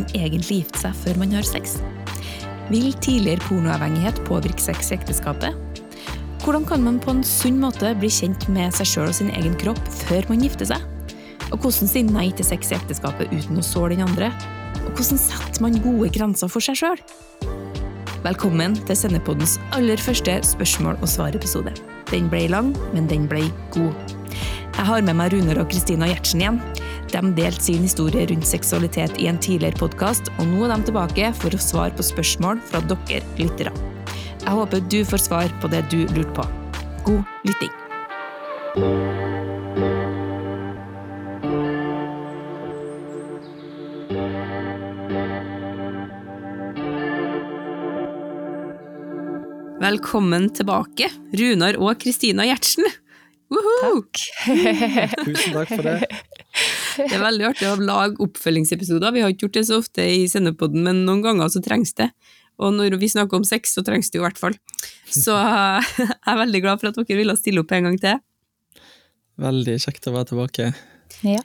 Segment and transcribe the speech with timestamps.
[0.00, 1.78] man egentlig gifte seg før man har sex?
[2.70, 5.56] Vil tidligere pornoavhengighet påvirke sex i ekteskapet?
[6.40, 9.56] Hvordan kan man på en sunn måte bli kjent med seg sjøl og sin egen
[9.60, 10.86] kropp før man gifter seg?
[11.50, 14.30] Og hvordan si nei til sex i ekteskapet uten å såre den andre?
[14.86, 17.02] Og hvordan setter man gode grenser for seg sjøl?
[18.24, 21.74] Velkommen til Sendepoddens aller første spørsmål og svar-episode.
[22.12, 24.16] Den ble lang, men den ble god.
[24.76, 26.62] Jeg har med meg Runar og Kristina Gjertsen igjen.
[27.10, 31.32] De delte sin historie rundt seksualitet i en tidligere podkast, og nå er de tilbake
[31.40, 33.72] for å svare på spørsmål fra dere lyttere.
[34.44, 36.46] Jeg håper du får svar på det du lurte på.
[37.08, 37.74] God lytting!
[49.80, 52.86] Velkommen tilbake, Runar og Kristina Gjertsen.
[53.50, 54.22] Takk.
[55.24, 56.38] Tusen takk for det.
[56.96, 59.14] Det er veldig artig å lage oppfølgingsepisoder.
[59.14, 62.10] Vi har ikke gjort det så ofte i Sendepodden, men noen ganger så trengs det.
[62.60, 64.56] Og når vi snakker om sex, så trengs det jo i hvert fall.
[65.08, 68.20] Så jeg er veldig glad for at dere ville stille opp en gang til.
[69.40, 70.68] Veldig kjekt å være tilbake.
[71.24, 71.40] Ja.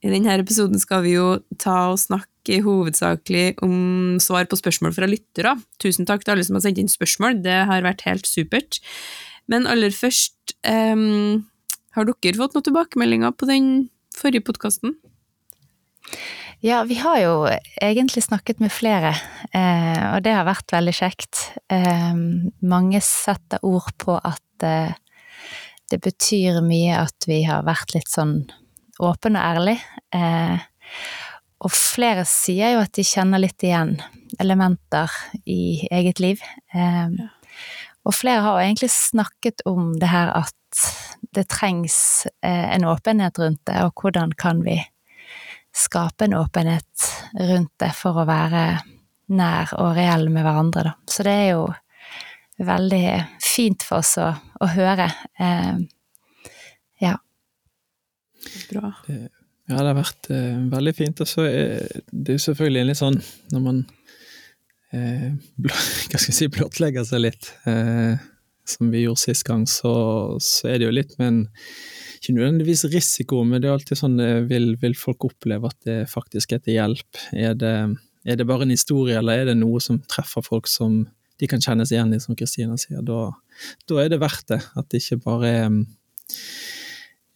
[0.00, 1.26] I denne episoden skal vi jo
[1.60, 5.54] ta og snakke hovedsakelig om svar på spørsmål fra lyttere.
[5.82, 8.80] Tusen takk til alle som har sendt inn spørsmål, det har vært helt supert.
[9.50, 11.44] Men aller først, um,
[11.96, 13.66] har dere fått noen tilbakemeldinger på den
[14.20, 14.94] forrige podkasten?
[16.60, 17.34] Ja, vi har jo
[17.80, 19.14] egentlig snakket med flere,
[19.56, 21.46] eh, og det har vært veldig kjekt.
[21.72, 22.12] Eh,
[22.60, 24.92] mange setter ord på at eh,
[25.88, 28.42] det betyr mye at vi har vært litt sånn
[29.00, 30.02] åpne og ærlige.
[30.12, 30.68] Eh,
[31.64, 33.96] og flere sier jo at de kjenner litt igjen
[34.40, 35.12] elementer
[35.44, 36.40] i eget liv.
[38.08, 40.84] Og flere har jo egentlig snakket om det her at
[41.34, 44.78] det trengs eh, en åpenhet rundt det, og hvordan kan vi
[45.76, 48.64] skape en åpenhet rundt det for å være
[49.30, 50.94] nær og reell med hverandre, da.
[51.06, 51.68] Så det er jo
[52.66, 53.04] veldig
[53.44, 55.06] fint for oss å, å høre.
[55.40, 55.76] Eh,
[57.00, 57.14] ja.
[58.72, 58.90] Bra.
[59.06, 59.20] Det,
[59.70, 61.22] ja, det har vært eh, veldig fint.
[61.22, 63.20] Og så er det jo selvfølgelig litt sånn
[63.54, 63.80] når man
[64.96, 65.78] eh, blå,
[66.10, 68.18] hva skal jeg si, blottlegger seg litt, eh,
[68.70, 69.92] som vi gjorde sist gang, så,
[70.42, 71.40] så, er det jo litt med en
[72.20, 76.00] ikke nødvendigvis risiko, men det er alltid sånn eh, vil, vil folk oppleve at det
[76.12, 77.22] faktisk er til hjelp?
[77.32, 77.76] Er det,
[78.26, 81.02] er det, bare en historie, eller er det noe som treffer folk som
[81.40, 83.00] de kan kjennes igjen i, som Kristina sier?
[83.06, 83.30] Da,
[83.88, 84.60] da er det verdt det.
[84.76, 85.80] At det ikke bare er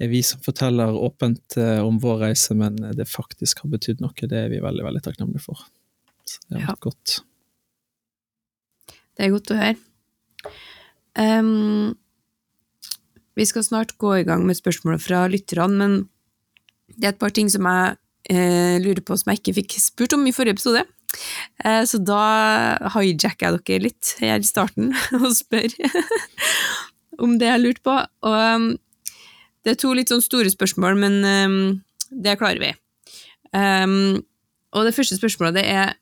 [0.03, 4.15] er vi som forteller åpent eh, om vår reise, men det faktisk har betydd noe.
[4.15, 5.63] Det er vi veldig veldig takknemlige for.
[6.27, 6.89] Så det har vært ja.
[6.89, 7.17] godt.
[9.15, 9.77] Det er godt å høre.
[11.19, 11.95] Um,
[13.35, 15.97] vi skal snart gå i gang med spørsmål fra lytterne, men
[16.95, 17.97] det er et par ting som jeg
[18.31, 20.85] eh, lurer på som jeg ikke fikk spurt om i forrige episode.
[21.65, 22.21] Eh, så da
[22.95, 25.75] hijacker jeg dere litt her i starten og spør
[27.25, 27.97] om det jeg lurte på.
[28.29, 28.69] Og um,
[29.65, 31.59] det er to litt sånn store spørsmål, men um,
[32.11, 32.73] det klarer vi.
[33.55, 35.93] Og det første spørsmålet det er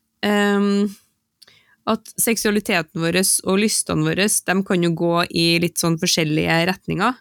[1.89, 7.17] at seksualiteten vår og lystene våre de kan jo gå i litt sånn forskjellige retninger.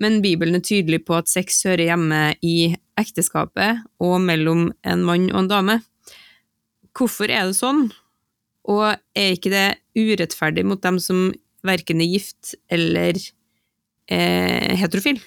[0.00, 5.30] Men Bibelen er tydelig på at sex hører hjemme i ekteskapet og mellom en mann
[5.32, 5.80] og en dame.
[6.96, 7.88] Hvorfor er det sånn?
[8.70, 8.86] Og
[9.16, 9.66] er ikke det
[9.98, 11.30] urettferdig mot dem som
[11.66, 13.16] verken er gift eller
[14.10, 15.20] eh, heterofil?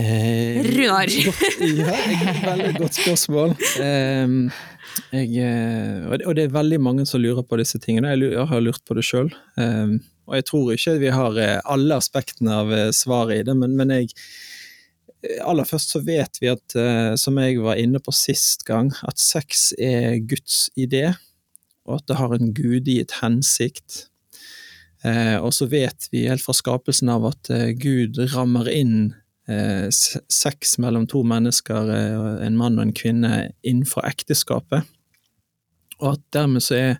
[0.00, 1.10] Eh, Runar!
[1.12, 1.96] ja,
[2.56, 3.56] veldig godt spørsmål.
[3.82, 4.28] Eh,
[5.12, 8.14] jeg, eh, og det er veldig mange som lurer på disse tingene.
[8.14, 9.30] Jeg har lurt på det sjøl.
[9.60, 9.98] Eh,
[10.28, 13.94] og jeg tror ikke vi har eh, alle aspektene av svaret i det, men, men
[13.98, 14.12] jeg
[15.46, 16.74] Aller først så vet vi at,
[17.14, 21.12] som jeg var inne på sist gang, at sex er Guds idé,
[21.86, 24.08] og at det har en gudgitt hensikt.
[25.06, 29.12] og så vet vi helt fra skapelsen av at Gud rammer inn
[29.48, 34.86] eh, sex mellom to mennesker, eh, en mann og en kvinne, innenfor ekteskapet.
[36.02, 36.94] Og at dermed så er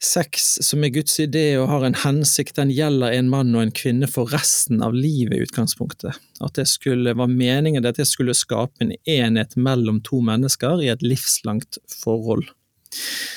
[0.00, 3.74] sex som er Guds idé og har en hensikt, den gjelder en mann og en
[3.76, 6.16] kvinne for resten av livet i utgangspunktet.
[6.40, 10.88] At det skulle, var meningen at det skulle skape en enhet mellom to mennesker i
[10.92, 12.48] et livslangt forhold.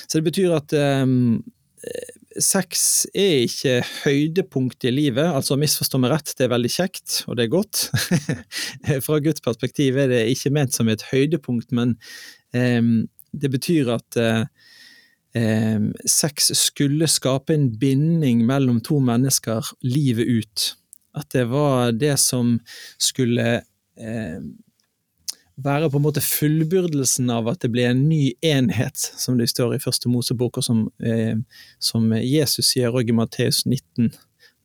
[0.07, 0.73] Så det betyr at
[1.03, 1.43] um,
[2.41, 7.37] sex er ikke høydepunktet i livet, altså misforstå meg rett, det er veldig kjekt, og
[7.37, 7.83] det er godt.
[9.05, 11.95] Fra Guds perspektiv er det ikke ment som et høydepunkt, men
[12.55, 14.45] um, det betyr at uh,
[15.37, 20.67] um, sex skulle skape en binding mellom to mennesker livet ut.
[21.17, 22.57] At det var det som
[23.01, 23.61] skulle
[23.97, 24.53] um,
[25.61, 29.75] være på en måte fullbyrdelsen av at det ble en ny enhet, som det står
[29.75, 31.35] i første Mosebok, og som, eh,
[31.79, 34.11] som Jesus sier òg i Matteus 19.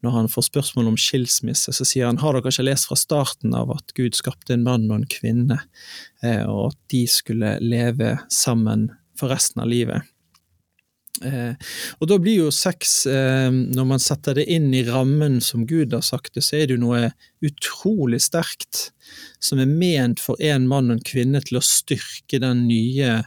[0.02, 3.54] Når han får spørsmål om skilsmisse, så sier han har dere ikke lest fra starten
[3.54, 5.60] av at Gud skapte en mann og en kvinne,
[6.22, 10.06] eh, og at de skulle leve sammen for resten av livet.
[11.24, 11.54] Eh,
[11.98, 15.94] og da blir jo sex, eh, når man setter det inn i rammen som Gud
[15.96, 17.10] har sagt det, så er det jo noe
[17.44, 18.90] utrolig sterkt
[19.42, 23.22] som er ment for en mann og en kvinne til å styrke den nye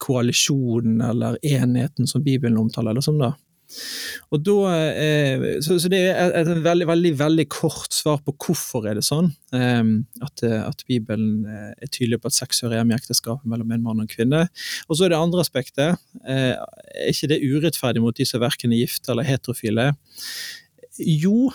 [0.00, 3.20] koalisjonen eller enheten som Bibelen omtaler det som.
[3.20, 3.34] da.
[4.30, 4.56] Og da,
[4.98, 9.06] eh, så, så, det er et veldig, veldig, veldig kort svar på hvorfor er det
[9.06, 9.30] sånn.
[9.56, 9.82] Eh,
[10.26, 13.84] at, at, Bibelen eh, er tydelig på at sex hører hjemme i ekteskapet mellom en
[13.84, 14.46] mann og en kvinne.
[14.88, 16.00] Og så er det andre aspektet.
[16.24, 16.56] Er
[17.10, 19.92] ikke det urettferdig mot de som verken er gifte eller heterofile?
[21.00, 21.50] Jo,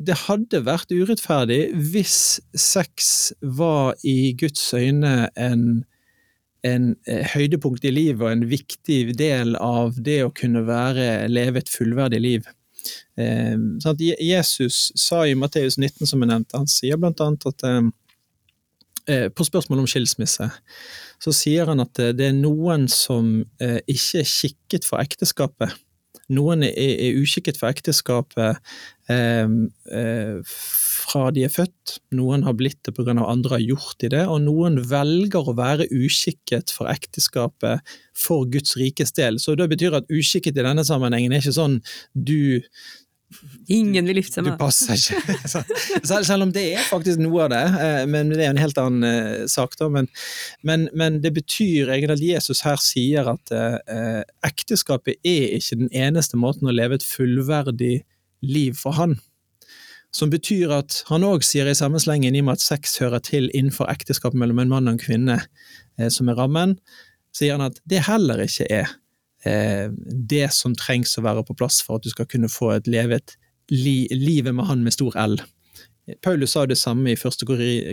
[0.00, 1.60] det hadde vært urettferdig
[1.92, 5.82] hvis sex var i Guds øyne en
[6.66, 11.62] en eh, høydepunkt i livet og en viktig del av det å kunne være, leve
[11.62, 12.48] et fullverdig liv.
[13.18, 17.66] Eh, sånn Jesus sa i Matteus 19, som jeg nevnte, han sier blant annet at
[17.68, 17.80] eh,
[19.10, 20.50] eh, på spørsmål om skilsmisse,
[21.22, 25.74] så sier han at eh, det er noen som eh, ikke er kikket for ekteskapet.
[26.32, 28.60] Noen er, er uskikket for ekteskapet
[31.02, 33.12] fra de er født, noen har blitt det pga.
[33.18, 37.82] andre har gjort i det, og noen velger å være uskikket for ekteskapet
[38.16, 39.40] for Guds rikes del.
[39.42, 41.80] Så det betyr at uskikket i denne sammenhengen er ikke sånn
[42.14, 42.62] du
[43.72, 44.58] Ingen vil gifte seg med deg.
[44.58, 46.22] Du passer ikke.
[46.28, 49.08] Selv om det er faktisk noe av det, eh, men det er en helt annen
[49.08, 49.76] eh, sak.
[49.80, 49.88] da.
[49.92, 50.08] Men,
[50.66, 55.92] men, men det betyr egentlig at Jesus her sier at eh, ekteskapet er ikke den
[55.92, 58.00] eneste måten å leve et fullverdig
[58.42, 59.18] liv for han.
[60.12, 63.22] Som betyr at han òg sier i samme slengen, i og med at sex hører
[63.24, 65.38] til innenfor ekteskapet mellom en mann og en kvinne,
[65.98, 66.76] eh, som er rammen,
[67.32, 68.98] sier han at det heller ikke er eh,
[69.42, 73.34] det som trengs å være på plass for at du skal kunne få et levet
[73.72, 75.40] li, livet med han med stor L.
[76.22, 77.44] Paulus sa det samme i 1.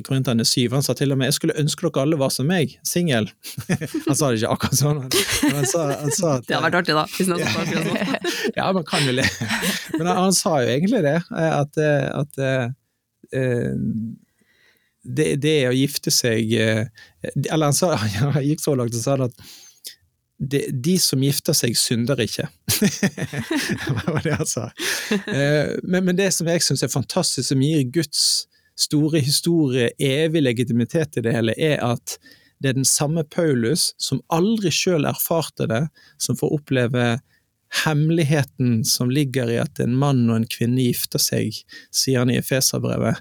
[0.05, 0.71] Korinterne 7.
[0.73, 3.29] Han sa til og med 'jeg skulle ønske dere alle var som meg, singel'.
[4.07, 5.03] han sa det ikke akkurat sånn,
[5.43, 7.05] men han sa, han sa at Det hadde vært artig, da.
[7.05, 8.55] hvis noen sånn.
[8.57, 9.27] ja, man kan jo le.
[9.99, 13.85] Men han, han, sa jo egentlig det, at, at uh,
[15.05, 17.93] det, det, å gifte seg Eller han, sa,
[18.33, 19.37] han gikk så langt og sa at
[20.39, 22.47] de, de, som gifter seg, synder ikke.
[22.79, 24.69] det var det han sa.
[25.11, 28.23] Eh, men, men, det som jeg syns er fantastisk, som gir Guds
[28.79, 32.15] store historie evig legitimitet i det hele, er at
[32.59, 35.85] det er den samme Paulus som aldri sjøl erfarte det,
[36.19, 37.05] som får oppleve
[37.85, 41.57] hemmeligheten som ligger i at en mann og en kvinne gifter seg,
[41.93, 43.19] sier han i Efeserbrevet.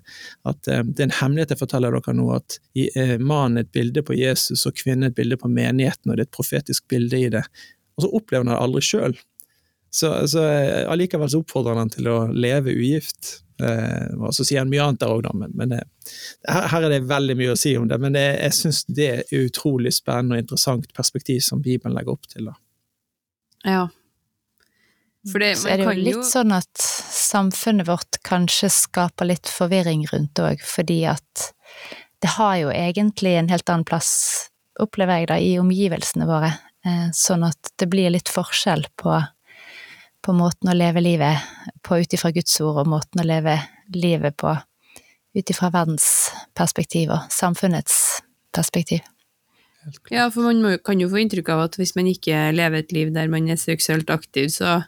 [0.49, 3.75] At eh, det er en hemmelighet jeg forteller dere nå, at eh, mannen er et
[3.77, 7.21] bilde på Jesus og kvinnen et bilde på menigheten, og det er et profetisk bilde
[7.21, 7.45] i det.
[7.99, 9.19] Og så opplever han det aldri sjøl.
[9.91, 13.43] Så, så eh, allikevel så oppfordrer han til å leve ugift.
[13.62, 15.83] Eh, og så sier han mye annet der òg, men, men det,
[16.49, 18.00] her, her, er det veldig mye å si om det.
[18.00, 22.29] Men det, jeg syns det er utrolig spennende og interessant perspektiv som Bibelen legger opp
[22.31, 22.49] til.
[22.49, 22.59] da.
[23.67, 23.87] Ja,
[25.43, 26.27] det, så er det jo litt jo...
[26.27, 31.49] sånn at samfunnet vårt kanskje skaper litt forvirring rundt det òg, fordi at
[32.23, 34.12] det har jo egentlig en helt annen plass,
[34.81, 36.52] opplever jeg da, i omgivelsene våre.
[36.87, 39.19] Eh, sånn at det blir litt forskjell på,
[40.25, 41.45] på måten å leve livet
[41.87, 43.59] på ut ifra Guds ord, og måten å leve
[43.95, 44.55] livet på
[45.38, 46.09] ut ifra verdens
[46.57, 48.19] perspektiv og samfunnets
[48.55, 49.05] perspektiv.
[50.11, 53.12] Ja, for man kan jo få inntrykk av at hvis man ikke lever et liv
[53.14, 54.83] der man er seksuelt aktiv, så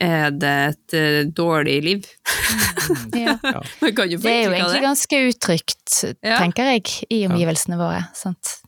[0.00, 2.06] er det et uh, dårlig liv.
[3.24, 3.36] ja.
[3.42, 6.38] det er jo egentlig ganske utrygt, ja.
[6.38, 8.04] tenker jeg, i omgivelsene våre.
[8.16, 8.58] Sant?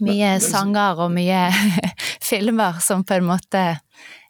[0.00, 1.48] Mye men, sanger og mye
[2.30, 3.64] filmer som på en måte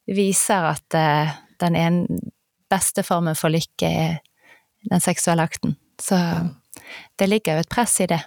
[0.09, 2.21] viser at uh, den ene
[2.69, 4.19] beste formen for lykke er
[4.89, 5.77] den seksuelle akten.
[6.01, 6.19] Så
[7.19, 8.21] det ligger jo et press i det.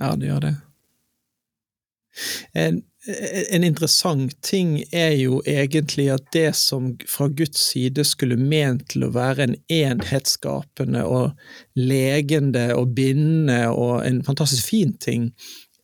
[0.00, 0.54] Ja, det gjør det.
[3.08, 9.06] En, interessant ting er jo egentlig at det som fra Guds side skulle ment til
[9.06, 11.32] å være en enhetsskapende og
[11.80, 15.30] legende og bindende og en fantastisk fin ting,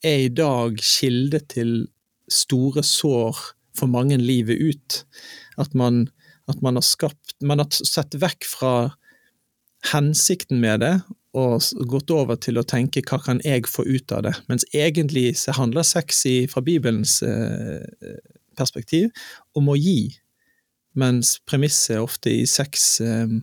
[0.04, 1.72] er i dag kilde til
[2.28, 3.40] store sår
[3.76, 5.00] for mange livet ut.
[5.56, 6.10] At man,
[6.52, 8.74] at man har skapt Man har sett vekk fra
[9.92, 10.94] hensikten med det,
[11.36, 15.34] og gått over til å tenke hva kan jeg få ut av det, mens egentlig
[15.40, 17.84] så handler sex i, fra Bibelens eh,
[18.56, 19.10] perspektiv
[19.56, 20.14] om å gi,
[20.96, 23.36] mens premisset ofte i sex eh,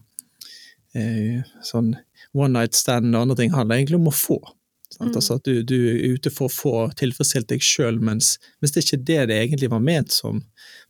[0.97, 1.93] eh, sånn
[2.33, 4.39] one night stand og andre ting handler egentlig om å få.
[4.93, 5.15] Sant?
[5.17, 8.81] Altså at du, du, er ute for å få tilfredsstilt deg sjøl, mens, mens, det
[8.81, 10.41] er ikke det det egentlig var ment som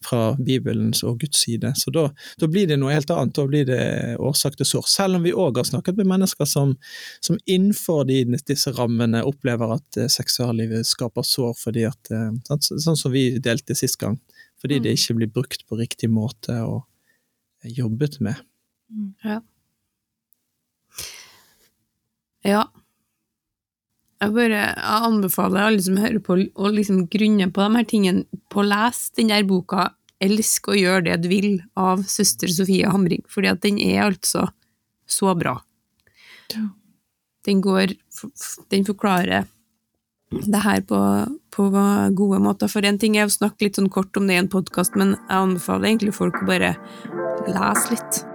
[0.04, 1.72] fra Bibelens og Guds side.
[1.80, 2.10] Så da,
[2.42, 3.84] da blir det noe helt annet, da blir det
[4.20, 4.90] årsak til sår.
[4.92, 6.76] Selv om vi òg har snakket med mennesker som,
[7.24, 12.30] som innenfor de, disse rammene opplever at eh, seksuallivet skaper sår fordi at uh,
[12.60, 14.18] Sånn som vi delte sist gang.
[14.62, 15.00] Fordi det mm.
[15.00, 16.84] ikke blir brukt på riktig måte og
[17.64, 18.40] jobbet med.
[19.24, 19.40] Ja.
[22.44, 22.64] Ja.
[24.24, 28.42] Jeg bare jeg anbefaler alle som hører på, å liksom grunne på de her tingene,
[28.54, 29.92] på å lese den der boka
[30.24, 34.48] 'Elsk og gjør det du vil' av søster Sofie Hamring, fordi at den er altså
[35.04, 35.58] så bra.
[37.44, 37.98] Den går
[38.72, 39.48] Den forklarer
[40.32, 41.00] det her på,
[41.52, 41.70] på,
[42.16, 42.68] gode måter.
[42.68, 45.18] For en ting er å snakke litt sånn kort om det i en podkast, men
[45.18, 46.76] jeg anbefaler egentlig folk å bare
[47.46, 48.33] lese litt.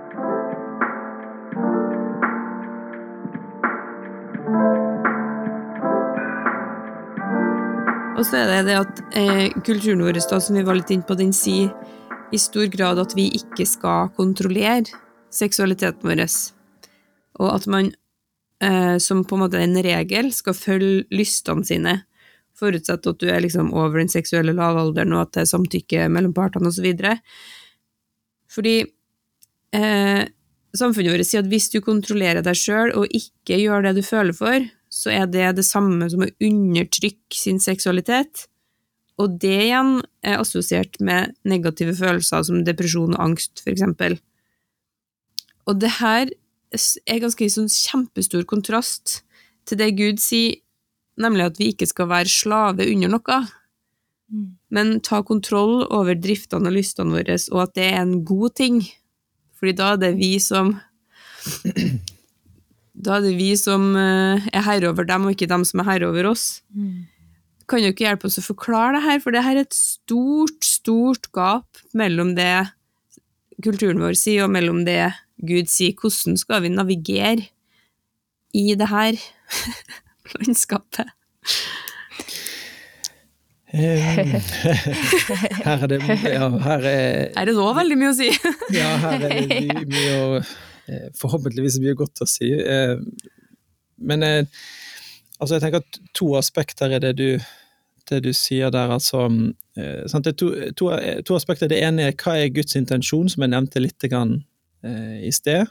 [8.18, 11.06] Og så er det det at eh, kulturen vår, da, som vi var litt inne
[11.06, 11.70] på, den sier
[12.34, 14.90] i stor grad at vi ikke skal kontrollere
[15.32, 16.24] seksualiteten vår,
[17.38, 17.92] og at man
[18.64, 21.94] eh, som på en måte en regel skal følge lystene sine,
[22.58, 26.34] forutsatt at du er liksom over den seksuelle lavalderen, og at det er samtykke mellom
[26.34, 26.90] partene, osv.
[28.50, 28.74] Fordi
[29.78, 30.24] eh,
[30.74, 34.34] samfunnet vårt sier at hvis du kontrollerer deg sjøl og ikke gjør det du føler
[34.34, 34.66] for,
[34.98, 38.46] så er det det samme som å undertrykke sin seksualitet.
[39.18, 44.18] Og det igjen er assosiert med negative følelser som depresjon og angst, eksempel.
[45.68, 46.30] Og det her
[46.72, 49.20] er ganske sånn kjempestor kontrast
[49.68, 50.58] til det Gud sier,
[51.18, 53.38] nemlig at vi ikke skal være slave under noe,
[54.30, 54.46] mm.
[54.74, 58.82] men ta kontroll over driftene og lystene våre, og at det er en god ting.
[59.58, 60.76] Fordi da er det vi som
[62.98, 65.88] da er det vi som eh, er herre over dem, og ikke dem som er
[65.92, 66.62] herre over oss.
[66.74, 67.06] Mm.
[67.68, 70.64] Kan jo ikke hjelpe oss å forklare det her, for det her er et stort,
[70.66, 72.68] stort gap mellom det
[73.64, 75.02] kulturen vår sier, og mellom det
[75.46, 75.94] Gud sier.
[75.98, 77.46] Hvordan skal vi navigere
[78.56, 79.20] i det her
[80.40, 81.14] landskapet?
[83.78, 84.22] her
[85.68, 88.30] er det ja, her er, er det nå veldig mye å si?
[88.72, 90.40] ja, her er det mye, mye å
[91.18, 92.50] forhåpentligvis mye godt å si.
[92.52, 92.96] Eh,
[93.98, 94.60] men eh,
[95.38, 97.28] altså jeg tenker at to aspekter er det du,
[98.10, 98.92] det du sier der.
[98.96, 99.26] altså?
[99.74, 100.92] Det to, to,
[101.26, 101.70] to, aspekter.
[101.70, 104.40] Det ene er hva er Guds intensjon, som jeg nevnte litt grann,
[104.78, 105.66] i sted.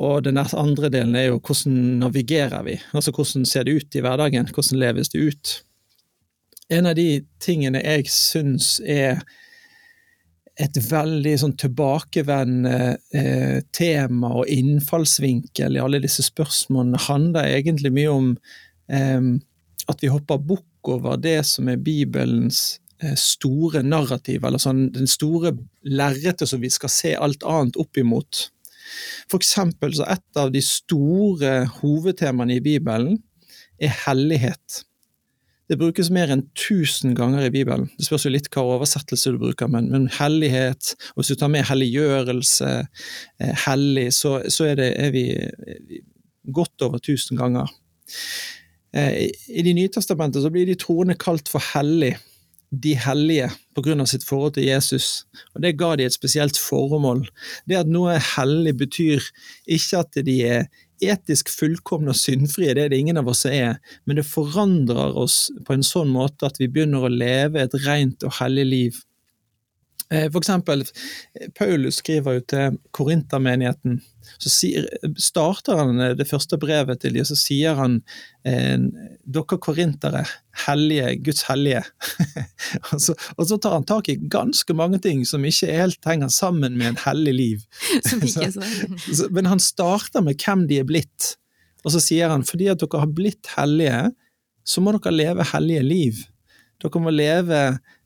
[0.00, 2.76] Og den andre delen er jo hvordan navigerer vi?
[2.96, 4.48] Altså hvordan ser det ut i hverdagen?
[4.54, 5.54] Hvordan leves det ut?
[6.70, 9.20] En av de tingene jeg syns er
[10.58, 18.10] et veldig sånn tilbakevendende eh, tema og innfallsvinkel i alle disse spørsmålene handler egentlig mye
[18.10, 18.32] om
[18.90, 19.30] eh,
[19.88, 25.10] at vi hopper bukk over det som er Bibelens eh, store narrativ, eller sånn den
[25.10, 25.54] store
[25.86, 28.48] lerretet som vi skal se alt annet opp imot.
[29.30, 33.18] For eksempel så et av de store hovedtemaene i Bibelen
[33.78, 34.82] er hellighet.
[35.68, 37.90] Det brukes mer enn 1000 ganger i Bibelen.
[37.98, 41.52] Det spørs jo litt hva oversettelse du bruker, men, men hellighet, og hvis du tar
[41.52, 42.70] med helliggjørelse,
[43.42, 45.26] eh, hellig, så, så er, det, er, vi,
[46.56, 47.68] godt over 1000 ganger.
[48.96, 52.14] Eh, I Det nye testamentet så blir de troende kalt for hellig,
[52.68, 53.48] de hellige,
[53.78, 55.26] av sitt forhold til Jesus.
[55.54, 57.26] Og Det ga de et spesielt formål.
[57.68, 59.24] Det at noe er hellig, betyr
[59.64, 60.66] ikke at de er
[61.04, 65.48] etisk fullkomne og syndfrie, det er det ingen av oss er, men det forandrer oss
[65.66, 69.02] på en sånn måte at vi begynner å leve et rent og hellig liv.
[70.10, 70.84] Eh, for eksempel,
[71.58, 73.98] Paulus skriver jo til Korintermenigheten.
[74.40, 74.50] Så
[75.20, 77.98] starter han det første brevet til dem, og så sier han
[78.48, 78.76] eh,
[79.24, 80.24] dere korintere,
[80.66, 81.82] hellige, Guds hellige.
[82.92, 86.32] og, så, og, så, tar han tak i ganske mange ting som ikke helt henger
[86.32, 87.66] sammen med en hellig liv.
[89.18, 91.34] så, men han starter med hvem de er blitt,
[91.84, 94.08] og så sier han fordi at dere har blitt hellige,
[94.68, 96.24] så må dere leve hellige liv.
[96.82, 97.62] Dere må leve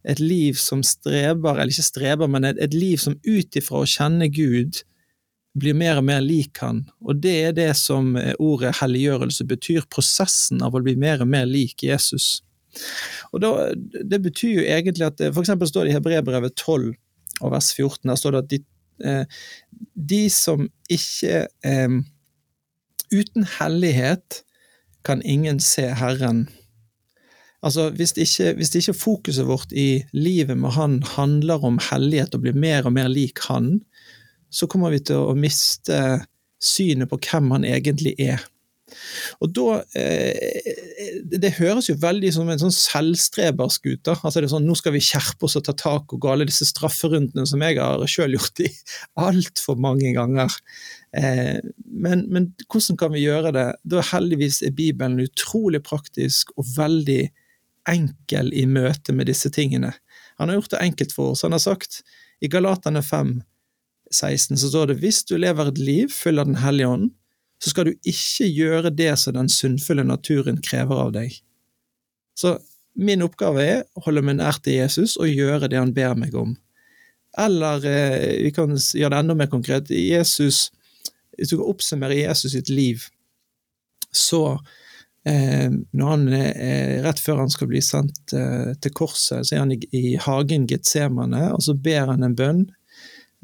[0.09, 3.88] et liv som streber, eller ikke streber, men et, et liv som ut ifra å
[3.88, 4.82] kjenne Gud
[5.59, 6.87] blir mer og mer lik han.
[7.04, 11.44] Og det er det som ordet helliggjørelse betyr, prosessen av å bli mer og mer
[11.49, 12.40] lik Jesus.
[13.32, 16.94] Og da, Det betyr jo egentlig at For eksempel står det i Hebrebrevet 12
[17.42, 18.59] og vers 14 der står det at de,
[19.04, 19.25] eh,
[19.94, 21.99] de som ikke eh,
[23.12, 24.40] Uten hellighet
[25.04, 26.47] kan ingen se Herren
[27.62, 32.42] Altså, hvis ikke, hvis ikke fokuset vårt i livet med Han handler om hellighet og
[32.42, 33.76] blir mer og mer lik Han,
[34.50, 36.25] så kommer vi til å miste
[36.62, 38.42] synet på hvem Han egentlig er.
[39.42, 40.73] Og da eh,
[41.33, 44.11] Det høres jo veldig som en sånn selvstrebersk ut.
[44.12, 46.49] Altså det er sånn, Nå skal vi skjerpe oss og ta tak og gå alle
[46.49, 48.71] disse strafferundene som jeg har sjøl gjort i
[49.28, 50.52] altfor mange ganger.
[51.16, 53.69] Eh, men, men, hvordan kan vi gjøre det?
[53.88, 57.23] Da heldigvis er Bibelen utrolig praktisk og veldig
[57.88, 59.92] enkel i møte med disse tingene.
[60.38, 61.42] Han har gjort det enkelt for oss.
[61.42, 62.02] Han har sagt
[62.42, 63.40] i Galatane 5,
[64.12, 67.12] 16 så står det hvis du lever et liv full av Den hellige ånd,
[67.62, 71.36] så skal du ikke gjøre det som den sunnfulle naturen krever av deg.
[72.34, 72.56] Så
[72.98, 76.34] min oppgave er å holde meg nær til Jesus og gjøre det han ber meg
[76.36, 76.56] om.
[77.38, 79.92] Eller eh, vi kan gjøre det enda mer konkret.
[79.94, 80.66] Jesus,
[81.38, 83.06] hvis du kan oppsummere Jesus sitt liv,
[84.12, 84.58] så
[85.25, 89.75] når han er rett før han skal bli sendt eh, til korset, så er han
[89.75, 92.64] i, i hagen Getsemane, og så ber han en bønn.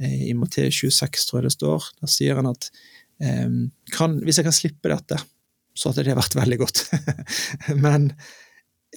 [0.03, 1.89] Eh, I Matteus 26, tror jeg det står.
[2.03, 2.71] Da sier han at
[3.19, 5.17] kan, hvis jeg kan slippe dette,
[5.75, 6.85] så hadde det vært veldig godt.
[7.85, 8.13] Men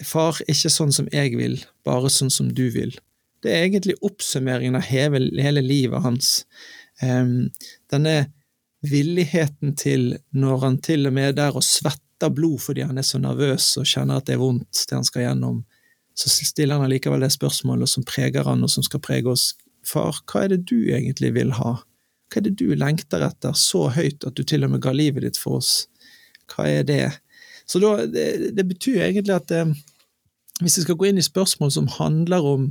[0.06, 2.94] far, ikke sånn som jeg vil, bare sånn som du vil.
[3.42, 6.30] Det er egentlig oppsummeringen av hele, livet hans.
[7.02, 8.14] Denne
[8.86, 10.06] villigheten til,
[10.38, 13.74] når han til og med er der og svetter blod fordi han er så nervøs
[13.82, 15.63] og kjenner at det er vondt, det han skal gjennom,
[16.13, 19.51] så stiller han allikevel det spørsmålet som preger han, og som skal prege oss.
[19.88, 21.80] Far, hva er det du egentlig vil ha?
[22.30, 25.25] Hva er det du lengter etter så høyt at du til og med ga livet
[25.25, 25.88] ditt for oss?
[26.51, 27.06] Hva er det?
[27.66, 29.72] Så da, det, det betyr egentlig at eh,
[30.62, 32.68] hvis vi skal gå inn i spørsmål som handler om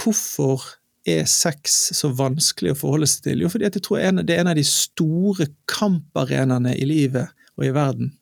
[0.00, 0.62] hvorfor
[1.08, 3.44] er sex så vanskelig å forholde seg til?
[3.44, 7.74] Jo, fordi jeg tror det er en av de store kamparenaene i livet og i
[7.76, 8.14] verden.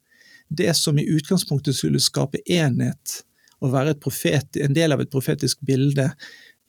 [0.49, 3.23] Det som i utgangspunktet skulle skape enhet
[3.59, 6.11] og være profet, en del av et profetisk bilde,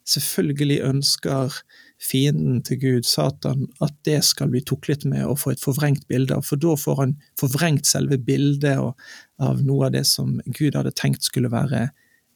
[0.10, 1.60] selvfølgelig ønsker
[2.02, 6.38] fienden til Gud, Satan, at det skal bli tuklet med og få et forvrengt bilde
[6.38, 6.46] av.
[6.48, 11.28] For da får han forvrengt selve bildet av noe av det som Gud hadde tenkt
[11.28, 11.90] skulle være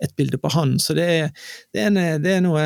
[0.04, 0.78] et bilde på han.
[0.84, 2.66] Så det er, det er, det er noe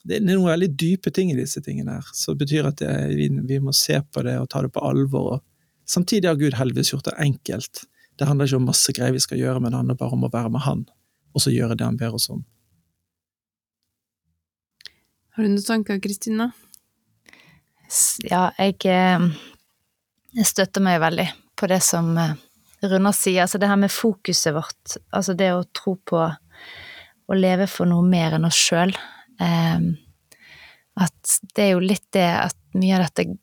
[0.00, 3.28] det er noen veldig dype ting i disse tingene her, som betyr at det, vi,
[3.28, 5.34] vi, må se på det og ta det på alvor.
[5.34, 5.42] Og
[5.90, 7.84] samtidig har Gud heldigvis gjort det enkelt.
[8.18, 10.32] Det handler ikke om masse greier vi skal gjøre, men det handler bare om å
[10.32, 10.86] være med Han,
[11.34, 12.42] og så gjøre det Han ber oss om.
[15.36, 16.50] Har du noen tanker, Kristina?
[18.28, 19.24] Ja, jeg, eh,
[20.36, 21.26] jeg, støtter meg veldig
[21.58, 22.36] på det som eh,
[22.84, 23.46] Runar sier.
[23.46, 28.04] Altså det her med fokuset vårt, altså det å tro på å leve for noe
[28.06, 28.92] mer enn oss sjøl.
[29.40, 29.88] Eh,
[31.00, 33.38] at det er jo litt det at mye av dette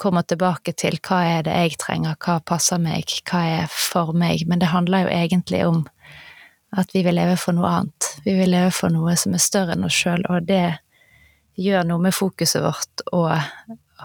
[0.00, 4.46] kommer tilbake til hva er det jeg trenger, hva passer meg, hva er for meg.
[4.48, 5.82] Men det handler jo egentlig om
[6.78, 8.08] at vi vil leve for noe annet.
[8.24, 10.78] Vi vil leve for noe som er større enn oss sjøl, og det
[11.60, 13.34] gjør noe med fokuset vårt og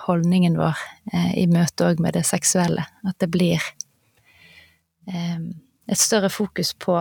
[0.06, 0.80] holdningen vår
[1.14, 2.84] eh, i møte òg med det seksuelle.
[3.08, 3.62] At det blir
[5.08, 5.38] eh,
[5.88, 6.98] et større fokus på,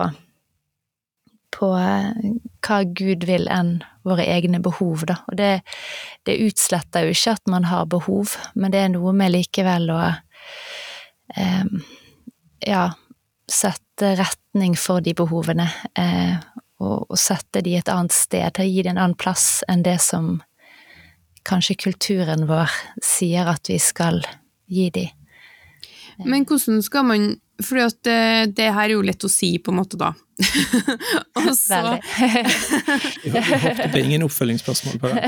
[1.55, 2.31] på eh,
[2.65, 5.19] hva Gud vil enn våre egne behov, da.
[5.31, 5.51] Og det,
[6.27, 10.01] det, utsletter jo ikke at man har behov, men det er noe med likevel å
[11.35, 11.65] eh,
[12.67, 12.83] ja,
[13.49, 16.35] sette retning for de behovene, eh,
[16.83, 20.37] og, og sette de et annet sted, gi dem en annen plass enn det som
[21.45, 22.71] kanskje kulturen vår
[23.05, 24.23] sier at vi skal
[24.71, 25.05] gi de.
[26.25, 27.25] Men hvordan skal man
[27.63, 28.15] For det,
[28.57, 30.11] det, her er jo lett å si, på en måte, da.
[31.39, 31.77] og så
[33.23, 35.21] Jeg håpet på ingen oppfølgingsspørsmål på det.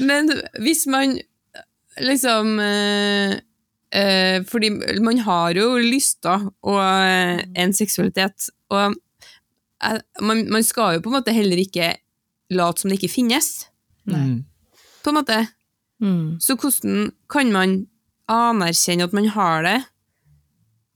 [0.08, 1.14] Men hvis man
[2.02, 3.38] liksom eh,
[3.90, 4.70] Eh, fordi
[5.02, 8.94] man har jo lyster og eh, en seksualitet, og
[9.82, 11.96] eh, man, man, skal jo på en måte heller ikke
[12.54, 13.48] late som det ikke finnes.
[14.10, 14.44] Nei.
[15.02, 15.40] På en måte.
[15.98, 16.38] Mm.
[16.42, 17.74] Så hvordan kan man
[18.30, 19.78] anerkjenne at man har det,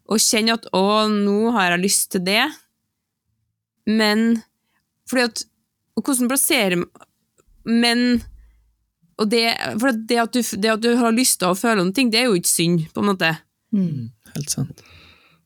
[0.04, 2.52] og kjenne at 'å, nå har jeg lyst til det',
[3.86, 4.42] men
[5.08, 5.44] fordi at
[5.94, 6.84] Og hvordan plasserer
[7.64, 8.24] Men
[9.14, 9.44] og det,
[9.78, 12.18] for det at, du, det at, du, har lyst til å føle noen ting, det
[12.18, 13.30] er jo ikke synd, på en måte.
[13.70, 13.84] Mm.
[13.86, 14.82] mm helt sant.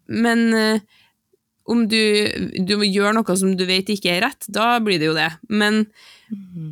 [0.09, 0.81] Men uh,
[1.69, 2.01] om du,
[2.65, 5.29] du gjør noe som du vet ikke er rett, da blir det jo det.
[5.53, 5.83] Men,
[6.33, 6.71] mm.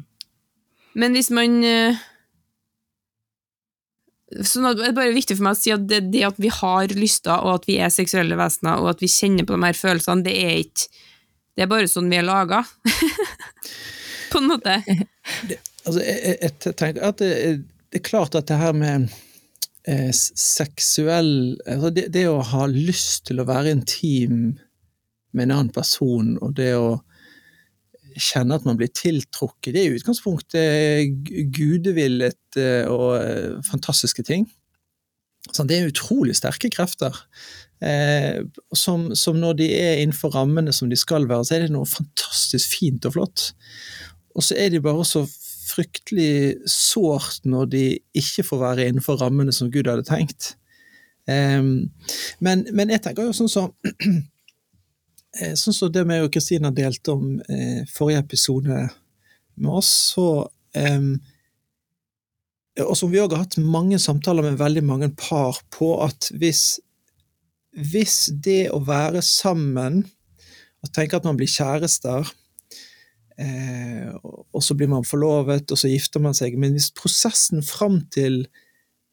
[0.96, 2.00] men hvis man uh,
[4.26, 6.90] så Det er bare viktig for meg å si at det, det, at vi har
[6.98, 10.26] lyster, og at vi er seksuelle vesener, og at vi kjenner på de her følelsene,
[10.26, 11.04] det er ikke
[11.56, 12.58] Det er bare sånn vi er laga.
[14.32, 14.74] på en måte.
[15.48, 17.32] Det, Altså, jeg, jeg, tenker at det,
[17.92, 19.06] det, er klart at det her med
[19.86, 24.56] eh, seksuell altså det, det, å ha lyst til å være intim
[25.36, 26.96] med en annen person, og det å
[28.16, 34.46] kjenne at man blir tiltrukket, det er i utgangspunktet gudevillet eh, og eh, fantastiske ting.
[35.46, 37.14] Det er utrolig sterke krefter.
[37.84, 38.42] Eh,
[38.74, 42.78] som, når de er innenfor rammene som de skal være, så er det noe fantastisk
[42.78, 43.50] fint og flott.
[44.36, 45.24] Og så er de bare så
[45.66, 47.84] fryktelig sårt når de
[48.16, 50.54] ikke får være innenfor rammene som Gud hadde tenkt.
[51.28, 51.62] Eh,
[52.40, 53.92] men, men, jeg tenker jo sånn som så,
[55.36, 58.76] Sånn som det med Kristina delte om eh, forrige episode
[59.56, 60.28] med oss, så
[60.76, 61.10] eh,
[62.84, 66.78] og som vi òg har hatt mange samtaler med veldig mange par på, at hvis,
[67.72, 70.02] hvis det å være sammen
[70.84, 72.28] og tenke at man blir kjærester,
[73.40, 78.02] eh, og så blir man forlovet, og så gifter man seg Men hvis prosessen fram
[78.12, 78.44] til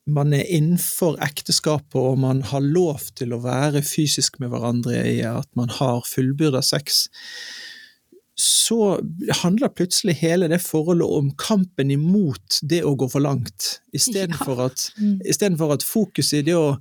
[0.06, 5.22] man er innenfor ekteskapet og man har lov til å være fysisk med hverandre i
[5.28, 7.06] at man har fullbyrda sex,
[8.40, 8.98] så
[9.44, 14.90] handler plutselig hele det forholdet om kampen imot det å gå for langt, istedenfor at,
[14.98, 15.22] mm.
[15.72, 16.74] at fokuset i det å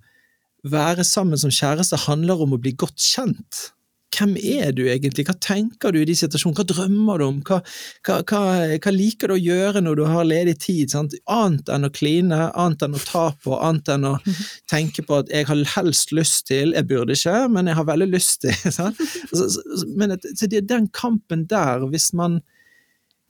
[0.65, 3.69] være sammen som kjæreste handler om å bli godt kjent.
[4.13, 7.61] Hvem er du egentlig, hva tenker du i de situasjonene, hva drømmer du om, hva,
[8.07, 8.43] hva, hva,
[8.77, 11.17] hva liker du å gjøre når du har ledig tid, sant?
[11.33, 14.15] annet enn å kline, annet enn å ta på, annet enn å
[14.73, 18.11] tenke på at jeg har helst lyst til, jeg burde ikke, men jeg har veldig
[18.13, 18.57] lyst til.
[18.79, 19.01] Sant?
[19.33, 19.65] Så, så,
[19.97, 22.43] men så det er den kampen der, hvis man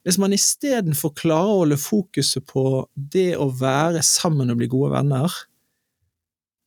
[0.03, 2.65] hvis man istedenfor klarer å holde fokuset på
[2.97, 5.37] det å være sammen og bli gode venner,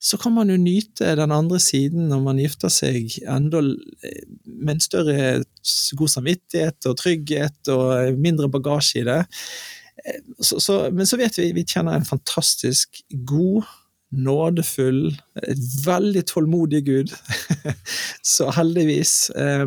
[0.06, 4.84] så kan man jo nyte den andre siden når man gifter seg enda med en
[4.84, 5.16] større
[5.98, 9.24] god samvittighet og trygghet og mindre bagasje i det.
[10.38, 13.66] Så, så, men så vet vi vi kjenner en fantastisk god,
[14.16, 15.10] nådefull,
[15.88, 17.16] veldig tålmodig Gud.
[18.36, 19.32] så heldigvis.
[19.34, 19.66] Eh,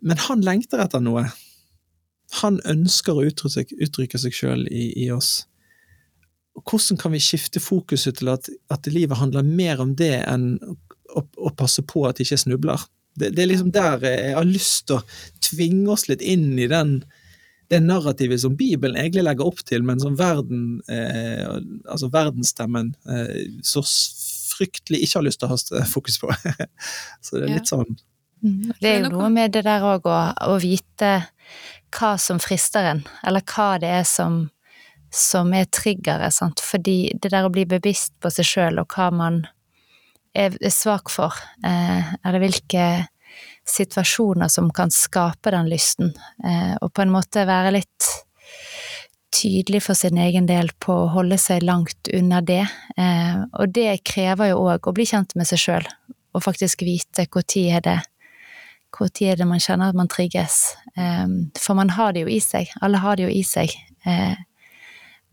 [0.00, 1.26] men han lengter etter noe.
[2.40, 5.42] Han ønsker å uttrykke, uttrykke seg sjøl i, i oss
[6.66, 11.22] hvordan kan vi skifte fokuset til at, at, livet handler mer om det enn å,
[11.22, 12.82] å passe på at de ikke snubler?
[13.18, 15.04] Det, det, er liksom der jeg har lyst til å
[15.44, 17.00] tvinge oss litt inn i den,
[17.70, 21.46] det narrativet som Bibelen egentlig legger opp til, men som verden, eh,
[21.90, 23.82] altså verdensstemmen eh, så
[24.54, 26.30] fryktelig ikke har lyst til å ha fokus på.
[27.24, 28.78] så det er litt sånn mm.
[28.80, 30.20] Det er jo noe med det der òg å,
[30.50, 31.12] å vite
[31.96, 34.44] hva som frister en, eller hva det er som
[35.10, 39.10] som er triggeret, sant, fordi det der å bli bevisst på seg sjøl og hva
[39.14, 39.42] man
[40.34, 41.34] er, svak for,
[41.66, 42.84] eh, eller hvilke
[43.66, 48.10] situasjoner som kan skape den lysten, eh, og på en måte være litt
[49.34, 52.64] tydelig for sin egen del på å holde seg langt unna det.
[52.96, 55.90] Eh, og det krever jo òg å bli kjent med seg sjøl,
[56.34, 58.00] og faktisk vite når er det
[59.14, 60.74] tid er det man kjenner at man trigges?
[61.56, 63.70] For man har det jo i seg, alle har det jo i seg.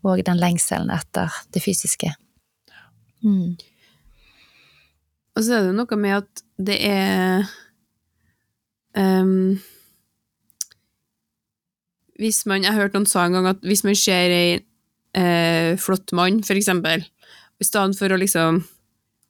[0.06, 2.12] Og den lengselen etter det fysiske.
[3.24, 3.56] Mm.
[5.34, 7.46] Og så er det noe med at det er
[8.98, 9.58] um,
[12.18, 14.48] Hvis man Jeg har hørt noen sa en gang at hvis man ser ei
[15.18, 17.04] eh, flott mann, for eksempel,
[17.58, 18.60] i stedet for å liksom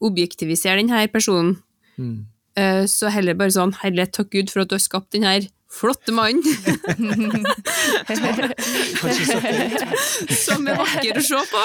[0.05, 1.59] objektivisere denne personen,
[1.97, 2.17] mm.
[2.61, 5.37] eh, så heller bare sånn Herlighet, takk Gud for at du har skapt denne
[5.69, 6.43] flotte mann.
[10.33, 11.63] som er vakker å se på.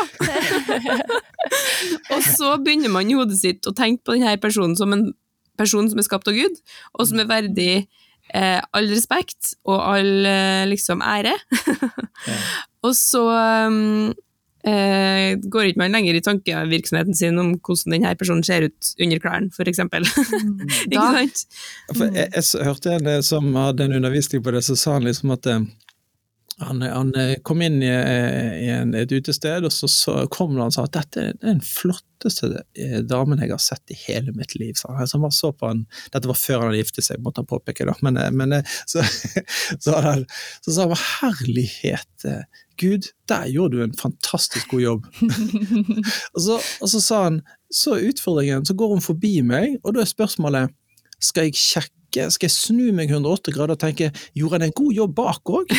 [2.13, 5.11] og så begynner man i hodet sitt å tenke på denne personen som en
[5.59, 6.55] person som er skapt av Gud,
[6.97, 7.73] og som er verdig
[8.33, 11.35] eh, all respekt og all eh, liksom ære.
[12.85, 13.23] og så
[13.69, 14.13] um,
[14.67, 19.23] eh, går ikke man lenger i tankevirksomheten sin om hvordan denne personen ser ut under
[19.23, 19.84] klærne, f.eks.
[19.84, 20.65] Mm.
[20.93, 21.45] ikke sant?
[21.93, 25.10] For jeg, jeg, hørte en eh, som hadde en undervisning på det, så sa han
[25.10, 25.65] liksom at eh,
[26.63, 30.67] han, han, eh, kom inn i, i en, et utested, og så, så kom han
[30.67, 32.62] og sa at dette er den flotteste
[33.10, 34.78] damen jeg har sett i hele mitt liv.
[34.80, 35.82] Så han, så han så på han,
[36.13, 37.97] Dette var før han giftet seg, måtte han påpeke, da.
[38.06, 39.04] Men, men så,
[39.76, 40.28] så, han,
[40.62, 42.30] så sa han herlighet
[42.81, 45.09] Gud, der gjorde du en fantastisk god jobb.
[46.33, 47.41] og, så, og, så, sa han,
[47.73, 50.73] så er utfordringen, så går hun forbi meg, og da er spørsmålet,
[51.23, 54.97] skal jeg sjekke, skal jeg snu meg 108 grader og tenke, gjorde han en god
[54.97, 55.71] jobb bak òg?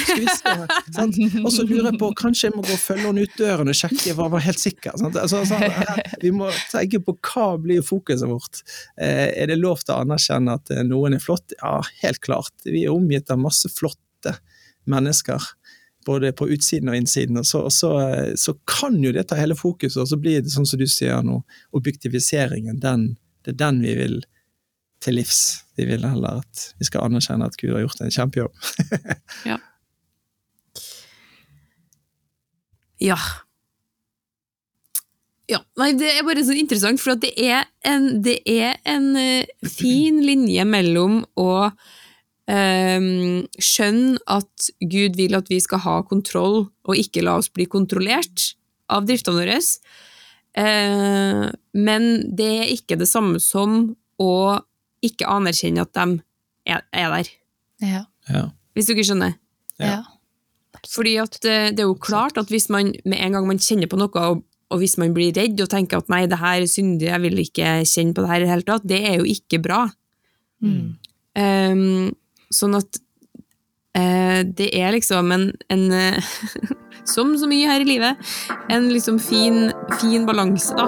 [1.45, 3.79] Og så lurer jeg på, kanskje jeg må gå og følge henne ut døren og
[3.79, 4.97] sjekke, var, var helt sikker.
[4.97, 5.61] Altså, så,
[6.23, 8.65] vi må tenke på hva blir fokuset vårt.
[8.99, 11.55] Eh, er det lov til å anerkjenne at noen er flott?
[11.61, 12.55] Ja, helt klart.
[12.67, 14.39] Vi er omgitt av masse flotte
[14.91, 15.45] mennesker
[16.07, 17.39] både på utsiden og innsiden.
[17.41, 17.91] Og så, og så,
[18.41, 21.25] så, kan jo det ta hele fokuset, og så blir det sånn som du sier
[21.25, 21.41] nå,
[21.77, 23.15] objektiviseringen, den,
[23.45, 24.19] det er den vi vil
[25.05, 25.43] til livs.
[25.77, 28.69] Vi vil heller at vi skal anerkjenne at Gud har gjort en kjempejobb.
[29.51, 29.59] ja.
[33.03, 33.19] Ja.
[35.51, 39.69] Ja, nei, Det er bare så interessant, for det er en, det er en uh,
[39.69, 41.51] fin linje mellom å
[42.51, 47.67] um, skjønn at Gud vil at vi skal ha kontroll, og ikke la oss bli
[47.71, 48.53] kontrollert
[48.93, 49.61] av driftene våre.
[50.55, 54.35] Uh, men det er ikke det samme som å
[55.05, 56.21] ikke anerkjenne at de
[56.71, 57.31] er, er der.
[57.85, 58.03] Ja.
[58.31, 58.49] Ja.
[58.75, 59.39] Hvis du ikke skjønner?
[59.83, 60.03] ja.
[60.91, 63.89] Fordi at eh, det er jo klart at hvis man med en gang man kjenner
[63.91, 66.71] på noe, og, og hvis man blir redd og tenker at nei, det her er
[66.71, 69.29] syndig, jeg vil ikke kjenne på det her i det hele tatt, det er jo
[69.29, 69.81] ikke bra.
[70.65, 70.97] Mm.
[71.41, 72.13] Ehm,
[72.55, 73.01] sånn at
[73.99, 76.35] eh, det er liksom en, en eh,
[77.05, 78.21] Som så mye her i livet,
[78.73, 79.67] en liksom fin,
[80.01, 80.87] fin balanse, da.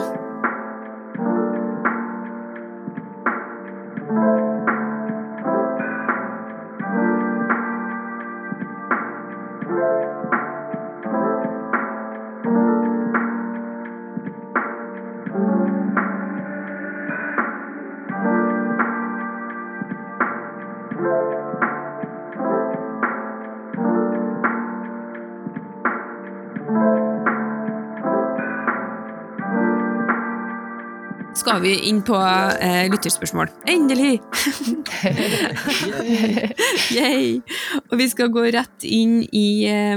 [31.56, 33.48] Skal vi inn på eh, lytterspørsmål?
[33.72, 34.18] Endelig!
[36.98, 37.38] Yay!
[37.88, 39.96] Og vi skal gå rett inn i eh,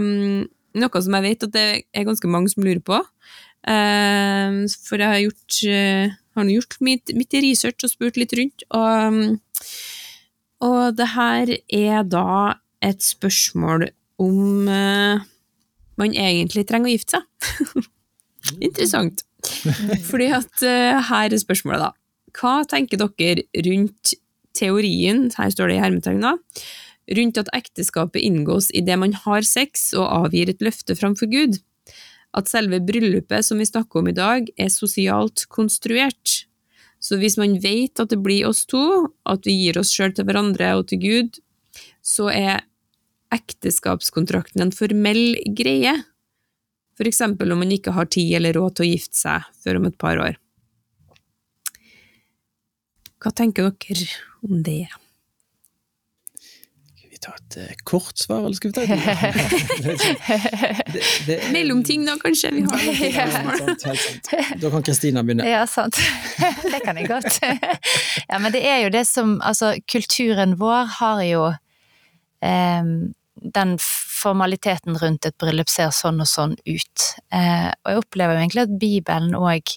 [0.80, 3.02] noe som jeg vet at det er ganske mange som lurer på.
[3.68, 4.56] Eh,
[4.88, 8.64] for jeg har gjort, eh, har gjort mitt, mitt research og spurt litt rundt.
[8.72, 9.36] Og,
[10.64, 13.90] og det her er da et spørsmål
[14.24, 15.28] om eh,
[16.00, 17.90] man egentlig trenger å gifte seg.
[18.70, 19.28] Interessant.
[20.10, 21.94] Fordi at eh, her er spørsmålet, da.
[22.40, 24.14] Hva tenker dere rundt
[24.58, 26.36] teorien, her står det i hermetegna,
[27.18, 31.58] rundt at ekteskapet inngås idet man har sex og avgir et løfte framfor Gud?
[32.38, 36.44] At selve bryllupet som vi snakker om i dag, er sosialt konstruert.
[37.02, 40.28] Så hvis man vet at det blir oss to, at vi gir oss sjøl til
[40.28, 41.40] hverandre og til Gud,
[42.06, 42.66] så er
[43.34, 45.96] ekteskapskontrakten en formell greie.
[47.08, 49.98] Eksempel om man ikke har tid eller råd til å gifte seg før om et
[50.00, 50.40] par år.
[53.20, 54.08] Hva tenker dere
[54.48, 54.88] om det?
[56.40, 58.90] Skal vi ta et eh, kort svar, eller skal vi ta et
[60.94, 62.54] det, det, Mellomting, da, kanskje?
[62.56, 62.80] Vi har
[63.20, 64.32] helt sant, helt sant.
[64.62, 65.48] Da kan Kristina begynne.
[65.48, 66.00] Ja, sant.
[66.72, 67.42] Det kan jeg godt.
[68.30, 71.46] Ja, men det er jo det som Altså, kulturen vår har jo
[72.46, 72.84] eh,
[73.42, 77.06] Den formaliteten rundt et bryllup ser sånn og sånn ut.
[77.32, 79.76] Eh, og jeg opplever jo egentlig at Bibelen òg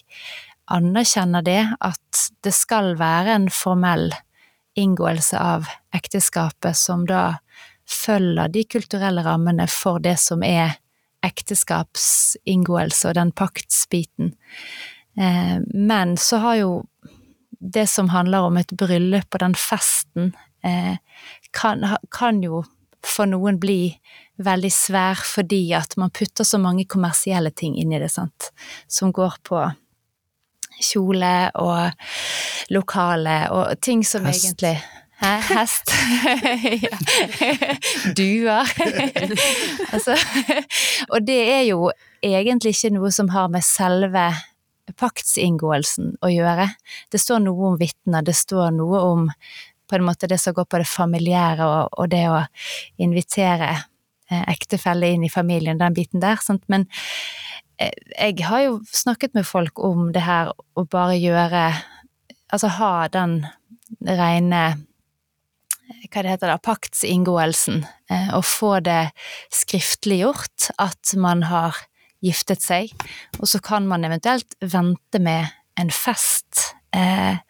[0.73, 4.11] anerkjenner det, at det skal være en formell
[4.79, 7.39] inngåelse av ekteskapet som da
[7.89, 10.79] følger de kulturelle rammene for det som er
[11.23, 14.33] ekteskapsinngåelse og den paktsbiten.
[15.19, 16.71] Eh, men så har jo
[17.63, 20.97] det som handler om et bryllup og den festen, eh,
[21.55, 22.63] kan, kan jo
[23.07, 23.93] for noen bli
[24.43, 28.51] veldig svær fordi at man putter så mange kommersielle ting inn i det, sant.
[28.87, 29.61] Som går på
[30.83, 34.45] kjole og lokale og ting som Hest.
[34.45, 34.77] egentlig
[35.23, 35.37] Hæ?
[35.39, 35.91] Hest?
[38.17, 38.67] Duer.
[39.93, 40.17] altså,
[41.09, 41.91] og det er jo
[42.23, 44.25] egentlig ikke noe som har med selve
[44.99, 46.67] paktsinngåelsen å gjøre.
[47.11, 49.29] Det står noe om vitner, det står noe om
[49.93, 52.41] på en måte det som går på det familiære og, og det å
[53.05, 56.41] invitere eh, ektefelle inn i familien, den biten der.
[56.41, 56.65] Sant?
[56.73, 56.87] Men
[57.77, 61.67] eh, jeg har jo snakket med folk om det her å bare gjøre
[62.53, 63.31] Altså ha den
[64.05, 64.59] rene
[66.13, 69.13] hva det heter da, paktsinngåelsen, eh, og få det
[69.53, 71.79] skriftliggjort at man har
[72.23, 72.93] giftet seg,
[73.39, 77.41] og så kan man eventuelt vente med en fest eh,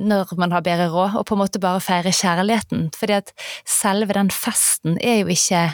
[0.00, 3.32] når man har bedre råd, og på en måte bare feire kjærligheten, fordi at
[3.68, 5.66] selve den festen er jo ikke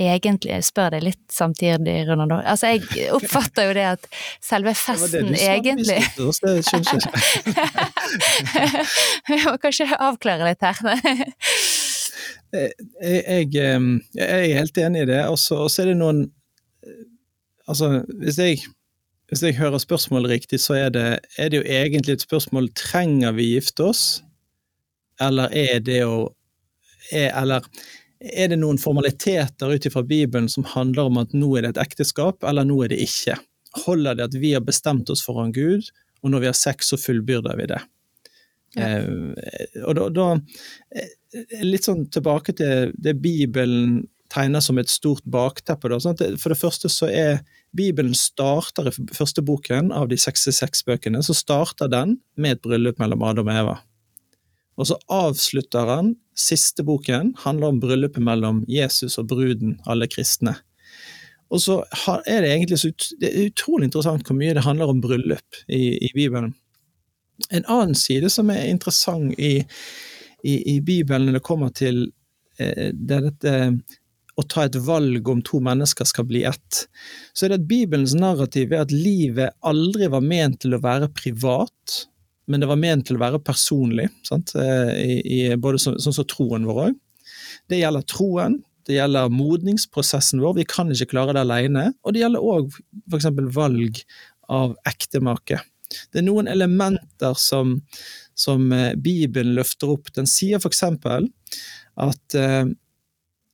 [0.00, 4.08] egentlig, jeg spør deg litt samtidig, Ronaldo, altså jeg oppfatter jo det at
[4.42, 7.12] selve festen Det var det du egentlig oss, det skjønner ikke.
[9.30, 10.76] Vi må kanskje avklare litt her.
[12.54, 12.70] Jeg,
[13.02, 15.20] jeg, eh, jeg er helt enig i det.
[15.26, 16.24] Og så er det noen
[16.86, 17.02] eh,
[17.64, 18.58] Altså, hvis jeg,
[19.30, 21.08] hvis jeg hører spørsmålet riktig, så er det,
[21.40, 24.04] er det jo egentlig et spørsmål trenger vi gifte oss,
[25.22, 26.32] eller er det å
[27.12, 27.60] er, Eller
[28.18, 31.82] er det noen formaliteter ut ifra Bibelen som handler om at nå er det et
[31.82, 33.36] ekteskap, eller nå er det ikke?
[33.84, 35.90] Holder det at vi har bestemt oss foran Gud,
[36.24, 37.82] og når vi har sex, så fullbyrder vi det?
[38.74, 38.88] Ja.
[38.88, 40.30] Eh, og da, da
[40.96, 41.12] eh,
[41.62, 44.00] Litt sånn tilbake til det Bibelen
[44.32, 45.90] tegner som et stort bakteppe.
[45.90, 45.98] Da,
[46.38, 47.40] for det første så er
[47.74, 53.00] Bibelen starter i første boken av de 66 bøkene, så starter den med et bryllup
[53.02, 53.74] mellom Adam og Eva.
[54.78, 60.56] Og så avslutter han siste boken, handler om bryllupet mellom Jesus og bruden, alle kristne.
[61.54, 61.80] Og så
[62.26, 65.60] er det egentlig så ut, det er utrolig interessant hvor mye det handler om bryllup
[65.68, 66.54] i, i Bibelen.
[67.50, 69.60] En annen side som er interessant i,
[70.42, 72.08] i, i Bibelen når det kommer til
[72.58, 73.54] eh, det dette
[74.34, 76.84] å ta et valg om to mennesker skal bli ett,
[77.32, 81.12] så er det at Bibelens narrativ er at livet aldri var ment til å være
[81.14, 82.00] privat,
[82.50, 84.08] men det var ment til å være personlig.
[84.26, 84.52] sant?
[84.58, 86.96] I, i, både sånn som troen vår òg.
[87.70, 91.86] Det gjelder troen, det gjelder modningsprosessen vår, vi kan ikke klare det alene.
[92.04, 92.74] Og det gjelder òg
[93.08, 93.30] f.eks.
[93.54, 94.02] valg
[94.52, 95.62] av ektemake.
[96.12, 97.78] Det er noen elementer som,
[98.36, 100.10] som eh, Bibelen løfter opp.
[100.16, 100.82] Den sier f.eks.
[100.90, 102.64] at eh,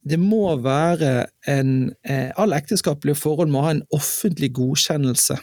[0.08, 5.36] det må være en eh, Alle ekteskapelige forhold må ha en offentlig godkjennelse.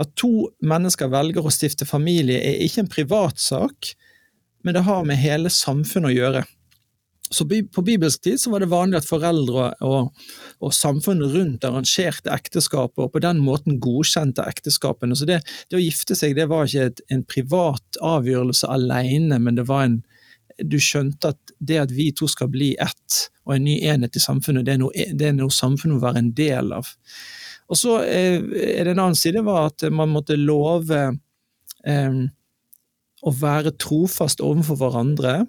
[0.00, 3.92] At to mennesker velger å stifte familie er ikke en privatsak,
[4.64, 6.44] men det har med hele samfunnet å gjøre.
[7.30, 10.12] Så På bibelsk tid så var det vanlig at foreldre og,
[10.64, 15.16] og samfunnet rundt arrangerte ekteskapet, og på den måten godkjente ekteskapene.
[15.16, 19.60] Så det, det å gifte seg det var ikke et, en privat avgjørelse alene, men
[19.60, 20.00] det var en
[20.64, 24.22] du skjønte at det at vi to skal bli ett, og en ny enhet i
[24.22, 26.90] samfunnet, det er noe, det er noe samfunnet må være en del av.
[27.68, 30.98] Og så eh, er det en annen side var at man måtte love
[31.84, 32.18] eh,
[33.18, 35.40] å være trofast overfor hverandre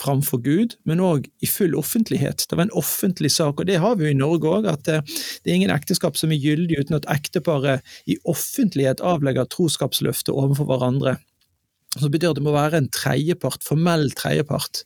[0.00, 2.46] framfor Gud, men òg i full offentlighet.
[2.48, 5.04] Det var en offentlig sak, og det har vi jo i Norge òg, at eh,
[5.44, 10.70] det er ingen ekteskap som er gyldig uten at ekteparet i offentlighet avlegger troskapsløftet overfor
[10.70, 11.18] hverandre.
[11.96, 14.84] Så det betyr at det må være en tredjepart, formell tredjepart.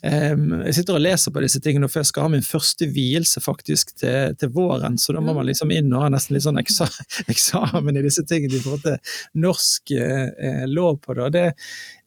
[0.00, 3.92] Jeg sitter og leser på disse tingene, for jeg skal ha min første vielse faktisk
[4.00, 6.88] til, til, våren, så da må man liksom inn og ha nesten litt sånn eksa,
[7.32, 11.28] eksamen i disse tingene i forhold til norsk eh, lov på det.
[11.36, 11.46] det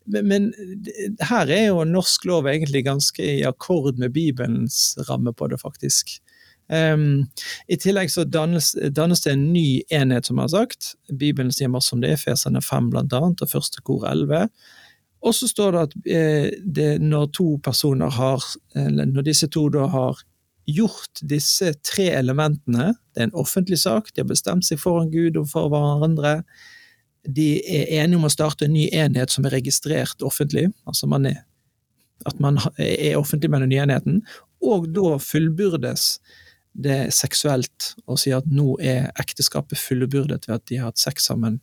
[0.10, 0.50] men, men,
[1.30, 6.18] her er jo norsk lov egentlig ganske i akkord med Bibelens ramme på det, faktisk.
[6.72, 7.26] Um,
[7.68, 10.94] I tillegg så dannes, dannes, det en ny enhet, som jeg har sagt.
[11.12, 14.48] Bibelen sier masse om det, Fesene 5 blant annet, og første kor 11.
[15.24, 18.44] Og så står det at eh, det, når to personer har,
[18.76, 20.24] eller når disse to da har
[20.68, 25.40] gjort disse tre elementene, det er en offentlig sak, de har bestemt seg foran Gud
[25.40, 26.42] og for hverandre,
[27.24, 31.28] de er enige om å starte en ny enhet som er registrert offentlig, altså man
[31.28, 31.44] er,
[32.28, 34.22] at man er offentlig med den nye enheten,
[34.64, 36.18] og da fullbyrdes
[36.74, 41.02] det er seksuelt å si at nå er ekteskapet fullbyrdet ved at de har hatt
[41.02, 41.60] sex sammen.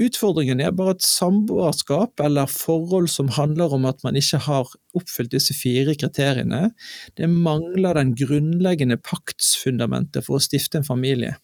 [0.00, 5.34] Utfordringen er bare et samboerskap eller forhold som handler om at man ikke har oppfylt
[5.34, 6.72] disse fire kriteriene.
[7.18, 11.36] Det mangler den grunnleggende paktsfundamentet for å stifte en familie.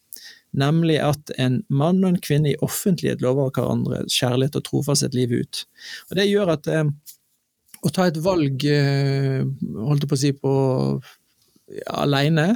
[0.50, 5.44] Nemlig at en mann og en kvinne i offentlighet lover hverandre kjærlighet og trofasthet livet
[5.44, 5.62] ut.
[6.10, 6.90] Og Det gjør at eh,
[7.86, 9.46] å ta et valg, eh,
[9.78, 10.54] holdt jeg på å si, på
[11.70, 12.48] ja, alene,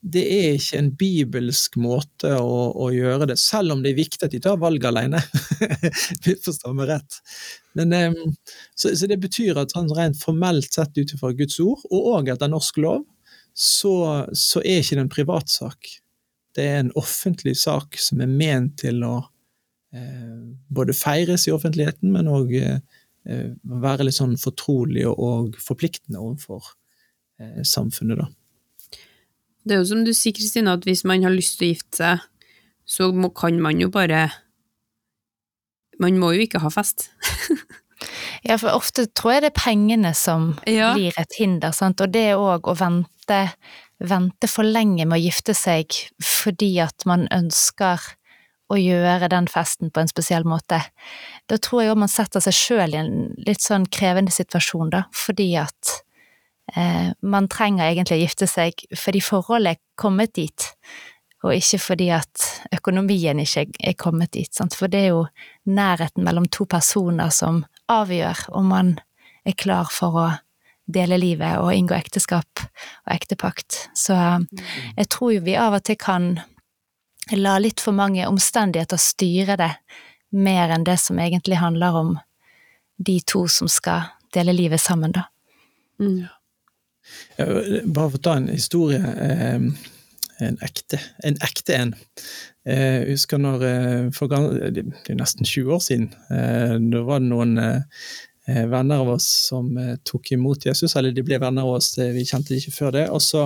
[0.00, 4.24] det er ikke en bibelsk måte å, å, gjøre det, selv om det er viktig
[4.24, 5.20] at de tar valg alene.
[6.46, 7.18] Forstår meg rett.
[7.76, 7.92] Men,
[8.74, 12.32] så, så, det betyr at han rent formelt sett ut ifra Guds ord, og òg
[12.32, 13.04] etter norsk lov,
[13.52, 13.92] så,
[14.32, 15.92] så, er ikke det en privatsak.
[16.56, 19.18] Det er en offentlig sak som er ment til å
[19.92, 20.40] eh,
[20.72, 22.80] både feires i offentligheten, men òg eh,
[23.84, 26.72] være litt sånn fortrolig og forpliktende overfor
[27.42, 28.32] eh, samfunnet, da.
[29.70, 31.98] Det er jo som du sier, Kristine, at hvis man har lyst til å gifte
[32.00, 32.22] seg,
[32.90, 34.24] så må, kan man jo bare
[36.00, 37.10] Man må jo ikke ha fest.
[38.48, 40.94] ja, for ofte tror jeg det er pengene som ja.
[40.96, 43.40] blir et hinder, sant, og det òg å vente,
[44.00, 48.08] vente for lenge med å gifte seg fordi at man ønsker
[48.72, 50.80] å gjøre den festen på en spesiell måte.
[51.46, 53.14] Da tror jeg òg man setter seg sjøl i en
[53.46, 56.00] litt sånn krevende situasjon, da, fordi at
[57.20, 60.66] man trenger egentlig å gifte seg fordi forholdet er kommet dit,
[61.42, 62.44] og ikke fordi at
[62.76, 64.50] økonomien ikke er kommet dit.
[64.54, 64.76] Sant?
[64.76, 65.24] For det er jo
[65.66, 68.94] nærheten mellom to personer som avgjør om man
[69.48, 70.28] er klar for å
[70.90, 73.86] dele livet og inngå ekteskap og ektepakt.
[73.96, 74.16] Så
[74.96, 76.32] jeg tror jo vi av og til kan
[77.36, 79.70] la litt for mange omstendigheter styre det,
[80.30, 82.12] mer enn det som egentlig handler om
[83.00, 85.24] de to som skal dele livet sammen, da.
[86.00, 86.26] Mm.
[87.38, 89.00] Bare for å ta en historie.
[89.00, 89.72] Ehm,
[90.40, 91.36] en ekte en.
[91.44, 91.94] Ekte en.
[92.64, 96.10] Eh, jeg husker når eh, for, Det er nesten 20 år siden.
[96.32, 97.56] Eh, da var det noen
[98.50, 99.68] venner av oss som
[100.02, 103.04] tok imot Jesus, eller de ble venner av oss, vi kjente de ikke før det.
[103.12, 103.44] og så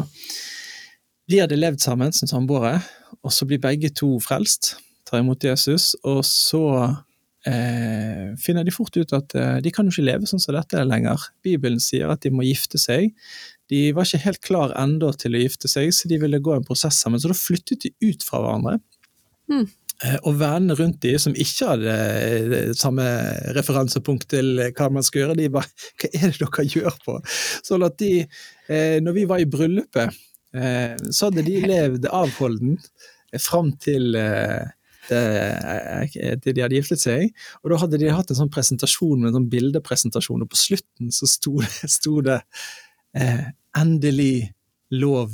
[1.29, 2.79] de hadde levd sammen som samboere,
[3.25, 4.75] og så blir begge to frelst,
[5.09, 6.65] tar imot Jesus, og så
[7.49, 10.85] eh, finner de fort ut at eh, de kan jo ikke leve sånn som dette
[10.85, 11.25] lenger.
[11.45, 13.15] Bibelen sier at de må gifte seg.
[13.73, 16.67] De var ikke helt klar ennå til å gifte seg, så de ville gå en
[16.67, 17.21] prosess sammen.
[17.21, 18.79] Så da flyttet de ut fra hverandre.
[19.51, 19.65] Mm.
[20.03, 23.07] Eh, Og vennene rundt de som ikke hadde eh, samme
[23.57, 25.71] referansepunkt til hva man skal gjøre, de bare
[26.03, 27.19] Hva er det dere gjør på?
[27.65, 28.13] Sånn at de,
[28.69, 30.23] eh, når vi var i bryllupet,
[30.57, 32.79] eh, så hadde de levd avholden
[33.43, 34.65] fram til eh,
[35.09, 37.31] det, eh, til de hadde giftet seg.
[37.63, 41.13] Og da hadde de hatt en sånn presentasjon med en sånn bildepresentasjon, og på slutten
[41.15, 42.41] så sto det, sto det
[43.17, 44.53] eh, 'Endelig
[44.91, 45.31] lov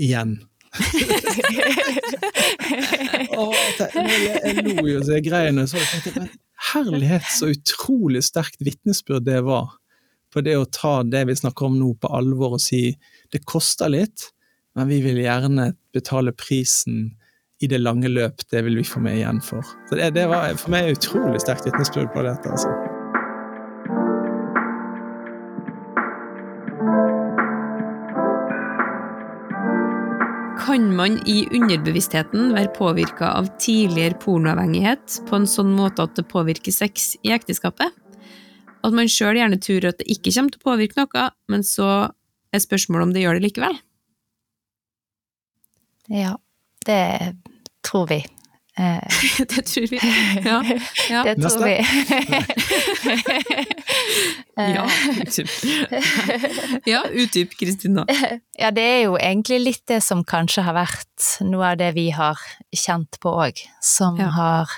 [0.00, 0.40] igjen'.
[3.38, 6.32] Og jeg, jeg, jeg lo jo så jeg greiene, så jeg tenkte men
[6.72, 9.66] herlighet så utrolig sterkt vitnesbyrd det var
[10.34, 12.98] på det å ta det vi snakker om nå på alvor og si
[13.30, 14.32] det koster litt,
[14.74, 17.12] men vi vil gjerne betale prisen
[17.62, 19.62] i det lange løp, det vil vi få med igjen for.
[19.88, 22.50] Så det, det var for meg utrolig sterkt vitnesbyrd på dette.
[22.50, 22.83] altså.
[30.74, 36.24] Kan man i underbevisstheten være påvirka av tidligere pornoavhengighet på en sånn måte at det
[36.26, 37.94] påvirker sex i ekteskapet?
[38.82, 41.90] At man sjøl gjerne tror at det ikke kommer til å påvirke noe, men så
[42.50, 43.78] er spørsmålet om det gjør det likevel?
[46.10, 46.34] Ja,
[46.90, 46.98] det
[47.86, 48.24] tror vi.
[48.78, 49.00] Eh,
[49.38, 49.98] det tror vi.
[50.44, 50.64] Ja.
[51.10, 51.22] ja.
[51.24, 51.64] Det tror Neste.
[51.64, 51.76] vi.
[54.74, 54.86] Ja,
[55.20, 55.48] utdyp.
[56.86, 58.04] ja, utdyp, Kristina.
[58.58, 62.08] Ja, det er jo egentlig litt det som kanskje har vært noe av det vi
[62.14, 62.38] har
[62.74, 64.28] kjent på òg, som Ja.
[64.36, 64.70] har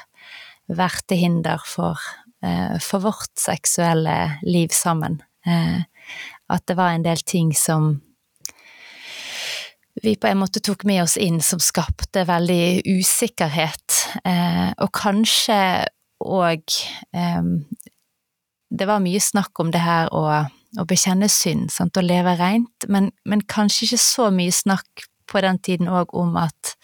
[0.69, 2.01] vært til hinder for,
[2.43, 5.21] eh, for vårt seksuelle liv sammen.
[5.47, 5.83] Eh,
[6.51, 8.01] at det var en del ting som
[10.03, 15.59] vi på en måte tok med oss inn som skapte veldig usikkerhet, eh, og kanskje
[16.25, 16.63] òg
[17.13, 17.43] eh,
[18.67, 20.25] Det var mye snakk om det her å,
[20.81, 25.41] å bekjenne synd, sant, å leve rent, men, men kanskje ikke så mye snakk på
[25.45, 26.75] den tiden òg om at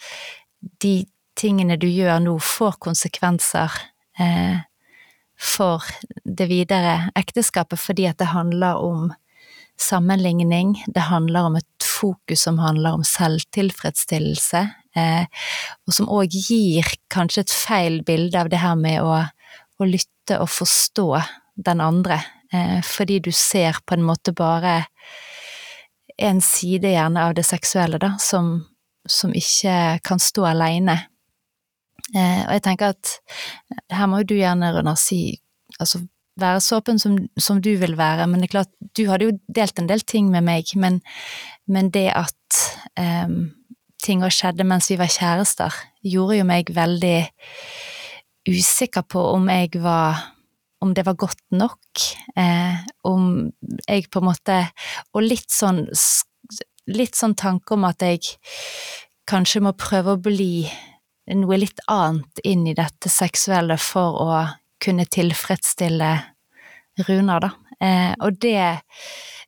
[0.79, 1.03] de
[1.35, 3.75] tingene du gjør nå, får konsekvenser
[4.19, 4.63] eh,
[5.35, 5.83] for
[6.23, 9.11] det videre ekteskapet, fordi at det handler om
[9.79, 11.72] sammenligning, det handler om et
[12.03, 14.63] fokus som handler om selvtilfredsstillelse,
[14.99, 15.45] eh,
[15.87, 19.21] og som òg gir kanskje et feil bilde av det her med å,
[19.79, 21.07] å lytte og forstå
[21.63, 22.19] den andre,
[22.53, 24.83] eh, fordi du ser på en måte bare
[26.17, 28.55] en side gjerne av det seksuelle, da, som,
[29.09, 30.99] som ikke kan stå alene.
[32.13, 33.15] Eh, og jeg tenker at
[33.93, 35.39] her må jo du gjerne, Runar, si
[35.79, 36.03] altså
[36.39, 39.35] være så åpen som, som du vil være, men det er klart, du hadde jo
[39.53, 40.99] delt en del ting med meg, men,
[41.67, 42.59] men det at
[42.99, 43.53] um,
[44.03, 47.17] ting skjedde mens vi var kjærester, gjorde jo meg veldig
[48.49, 50.29] usikker på om jeg var
[50.83, 52.01] om det var godt nok,
[52.35, 52.75] eh,
[53.07, 53.51] om
[53.87, 54.57] jeg på en måte
[55.15, 55.85] Og litt sånn
[56.91, 58.33] litt sånn tanke om at jeg
[59.29, 60.67] kanskje må prøve å bli
[61.31, 64.41] noe litt annet inn i dette seksuelle for å
[64.83, 66.11] kunne tilfredsstille
[67.07, 67.49] Runar, da.
[67.79, 68.83] Eh, og det,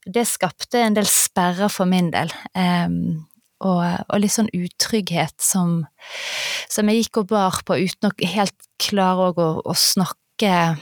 [0.05, 2.31] det skapte en del sperrer for min del.
[2.53, 3.25] Um,
[3.65, 5.85] og, og litt sånn utrygghet som,
[6.69, 10.75] som jeg gikk og bar på uten å helt klare å, å snakke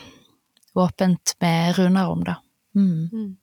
[0.74, 2.39] åpent med Runar om, da.
[2.74, 3.38] Mm.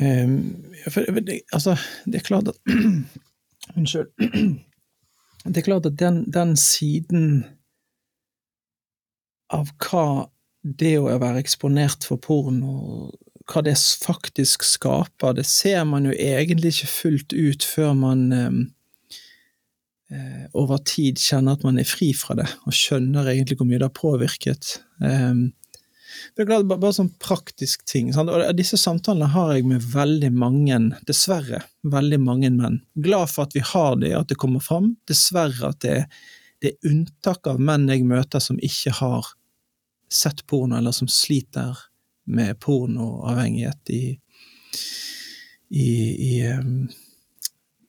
[0.00, 0.34] Um,
[0.86, 2.60] for, for det, altså, det er klart at
[3.76, 4.10] Unnskyld.
[5.40, 7.46] Det er klart at den, den siden
[9.48, 10.28] av hva
[10.60, 13.08] det å være eksponert for porno,
[13.50, 18.60] hva det faktisk skaper, det ser man jo egentlig ikke fullt ut før man um,
[20.12, 23.80] eh, over tid kjenner at man er fri fra det, og skjønner egentlig hvor mye
[23.80, 24.76] det har påvirket.
[25.02, 25.48] Eh,
[26.34, 28.10] det er klart, bare, bare sånn praktisk ting.
[28.14, 28.30] Sant?
[28.32, 32.80] Og disse samtalene har jeg med veldig mange, dessverre, veldig mange menn.
[33.02, 34.94] Glad for at vi har det, at det kommer fram.
[35.10, 35.96] Dessverre at det,
[36.62, 39.32] det er unntak av menn jeg møter som ikke har
[40.10, 41.78] sett porno, eller som sliter
[42.26, 44.04] med pornoavhengighet i,
[45.70, 45.90] i,
[46.30, 46.88] i um,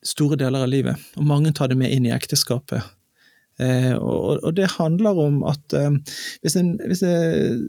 [0.05, 1.11] store deler av livet.
[1.19, 2.85] Og mange tar det med inn i ekteskapet.
[3.61, 5.91] Eh, og, og, det handler om at eh,
[6.41, 7.65] hvis, en, hvis en,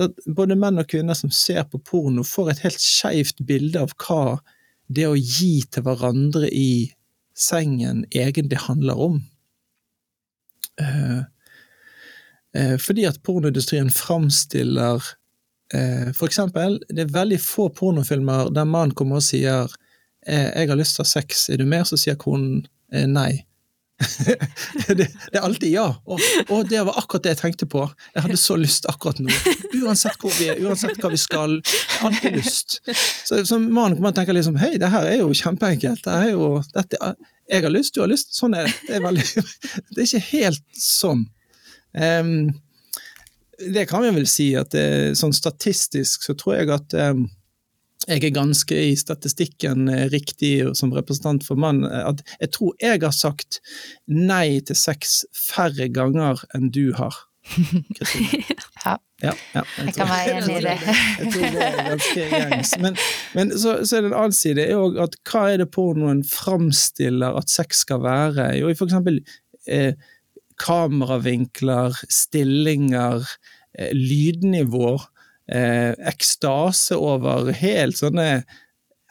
[0.00, 3.94] at både menn og kvinner som ser på porno, får et helt skeivt bilde av
[4.04, 4.38] hva
[4.92, 6.92] det å gi til hverandre i
[7.38, 9.18] sengen egentlig handler om.
[10.80, 11.20] Eh,
[12.56, 15.04] eh, fordi at pornoindustrien framstiller
[15.72, 19.70] For eksempel, det er veldig få pornofilmer der mannen kommer og sier
[20.26, 23.06] eh, 'jeg har lyst til å ha sex, er du med?' Så sier konen eh,
[23.06, 23.44] nei.
[24.88, 25.86] det, det, er alltid ja.
[26.04, 27.84] Og, og, det var akkurat det jeg tenkte på.
[28.14, 29.30] Jeg hadde så lyst akkurat nå.
[29.82, 31.58] Uansett hvor vi er, uansett hva vi skal.
[31.62, 32.80] Jeg alltid lyst.
[33.28, 36.02] Så så mannen kommer og tenker liksom hei, det her er jo kjempeenkelt.
[36.06, 37.14] Det er jo, dette,
[37.50, 38.34] jeg har lyst, du har lyst.
[38.38, 38.74] Sånn er det.
[38.88, 39.46] Det er, veldig,
[39.92, 41.26] det er ikke helt sånn.
[41.92, 42.34] Um,
[43.74, 47.26] det kan vi vel si at det, sånn statistisk så tror jeg at um,
[48.08, 51.84] jeg er ganske i statistikken eh, riktig som representant for mann.
[51.86, 53.60] Eh, at jeg tror jeg har sagt
[54.10, 57.14] nei til sex færre ganger enn du har.
[58.86, 58.96] ja.
[59.22, 60.74] ja, ja jeg, jeg kan være enig i det.
[60.86, 62.74] jeg tror det er ganske gjengs.
[62.82, 62.98] Men,
[63.38, 67.38] men så, så, er det en annen side òg, at hva er det pornoen framstiller
[67.38, 68.50] at sex skal være?
[68.58, 69.22] Jo, i for eksempel
[69.70, 69.94] eh,
[70.62, 73.26] kameravinkler, stillinger,
[73.78, 75.08] eh, lydnivåer
[75.52, 78.44] eh, ekstase over helt sånne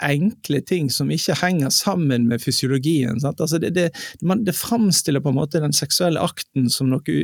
[0.02, 3.20] enkle ting som ikke henger sammen med fysiologien.
[3.22, 3.89] Altså det, det,
[4.26, 7.18] man, det, framstiller på en måte den seksuelle akten som noe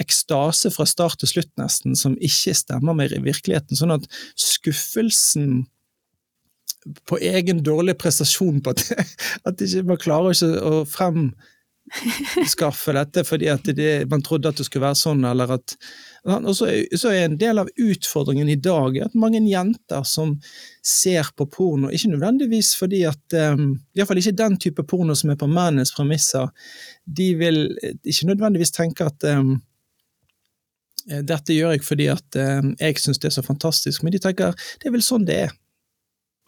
[0.00, 3.78] ekstase fra start til slutt, nesten, som ikke stemmer med virkeligheten.
[3.78, 5.64] Sånn at skuffelsen
[7.06, 8.84] på egen dårlig prestasjon på at,
[9.48, 11.30] at ikke, man klarer ikke å frem
[12.52, 15.76] skaffe dette fordi at det, man trodde at det skulle være sånn, eller at
[16.26, 16.66] og så,
[17.12, 20.32] er en del av utfordringen i dag at mange jenter som
[20.82, 25.38] ser på porno, ikke nødvendigvis fordi at um, Iallfall ikke den type porno som er
[25.38, 26.50] på mennenes premisser,
[27.06, 27.60] de vil
[28.02, 29.54] ikke nødvendigvis tenke at um,
[31.06, 34.58] dette gjør jeg fordi at um, jeg syns det er så fantastisk, men de tenker
[34.82, 35.54] det er vel sånn det er.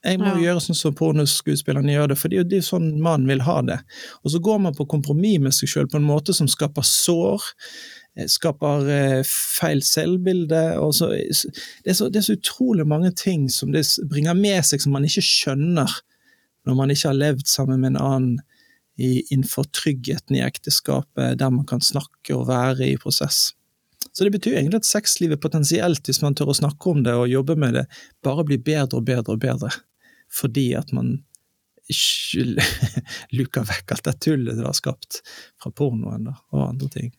[0.06, 0.40] Jeg må ja.
[0.46, 3.78] gjøre sånn som pornoskuespillerne gjør det, for det er jo sånn mannen vil ha det.
[4.22, 7.48] Og så går man på kompromiss med seg sjøl på en måte som skaper sår,
[8.14, 10.62] eh, skaper eh, feil selvbilde.
[10.94, 14.84] Så, det, er så, det, er så, utrolig mange ting som det bringer med seg
[14.84, 15.98] som man ikke skjønner
[16.68, 18.38] når man ikke har levd sammen med en annen
[18.98, 23.52] i, innenfor tryggheten i ekteskapet, der man kan snakke og være i prosess.
[24.18, 27.30] Så det betyr egentlig at sexlivet potensielt, hvis man tør å snakke om det og
[27.30, 27.84] jobbe med det,
[28.26, 29.70] bare blir bedre og bedre og bedre
[30.28, 31.14] fordi at man
[33.38, 35.22] luker vekk alt det tullet det har skapt
[35.62, 37.12] fra pornoen da, og andre ting.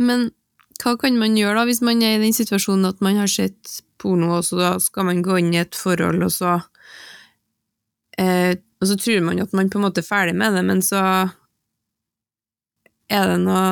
[0.00, 0.30] Men
[0.78, 3.82] hva kan man gjøre da, hvis man er i den situasjonen at man har sett
[4.00, 6.54] porno, og så da skal man gå inn i et forhold, og så
[8.16, 10.84] eh, og så tror man at man på en måte er ferdig med det, men
[10.86, 11.02] så
[13.10, 13.66] er det noe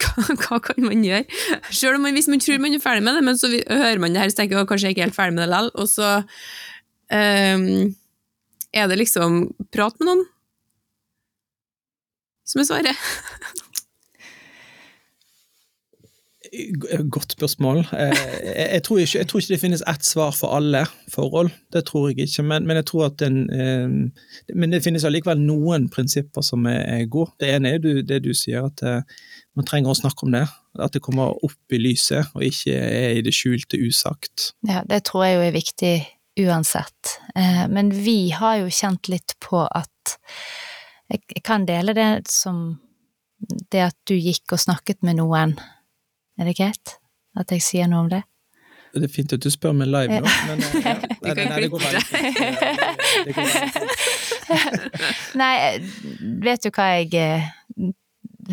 [0.00, 1.24] hva, kan man gjøre?
[1.70, 4.14] Selv om man, hvis man tror man er ferdig med det, men så hører man
[4.14, 6.10] det her, så tenker man kanskje jeg ikke helt ferdig med det likevel, og så
[7.12, 7.94] um,
[8.72, 9.40] er det liksom
[9.74, 10.28] prat med noen
[12.50, 12.96] som er svaret.
[17.10, 17.78] Godt spørsmål.
[17.78, 20.82] Eh, jeg tror, ikke, jeg tror, ikke, det finnes ett svar for alle
[21.14, 21.50] forhold.
[21.72, 22.42] Det tror jeg ikke.
[22.42, 23.86] Men, men jeg tror at den, eh,
[24.54, 27.30] men det finnes allikevel noen prinsipper som er gode.
[27.40, 29.02] Det ene er det du sier, at eh,
[29.58, 30.44] man trenger å snakke om det.
[30.78, 34.52] At det kommer opp i lyset, og ikke er i det skjulte usagt.
[34.68, 35.94] Ja, det tror jeg jo er viktig
[36.40, 37.16] uansett.
[37.68, 40.14] Men vi har jo kjent litt på at
[41.10, 42.78] Jeg kan dele det som
[43.72, 45.56] det at du gikk og snakket med noen
[46.38, 46.96] er det greit
[47.38, 48.22] at jeg sier noe om det?
[48.90, 50.94] Det er fint at du spør meg live nå, men eh, ja.
[51.22, 52.26] nei, nei, nei, det går veldig fint.
[55.40, 55.54] nei,
[56.42, 57.44] vet du hva jeg eh,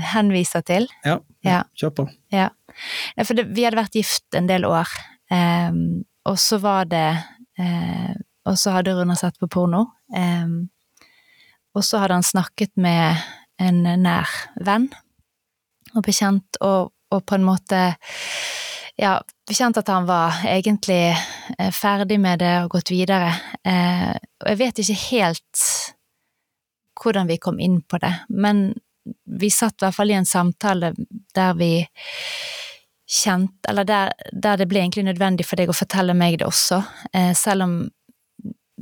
[0.01, 0.87] henviser til?
[1.05, 1.63] Ja, ja.
[1.77, 2.07] kjør på.
[2.33, 2.49] Ja.
[3.23, 4.91] For det, vi hadde vært gift en del år,
[5.33, 7.09] um, og så var det
[7.59, 8.13] uh,
[8.47, 9.81] Og så hadde Runar sett på porno.
[10.15, 10.69] Um,
[11.75, 13.17] og så hadde han snakket med
[13.59, 14.29] en nær
[14.63, 14.87] venn
[15.95, 17.79] og bekjent, og og på en måte
[18.97, 19.17] ja,
[19.51, 23.31] kjent at han var egentlig eh, ferdig med det og gått videre.
[23.63, 25.67] Eh, og jeg vet ikke helt
[26.97, 28.71] hvordan vi kom inn på det, men
[29.39, 30.93] vi satt i hvert fall i en samtale
[31.35, 31.71] der vi
[33.07, 36.81] kjente Eller der, der det ble egentlig nødvendig for deg å fortelle meg det også,
[37.15, 37.77] eh, selv om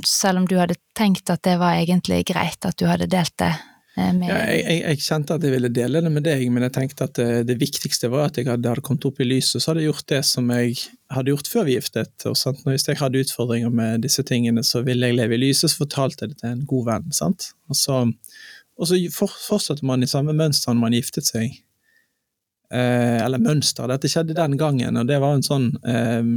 [0.05, 3.53] selv om du hadde tenkt at det var egentlig greit at du hadde delt det
[3.95, 4.25] med...
[4.27, 7.07] ja, jeg, jeg, jeg, kjente at jeg ville dele det med deg, men jeg tenkte
[7.07, 9.85] at det, det viktigste var at jeg hadde, hadde, kommet opp i lyset, så hadde
[9.85, 10.75] jeg gjort det som jeg
[11.15, 12.43] hadde gjort før vi giftet oss.
[12.65, 16.25] Hvis jeg hadde utfordringer med disse tingene, så ville jeg leve i lyset, så fortalte
[16.25, 17.07] jeg det til en god venn.
[17.15, 17.49] sant?
[17.71, 18.01] Og så,
[18.75, 21.53] og så fortsatte man i samme mønster når man giftet seg.
[22.73, 26.35] Eh, eller mønster, dette skjedde den gangen, og det var en sånn eh,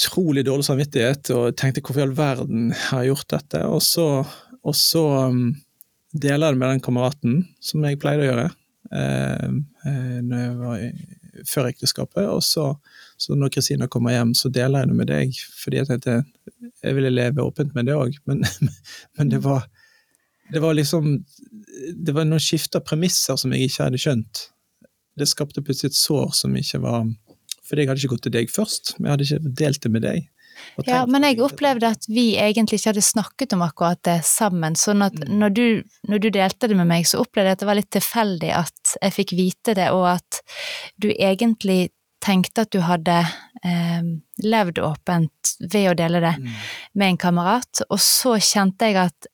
[0.00, 3.66] dårlig samvittighet, og tenkte hvorfor i all verden har jeg gjort dette?
[3.68, 4.06] Og så
[4.66, 5.54] og så um,
[6.12, 9.46] deler jeg det med den kameraten, som jeg pleide å gjøre uh,
[10.26, 12.26] når jeg før ekteskapet.
[12.28, 12.66] Og så,
[13.20, 16.18] så når Kristina kommer hjem, så deler jeg det med deg, fordi jeg tenkte
[16.80, 18.18] jeg ville leve åpent med det òg.
[18.28, 18.44] Men,
[19.16, 19.64] men det, var,
[20.52, 21.12] det var liksom
[22.06, 24.42] Det var noen skifta premisser som jeg ikke hadde skjønt.
[25.18, 27.06] Det skapte plutselig et sår som ikke var
[27.66, 30.06] Fordi jeg hadde ikke gått til deg først, men jeg hadde ikke delt det med
[30.06, 30.28] deg.
[30.84, 34.76] Ja, men jeg opplevde at vi egentlig ikke hadde snakket om akkurat det sammen.
[34.76, 35.38] Så når, mm.
[35.40, 35.66] når, du,
[36.08, 38.94] når, du, delte det med meg, så opplevde jeg at det var litt tilfeldig at
[38.98, 40.42] jeg fikk vite det, og at
[41.00, 41.80] du egentlig
[42.20, 43.16] tenkte at du hadde
[43.64, 44.08] eh,
[44.44, 46.48] levd åpent ved å dele det mm.
[47.00, 49.29] med en kamerat, og så kjente jeg at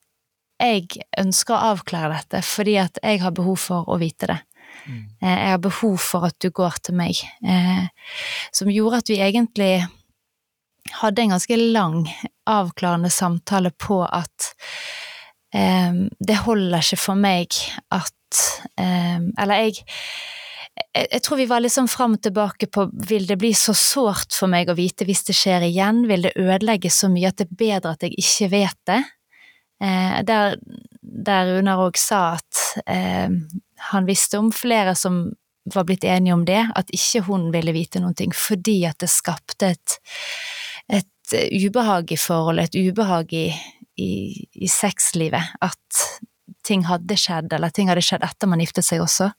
[0.57, 4.39] jeg ønsker å avklare dette fordi at jeg har behov for å vite det.
[4.87, 5.03] Mm.
[5.21, 7.21] Eh, jeg har behov for at du går til meg.
[7.45, 7.87] Eh,
[8.55, 9.71] som gjorde at vi egentlig
[11.01, 12.05] hadde en ganske lang,
[12.47, 14.51] avklarende samtale på at
[15.55, 17.57] um, det holder ikke for meg
[17.91, 18.13] at
[18.79, 19.83] um, Eller jeg,
[20.95, 24.35] jeg, jeg tror vi var liksom fram og tilbake på vil det bli så sårt
[24.35, 27.47] for meg å vite hvis det skjer igjen, vil det ødelegge så mye at det
[27.47, 29.01] er bedre at jeg ikke vet det?
[29.83, 30.57] Eh, der,
[31.01, 33.29] der Runar òg sa at eh,
[33.91, 35.27] han visste om flere som
[35.67, 39.11] var blitt enige om det, at ikke hun ville vite noen ting, fordi at det
[39.11, 39.99] skapte et
[40.87, 43.47] et eh, ubehag i forholdet, et ubehag i,
[43.99, 44.11] i,
[44.53, 45.53] i sexlivet.
[45.61, 46.03] At
[46.67, 49.31] ting hadde skjedd, eller ting hadde skjedd etter man giftet seg også,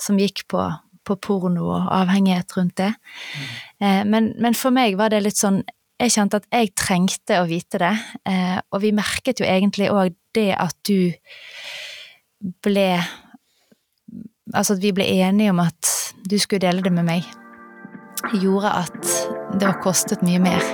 [0.00, 0.64] som gikk på,
[1.06, 2.92] på porno og avhengighet rundt det.
[2.94, 3.48] Mm.
[3.80, 5.62] Eh, men, men, for meg var det litt sånn
[5.98, 7.94] Jeg kjente at jeg trengte å vite det,
[8.30, 11.10] eh, og vi merket jo egentlig òg det at du
[12.62, 12.90] ble
[14.54, 15.88] Altså at vi ble enige om at
[16.24, 17.26] du skulle dele det med meg,
[18.40, 19.10] gjorde at
[19.60, 20.64] det har kostet mye mer.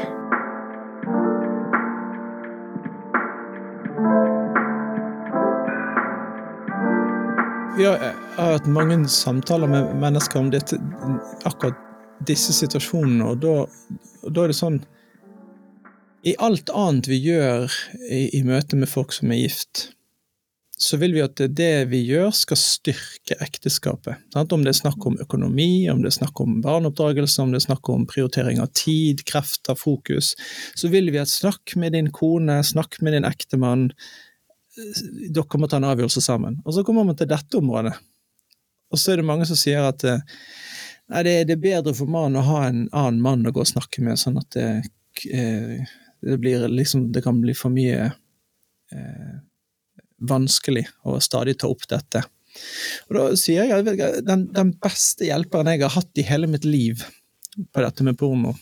[7.82, 10.78] Ja, har, har hatt mange samtaler med mennesker om dette,
[11.42, 11.82] akkurat
[12.30, 13.64] disse situasjonene, og da,
[14.22, 14.84] og da er det sånn
[16.24, 17.68] I alt annet vi gjør
[18.08, 19.90] i, i, møte med folk som er gift,
[20.80, 24.22] så vil vi at det vi gjør, skal styrke ekteskapet.
[24.32, 24.52] Sant?
[24.56, 27.66] Om det er snakk om økonomi, om det er snakk om barneoppdragelse, om det er
[27.66, 30.32] snakk om prioritering av tid, krefter, fokus,
[30.74, 33.90] så vil vi at snakk med din kone, snakk med din ektemann,
[34.74, 36.56] dere må ta en avgjørelse sammen.
[36.64, 37.92] Og så kommer man til dette området,
[38.90, 40.24] og så er det mange som sier at eh,
[41.12, 44.02] nei, det, er bedre for mannen å ha en annen mann å gå og snakke
[44.06, 44.70] med, sånn at det,
[45.28, 45.94] eh,
[46.24, 48.06] det blir liksom Det kan bli for mye
[48.92, 49.34] eh,
[50.24, 52.24] vanskelig å stadig ta opp dette.
[53.08, 56.64] Og da sier jeg at den, den beste hjelperen jeg har hatt i hele mitt
[56.64, 57.02] liv
[57.74, 58.54] på dette med porno,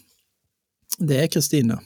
[0.99, 1.79] det er Kristine.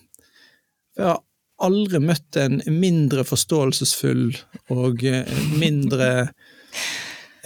[0.97, 1.21] Jeg har
[1.63, 4.29] aldri møtt en mindre forståelsesfull
[4.75, 6.29] og eh, mindre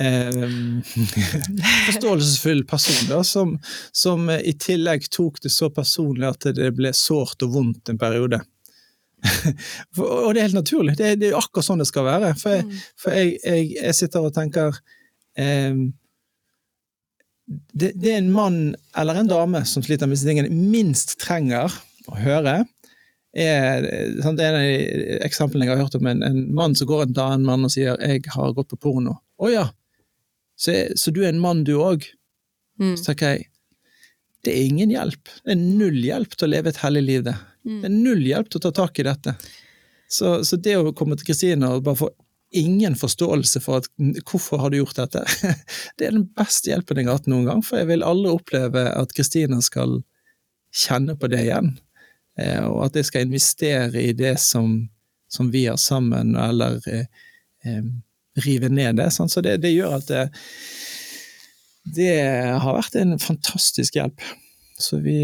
[1.87, 3.59] forståelsesfull person, da, som,
[3.93, 8.41] som, i tillegg tok det så personlig at det ble sårt og vondt en periode.
[10.01, 12.33] og det er helt naturlig, det er, det er, akkurat sånn det skal være.
[12.41, 12.85] For jeg, mm.
[13.03, 14.81] for jeg, jeg, jeg sitter og tenker
[15.37, 15.77] eh,
[17.73, 18.61] det, det, er en mann
[18.99, 21.73] eller en dame som sliter med disse tingene, minst trenger
[22.09, 22.63] å høre,
[23.37, 23.85] er,
[24.25, 27.15] sant, en av de eksemplene jeg har hørt om en, en mann som går til
[27.15, 29.21] en annen mann og sier 'jeg har gått på porno'.
[29.39, 29.69] Å ja,
[30.61, 32.05] så, så, du er en mann du òg?
[32.81, 32.95] Mm.
[32.99, 33.47] Så tenker jeg
[34.45, 35.29] det er ingen hjelp.
[35.45, 37.37] Det er null hjelp til å leve et hellig liv, det.
[37.69, 37.81] Mm.
[37.83, 39.35] Det er null hjelp til å ta tak i dette.
[40.11, 42.09] Så, så det å komme til Kristine og bare få
[42.57, 43.91] ingen forståelse for at,
[44.27, 45.23] hvorfor har du gjort dette,
[46.01, 47.61] det er den beste hjelpen jeg har hatt noen gang.
[47.67, 50.01] For jeg vil aldri oppleve at Kristine skal
[50.75, 51.75] kjenne på det igjen.
[52.41, 54.79] Eh, og at jeg skal investere i det som,
[55.31, 57.07] som vi har sammen, eller eh,
[57.67, 57.85] eh,
[58.39, 59.11] rive ned det.
[59.15, 59.33] Sant?
[59.33, 60.25] Så det, det, gjør at det,
[61.97, 62.15] det
[62.63, 64.27] har vært en fantastisk hjelp.
[64.81, 65.21] Så vi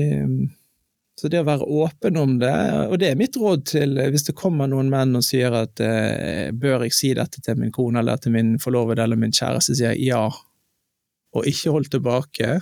[1.16, 2.52] så det å være åpen om det,
[2.90, 6.50] og det er mitt råd til hvis det kommer noen menn og sier at eh,
[6.52, 9.94] bør jeg si dette til min kone eller til min forlovede eller min kjæreste, sier
[9.94, 12.58] jeg ja, og ikke hold tilbake.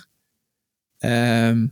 [1.02, 1.64] Eh,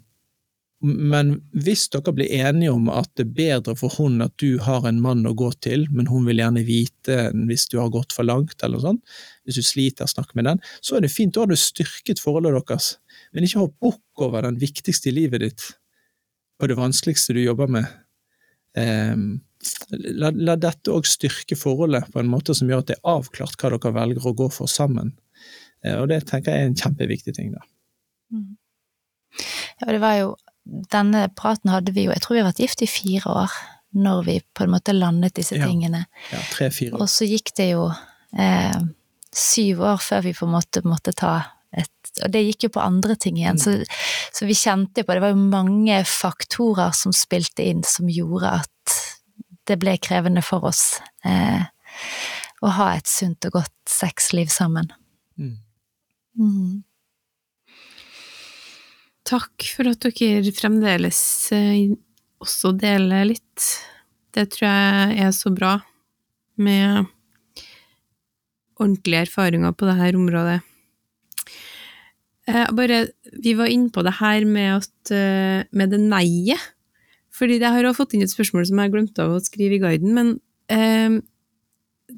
[0.83, 4.83] men hvis dere blir enige om at det er bedre for hun at du har
[4.89, 8.27] en mann å gå til, men hun vil gjerne vite hvis du har gått for
[8.27, 9.15] langt, eller sånt,
[9.47, 12.59] hvis du sliter, snakk med den, så er det fint, da har du styrket forholdet
[12.59, 12.97] deres.
[13.31, 15.69] Men ikke hopp bukk over den viktigste i livet ditt,
[16.59, 17.87] og det vanskeligste du jobber med.
[18.75, 19.27] Um,
[19.93, 23.61] la, la, dette òg styrke forholdet på en måte som gjør at det er avklart
[23.61, 25.15] hva dere velger å gå for sammen.
[25.87, 27.55] Uh, og det tenker jeg er en kjempeviktig ting.
[27.55, 27.63] da.
[28.35, 28.57] Mm.
[29.83, 30.33] Ja, det var jo
[30.65, 33.55] denne praten hadde vi jo, jeg tror vi har vært gift i fire år,
[33.93, 35.67] når vi på en måte landet disse ja.
[35.69, 36.07] tingene.
[36.31, 38.79] Ja, tre-fire Og så gikk det jo eh,
[39.37, 41.35] syv år før vi på en måte måtte ta
[41.73, 43.79] et Og det gikk jo på andre ting igjen, så,
[44.33, 48.97] så vi kjente på Det var jo mange faktorer som spilte inn, som gjorde at
[49.71, 51.63] det ble krevende for oss eh,
[52.63, 54.91] å ha et sunt og godt sexliv sammen.
[55.39, 55.55] Mm.
[56.39, 56.83] Mm.
[59.29, 61.23] Takk for at dere fremdeles
[61.55, 61.95] eh,
[62.43, 63.69] også deler litt.
[64.35, 65.77] Det tror jeg er så bra
[66.63, 67.07] med
[68.81, 70.61] ordentlige erfaringer på dette området.
[72.51, 73.05] Eh, bare,
[73.45, 76.73] vi var inne på det her med, at, eh, med det nei-et.
[77.33, 79.81] Fordi jeg har også fått inn et spørsmål som jeg glemte av å skrive i
[79.81, 80.35] guiden, men
[80.69, 81.23] eh,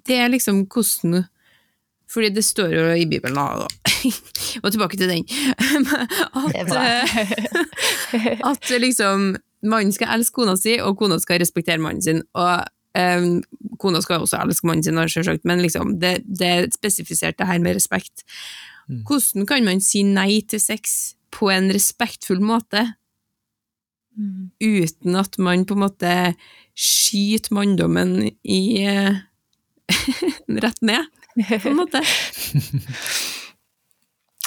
[0.09, 1.29] det er liksom hvordan
[2.11, 3.67] Fordi det står jo i Bibelen, da,
[4.63, 5.25] og tilbake til den,
[6.45, 6.75] at,
[8.51, 9.35] at liksom
[9.65, 12.23] mannen skal elske kona si, og kona skal respektere mannen sin.
[12.37, 12.67] Og
[12.99, 13.41] um,
[13.81, 17.63] kona skal også elske mannen sin, selvsagt, men liksom, det, det er spesifisert det her
[17.65, 18.27] med respekt.
[18.89, 19.01] Mm.
[19.09, 22.91] Hvordan kan man si nei til sex på en respektfull måte,
[24.15, 24.51] Mm.
[24.63, 26.11] uten at man på en måte
[26.79, 29.17] skyter manndommen i uh,
[30.63, 31.09] rett ned,
[31.63, 32.05] på en måte?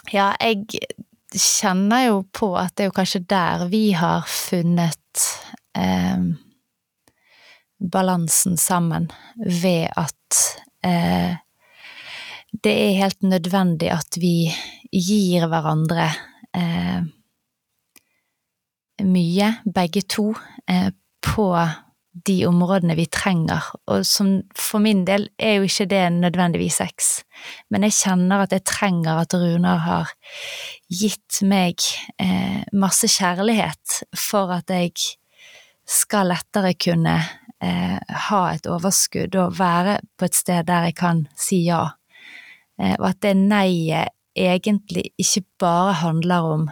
[0.07, 0.63] Ja, jeg
[1.35, 5.23] kjenner jo på at det er jo kanskje der vi har funnet
[5.75, 6.21] eh,
[7.91, 10.39] balansen sammen, ved at
[10.87, 11.35] eh,
[12.63, 14.47] det er helt nødvendig at vi
[14.91, 16.07] gir hverandre
[16.55, 17.03] eh,
[19.03, 20.31] mye, begge to,
[20.71, 20.89] eh,
[21.21, 21.51] på
[22.25, 27.09] de områdene vi trenger, og som for min del er jo ikke det nødvendigvis sex,
[27.69, 30.13] men jeg kjenner at jeg trenger at Runar har
[30.89, 31.83] gitt meg
[32.21, 34.95] eh, masse kjærlighet for at jeg
[35.87, 37.15] skal lettere kunne
[37.63, 37.97] eh,
[38.27, 41.85] ha et overskudd og være på et sted der jeg kan si ja,
[42.81, 46.67] eh, og at det nei-et egentlig ikke bare handler om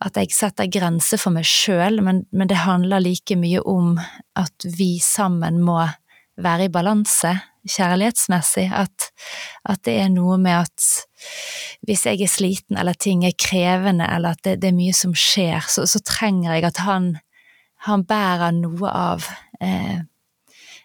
[0.00, 3.98] at jeg setter grenser for meg sjøl, men, men det handler like mye om
[4.38, 5.82] at vi sammen må
[6.40, 7.34] være i balanse
[7.68, 8.70] kjærlighetsmessig.
[8.72, 9.10] At,
[9.68, 10.86] at det er noe med at
[11.86, 15.12] hvis jeg er sliten eller ting er krevende eller at det, det er mye som
[15.16, 17.12] skjer, så, så trenger jeg at han,
[17.86, 19.28] han bærer noe av
[19.60, 20.00] eh,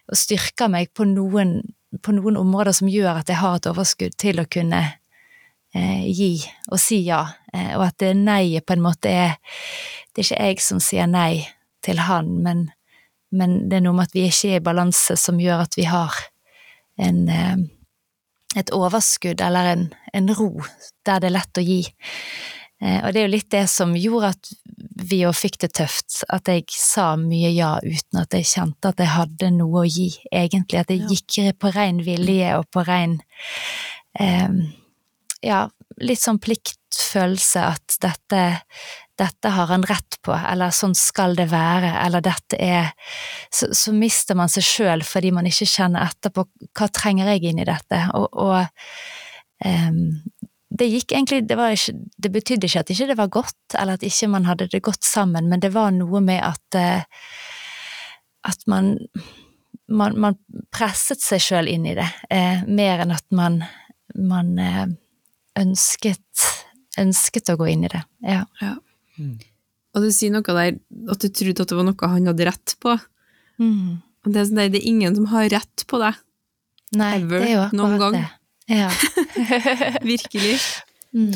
[0.06, 1.58] og styrker meg på noen,
[2.02, 4.84] på noen områder som gjør at jeg har et overskudd til å kunne
[5.76, 6.32] gi
[6.70, 7.22] og si ja,
[7.52, 9.36] eh, og at det nei-et på en måte er
[10.16, 11.44] Det er ikke jeg som sier nei
[11.84, 12.70] til han, men,
[13.30, 15.84] men det er noe med at vi ikke er i balanse som gjør at vi
[15.84, 16.14] har
[16.96, 17.56] en eh,
[18.56, 20.52] et overskudd eller en, en ro
[21.06, 21.82] der det er lett å gi.
[22.80, 24.50] Eh, og det er jo litt det som gjorde at
[25.10, 29.02] vi jo fikk det tøft, at jeg sa mye ja uten at jeg kjente at
[29.02, 30.80] jeg hadde noe å gi, egentlig.
[30.80, 33.18] At jeg gikk på ren vilje og på ren
[34.18, 34.48] eh,
[35.46, 35.66] ja,
[36.02, 38.42] litt sånn pliktfølelse at dette,
[39.18, 42.92] dette har han rett på, eller sånn skal det være, eller dette er
[43.50, 46.44] Så, så mister man seg sjøl fordi man ikke kjenner etterpå
[46.76, 48.66] hva trenger jeg inn i dette, og, og
[49.64, 50.18] um,
[50.76, 54.04] det gikk egentlig det, ikke, det betydde ikke at ikke det var godt, eller at
[54.04, 57.22] ikke man hadde det godt sammen, men det var noe med at uh,
[58.46, 58.94] at man,
[59.88, 60.36] man, man
[60.74, 63.62] presset seg sjøl inn i det, uh, mer enn at man,
[64.14, 64.86] man eh,
[65.58, 66.46] ønsket,
[67.00, 68.02] ønsket å gå inn i det.
[68.26, 68.44] Ja.
[69.16, 69.36] Mm.
[69.96, 70.76] Og du sier noe der
[71.12, 72.96] at du trodde at det var noe han hadde rett på.
[73.62, 74.02] Mm.
[74.26, 76.18] Og det er, sånn der, det er ingen som har rett på deg.
[76.96, 78.18] Nei, Ever, det er jo akkurat noen gang.
[78.18, 78.76] det.
[78.76, 78.90] Ja.
[80.12, 80.58] Virkelig.
[81.16, 81.32] Mm.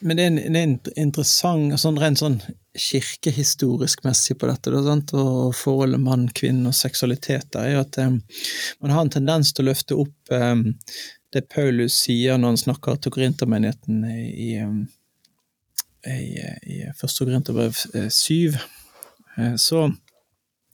[0.00, 2.38] Men det er, en, det er en interessant, sånn rent sånn
[2.78, 5.14] kirkehistorisk messig på dette, da, sant?
[5.18, 8.20] og forholdet mann, kvinne og seksualitet der, er jo at um,
[8.84, 10.62] man har en tendens til å løfte opp eh,
[11.34, 14.54] det Paulus sier når han snakker til korintermenigheten i, i,
[16.06, 18.58] eh, i, første korinterbrev eh, syv.
[19.36, 19.86] Eh, så,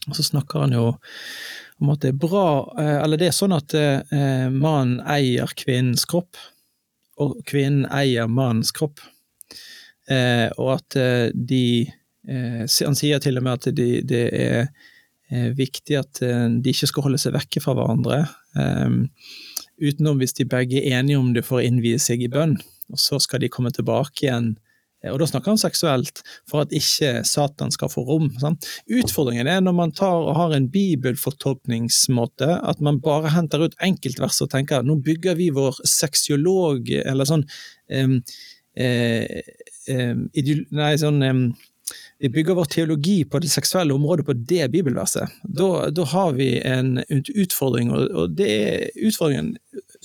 [0.08, 0.86] så snakker han jo
[1.76, 2.48] om at det er bra,
[2.80, 3.76] eh, eller det er sånn at
[4.54, 6.40] mannen eier kvinnens kropp,
[7.20, 9.00] og kvinnen eier mannens kropp.
[10.06, 10.94] Og at
[11.34, 11.90] de
[12.78, 17.18] Han sier til og med at de, det er viktig at de ikke skal holde
[17.18, 18.20] seg vekke fra hverandre,
[19.82, 22.56] utenom hvis de begge er enige om det for å innvie seg i bønn.
[22.92, 24.52] Og så skal de komme tilbake igjen,
[25.02, 28.30] eh, og da snakker han seksuelt, for at ikke Satan skal få rom.
[28.42, 28.68] Sant?
[28.86, 34.42] Utfordringen er når man tar og har en bibelfortolkningsmåte, at man bare henter ut enkeltvers
[34.44, 37.46] og tenker nå bygger vi vår sexiolog, eller sånn
[37.90, 38.20] um,
[38.76, 39.42] eh,
[39.86, 41.42] ideol- Nei, sånn em,
[42.18, 45.32] vi bygger vår teologi på det seksuelle området på det bibelverset.
[45.44, 49.54] Da, da har vi en utfordring, og, det er utfordringen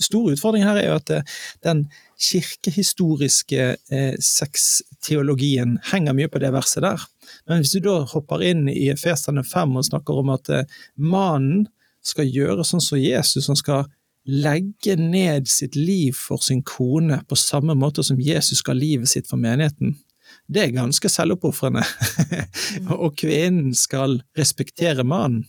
[0.00, 1.86] store utfordringen her er jo at eh, den
[2.22, 7.06] kirkehistoriske eh, sexteologien henger mye på det verset der.
[7.48, 11.66] Men hvis du da hopper inn i Efesene 5 og snakker om at eh, mannen
[12.02, 13.90] skal gjøre sånn som Jesus, han skal
[14.26, 19.26] legge ned sitt liv for sin kone på samme måte som Jesus skal livet sitt
[19.30, 19.96] for menigheten,
[20.50, 21.84] det er ganske selvoppofrende.
[23.02, 25.46] og kvinnen skal respektere mannen.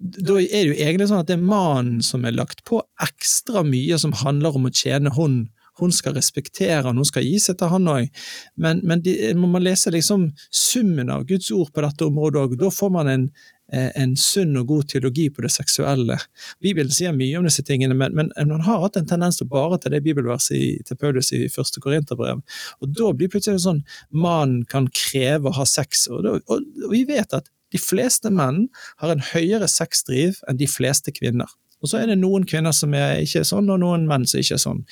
[0.00, 3.60] Da er det jo egentlig sånn at det er mannen som er lagt på ekstra
[3.66, 5.42] mye som handler om å tjene hun.
[5.80, 8.22] Hun skal respektere han, hun skal gi seg til han òg.
[8.60, 12.56] Men, men de, man lese liksom summen av Guds ord på dette området òg.
[12.60, 13.28] Da får man en,
[13.70, 16.16] en sunn og god teologi på det seksuelle.
[16.62, 19.78] Bibelen sier mye om disse tingene, men, men man har hatt en tendens til bare
[19.80, 22.42] til det bibelverset i, til Paulus i første Korinterbrev.
[22.80, 26.94] Og da blir plutselig sånn mannen kan kreve å ha sex, og, da, og, og
[26.94, 28.64] vi vet at de fleste menn
[29.02, 31.50] har en høyere sexdriv enn de fleste kvinner.
[31.80, 34.56] Og så er det noen kvinner som er ikke sånn, og noen menn som ikke
[34.58, 34.82] er sånn.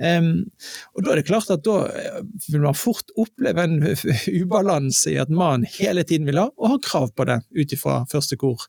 [0.00, 0.30] Um,
[0.96, 3.78] og da er det klart at da eh, vil man fort oppleve en
[4.42, 8.02] ubalanse i at mannen hele tiden vil ha, og har krav på det ut ifra
[8.10, 8.64] første kor.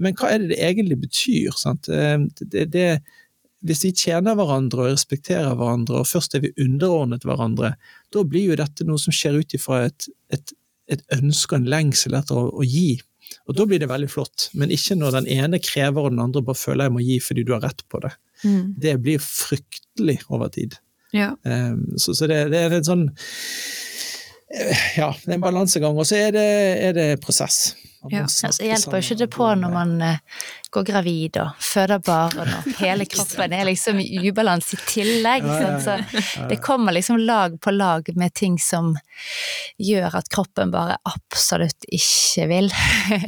[0.00, 1.56] Men hva er det det egentlig betyr?
[1.60, 1.90] Sant?
[1.90, 2.86] Det, det,
[3.66, 7.74] hvis vi tjener hverandre og respekterer hverandre, og først er vi underordnet hverandre,
[8.14, 10.54] da blir jo dette noe som skjer ut ifra et, et,
[10.88, 12.96] et ønske og en lengsel etter å, å gi
[13.48, 16.42] og Da blir det veldig flott, men ikke når den ene krever og den andre
[16.46, 18.12] bare føler jeg må gi fordi du har rett på det.
[18.44, 18.62] Mm.
[18.80, 20.76] Det blir fryktelig over tid.
[21.16, 21.32] Ja.
[21.42, 23.06] Um, så, så det, det, er en sånn
[24.54, 26.50] eh, Ja, det er en balansegang, og så er det,
[26.86, 27.72] er det prosess.
[28.08, 28.22] Ja.
[28.22, 32.68] Altså, hjelper jo ikke det på når man uh, går gravid og føder barn og
[32.80, 35.44] hele kroppen er liksom i ubalanse i tillegg.
[35.84, 35.98] Så
[36.48, 38.94] det kommer liksom lag på lag med ting som
[39.76, 42.72] gjør at kroppen bare absolutt ikke vil.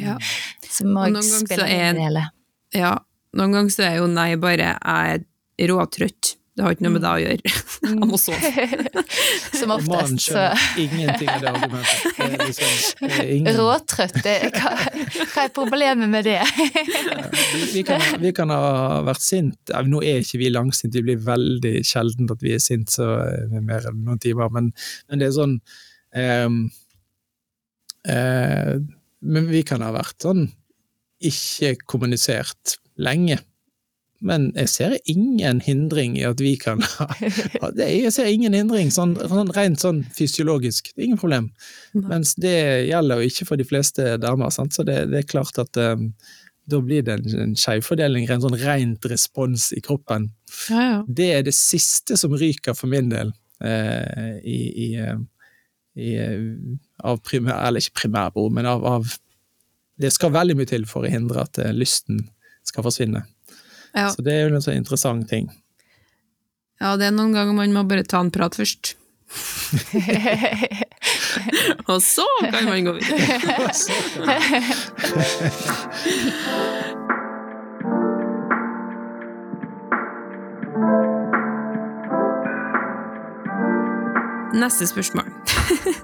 [0.77, 2.29] så må jeg spille i hele.
[2.73, 2.97] Ja,
[3.37, 7.01] noen ganger så er jo nei bare jeg er råtrøtt det har ikke noe med
[7.01, 7.51] det å gjøre.
[7.87, 8.49] Han må sove.
[9.59, 9.89] Som oftest.
[9.89, 12.35] Mannen skjønner ingenting av det argumentet.
[12.43, 13.57] Liksom, ingen...
[13.57, 16.43] Råtrøtt, hva, hva, er problemet med det?
[17.73, 21.75] vi, kan, vi, kan, ha vært sint, nå er ikke vi langsinte, det blir veldig
[21.89, 24.69] sjelden at vi er sint så er mer enn noen timer, men,
[25.09, 26.59] men det er sånn um,
[28.13, 28.75] uh,
[29.23, 30.45] Men vi kan ha vært sånn
[31.23, 33.39] ikke kommunisert lenge
[34.23, 37.09] men jeg ser ingen hindring i at vi kan ha
[37.77, 40.93] Jeg ser ingen hindring, sånn, sånn rent sånn fysiologisk.
[40.97, 41.51] Ingen problem.
[41.95, 44.77] Mens det gjelder jo ikke for de fleste damer, sant?
[44.77, 46.13] så det, det, er klart at um,
[46.71, 50.31] da blir det en, en skjevfordeling, en sånn rent respons i kroppen.
[50.71, 51.01] Ja, ja.
[51.09, 55.19] Det er det siste som ryker for min del eh, i, i, eh,
[55.99, 56.39] i, eh,
[57.03, 59.19] av primær, eller ikke primærbehov, men av, av,
[60.03, 62.25] Det skal veldig mye til for å hindre at uh, lysten
[62.67, 63.21] skal forsvinne.
[63.95, 64.09] Ja.
[64.11, 65.47] Så det er jo en sånn interessant ting.
[66.83, 68.97] Ja, det er noen ganger man må bare ta en prat først.
[71.91, 73.29] Og så kan man gå videre.
[84.53, 85.25] Neste spørsmål.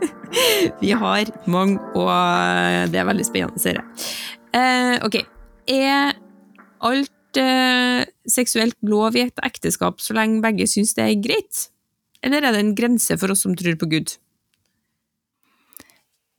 [0.83, 2.09] Vi har mange, og
[2.93, 3.85] det er veldig spennende, ser jeg.
[4.57, 5.17] Eh, ok.
[5.69, 6.13] Er
[6.81, 11.69] alt eh, seksuelt lov i et ekteskap så lenge begge syns det er greit?
[12.25, 14.15] Eller er det en grense for oss som tror på Gud?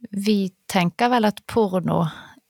[0.10, 2.02] Vi tenker vel at porno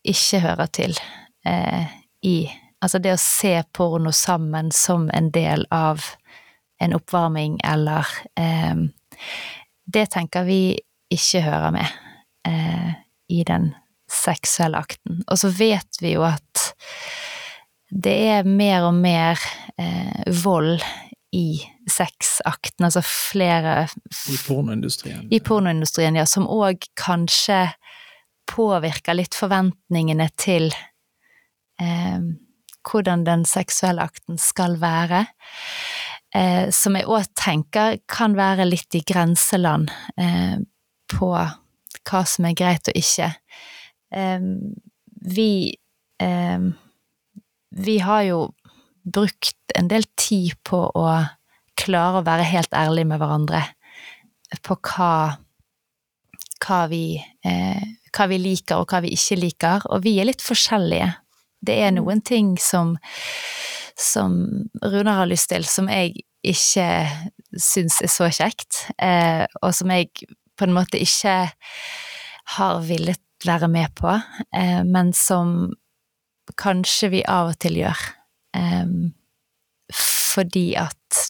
[0.08, 0.98] ikke hører til
[1.46, 1.86] eh,
[2.26, 2.40] i
[2.80, 6.00] Altså det å se porno sammen som en del av
[6.80, 8.08] en oppvarming eller
[8.40, 8.86] eh,
[9.84, 10.78] Det tenker vi
[11.12, 11.98] ikke hører med
[12.48, 12.94] eh,
[13.28, 13.74] i den
[14.10, 15.20] seksuelle akten.
[15.28, 16.70] Og så vet vi jo at
[17.90, 19.40] det er mer og mer
[19.82, 20.82] eh, vold
[21.34, 23.88] i sexakten, altså flere
[24.30, 25.28] I pornoindustrien.
[25.34, 26.26] I pornoindustrien, ja.
[26.30, 27.68] Som òg kanskje
[28.50, 30.70] påvirker litt forventningene til
[31.82, 32.22] eh,
[32.90, 35.26] hvordan den seksuelle akten skal være.
[36.36, 40.58] Eh, som jeg òg tenker kan være litt i grenseland eh,
[41.10, 41.32] på
[42.10, 43.32] hva som er greit og ikke.
[44.14, 44.46] Eh,
[45.30, 45.52] vi
[46.22, 46.70] eh,
[47.70, 48.40] vi har jo
[49.04, 51.06] brukt en del tid på å
[51.80, 53.64] klare å være helt ærlige med hverandre
[54.66, 55.38] på hva,
[56.66, 57.84] hva, vi, eh,
[58.16, 61.12] hva vi liker og hva vi ikke liker, og vi er litt forskjellige.
[61.62, 62.00] Det er mm.
[62.00, 62.96] noen ting som,
[63.94, 64.40] som
[64.82, 66.90] Runar har lyst til, som jeg ikke
[67.60, 70.10] syns er så kjekt, eh, og som jeg
[70.58, 71.36] på en måte ikke
[72.56, 74.16] har villet være med på,
[74.56, 75.70] eh, men som
[76.60, 78.06] kanskje vi av og til gjør.
[78.58, 79.12] Um,
[79.90, 81.26] fordi at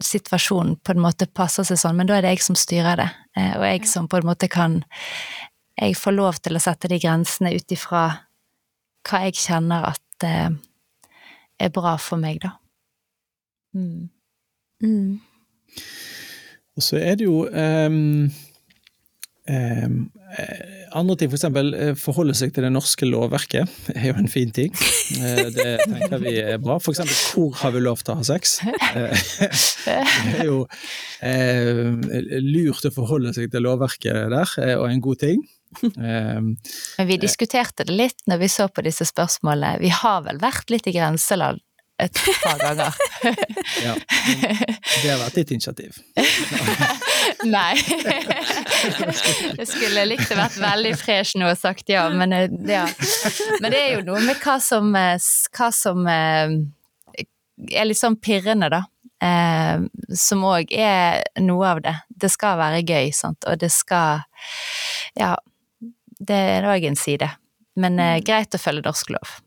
[0.00, 3.08] situasjonen på en måte passer seg sånn, men da er det jeg som styrer det,
[3.36, 4.82] eh, og jeg som på en måte kan
[5.80, 8.02] Jeg får lov til å sette de grensene ut ifra
[9.08, 10.50] hva jeg kjenner at uh,
[11.56, 12.50] er bra for meg, da.
[13.72, 14.10] Mm.
[14.84, 15.22] Mm.
[16.76, 18.28] Og så er det jo um,
[19.50, 19.96] um,
[20.96, 21.46] andre ting, f.eks.
[22.00, 24.74] For forholde seg til det norske lovverket er jo en fin ting.
[25.16, 26.78] Eh, det tenker vi er bra.
[26.80, 27.02] F.eks.
[27.34, 28.58] hvor har vi lov til å ha sex?
[29.80, 30.58] Det er jo
[31.24, 31.86] eh,
[32.44, 35.40] lurt å forholde seg til lovverket der, og en god ting.
[35.96, 39.80] Men vi diskuterte det litt når vi så på disse spørsmålene.
[39.80, 41.62] Vi har vel vært litt i grenseland
[42.00, 42.94] et par ganger.
[43.84, 43.94] ja,
[45.02, 46.00] det har vært ditt initiativ.
[47.54, 47.74] Nei.
[49.60, 52.86] Jeg skulle likt å vært veldig fresh nå og sagt ja, men, eh, ja.
[53.60, 55.16] men det er jo noe med hva som, eh,
[55.56, 56.56] hva som eh,
[57.68, 58.84] er litt sånn pirrende, da.
[59.20, 59.82] Eh,
[60.16, 61.96] som òg er noe av det.
[62.08, 64.24] Det skal være gøy, sant, og det skal
[65.18, 65.34] Ja,
[66.20, 67.28] det er òg en side.
[67.80, 69.38] Men eh, greit å følge norsk lov.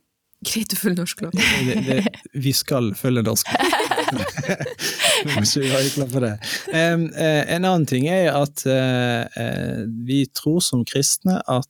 [0.43, 1.37] Greit å følge norsk lov.
[1.37, 1.99] Det, det,
[2.33, 3.79] vi skal følge norsk lov.
[5.49, 6.33] Så vi klar for det.
[6.73, 7.07] Uh,
[7.55, 11.69] en annen ting er at uh, uh, vi tror som kristne at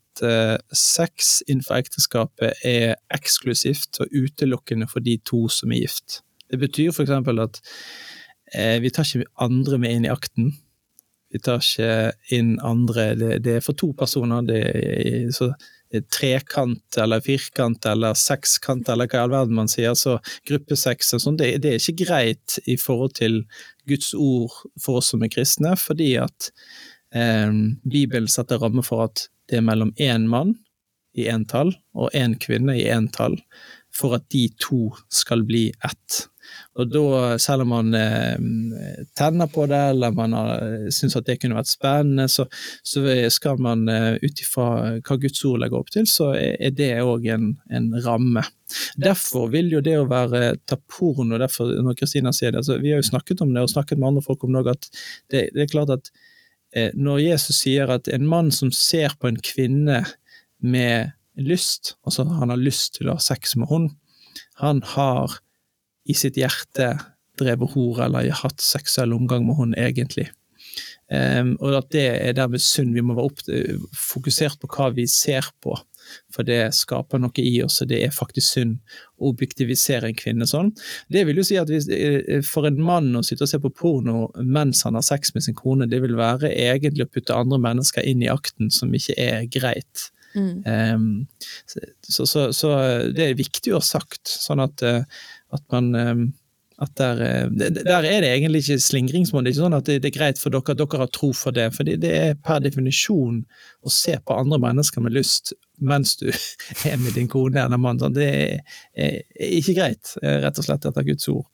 [0.77, 6.19] sex innenfor ekteskapet er eksklusivt og utelukkende for de to som er gift.
[6.53, 7.09] Det betyr f.eks.
[7.09, 7.57] at
[8.83, 10.51] vi tar ikke andre med inn i akten.
[11.33, 13.07] Vi tar ikke inn andre,
[13.41, 14.45] det er for to personer.
[14.45, 15.49] Det er, så
[16.01, 20.17] trekant eller firkant eller sekskant eller hva i all verden man sier, så
[20.49, 23.43] gruppesex og sånn, det, det, er ikke greit i forhold til
[23.89, 26.49] Guds ord for oss som er kristne, fordi at
[27.13, 27.51] eh,
[27.83, 30.55] Bibelen setter ramme for at det er mellom én mann
[31.13, 33.37] i entall og én kvinne i entall,
[33.93, 36.23] for at de to skal bli ett.
[36.79, 38.37] Og da, selv om man eh,
[39.17, 40.63] tenner på det, eller man har,
[40.93, 42.47] syns at det kunne vært spennende, så,
[42.87, 44.67] så skal man eh, ut ifra
[44.97, 48.41] hva Guds ord legger opp til, så er det òg en, en, ramme.
[48.97, 52.93] Derfor vil jo det å være ta porno, derfor når Kristina sier det altså, Vi
[52.93, 54.89] har jo snakket om det, og snakket med andre folk om det òg, at
[55.29, 56.13] det, det, er klart at
[56.73, 60.01] eh, når Jesus sier at en mann som ser på en kvinne
[60.63, 63.93] med lyst, altså han har lyst til å ha sex med henne,
[64.61, 65.39] han har
[66.09, 66.93] i sitt hjerte
[67.39, 70.29] drevet hore eller hatt seksuell omgang med henne, egentlig.
[71.13, 72.93] Um, og at det er dermed synd.
[72.95, 73.41] Vi må være opp,
[73.97, 75.75] fokusert på hva vi ser på,
[76.33, 80.47] for det skaper noe i oss, og det er faktisk synd å objektivisere en kvinne
[80.49, 80.71] sånn.
[81.11, 83.73] Det vil jo si at hvis, eh, For en mann å sitte og se på
[83.73, 87.59] porno mens han har sex med sin kone, det vil være egentlig å putte andre
[87.59, 90.09] mennesker inn i akten som ikke er greit.
[90.33, 90.63] Mm.
[90.65, 91.27] Um,
[92.01, 92.69] så, så, så,
[93.13, 95.03] det er viktig å ha sagt, sånn at uh,
[95.53, 96.25] at man ehm,
[96.81, 97.49] at der, eh,
[97.85, 99.43] der, er det egentlig ikke slingringsmål.
[99.43, 101.55] Det er ikke sånn at det, er greit for dere at dere har tro for
[101.55, 101.67] det.
[101.75, 103.43] For det er per definisjon
[103.83, 106.27] å se på andre mennesker med lyst mens du
[106.89, 108.01] er med din kone eller mann.
[108.15, 111.47] Det er, ikke greit, eh, rett og slett etter Guds ord.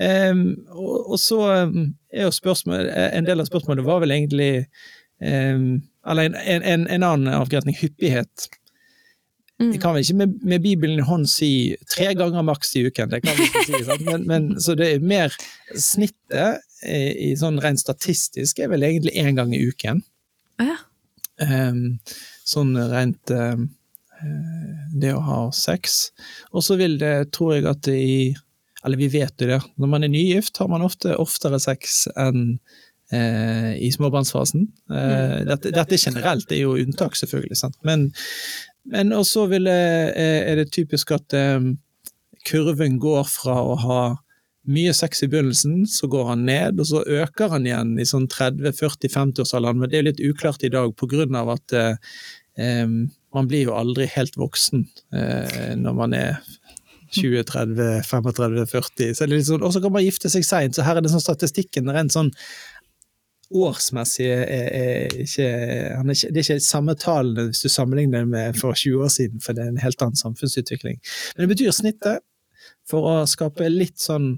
[0.00, 4.66] Um, og, så ehm, er jo spørsmål, En del av spørsmålet var vel egentlig
[5.20, 8.48] Eller en, en, en annen avgrensning, hyppighet.
[9.56, 9.70] Mm.
[9.72, 11.50] Jeg kan vel ikke med, med, Bibelen i hånd si
[11.88, 13.80] tre ganger maks i uken, det kan vi ikke si.
[13.86, 14.04] Sant?
[14.04, 15.32] Men, men, så det er mer
[15.80, 20.02] Snittet i, sånn rent statistisk er vel egentlig én gang i uken.
[20.60, 20.76] Ja.
[21.40, 21.98] Um,
[22.48, 23.66] sånn rent um,
[24.96, 26.10] Det å ha sex.
[26.52, 28.18] Og så vil det, tror jeg at det i
[28.86, 32.58] Eller vi vet jo det, når man er nygift har man ofte oftere sex enn
[33.10, 34.66] eh, i småbarnsfasen.
[34.90, 37.78] Eh, dette, dette, generelt, det er jo unntak, selvfølgelig, sant?
[37.86, 38.12] men
[38.92, 40.12] men også eh,
[40.50, 41.74] er det typisk at um,
[42.46, 44.00] kurven går fra å ha
[44.66, 48.26] mye sex i begynnelsen, så går han ned, og så øker han igjen i sånn
[48.32, 49.78] 30-40-50-årsalderen.
[49.82, 50.90] Men det er litt uklart i dag
[51.38, 52.88] av at eh,
[53.36, 56.40] man blir jo aldri helt voksen eh, når man er
[57.14, 59.14] 20, 30, 35, 40.
[59.14, 61.92] Så sånn, og så kan man gifte seg seint, så her er det sånn statistikken
[61.94, 62.32] rent sånn
[63.54, 68.30] årsmessig er, er ikke, er ikke, Det er ikke samme tallene hvis du sammenligner det
[68.32, 70.98] med for 20 år siden, for det er en helt annen samfunnsutvikling.
[71.36, 72.24] Men det betyr snittet,
[72.86, 74.36] for å skape litt sånn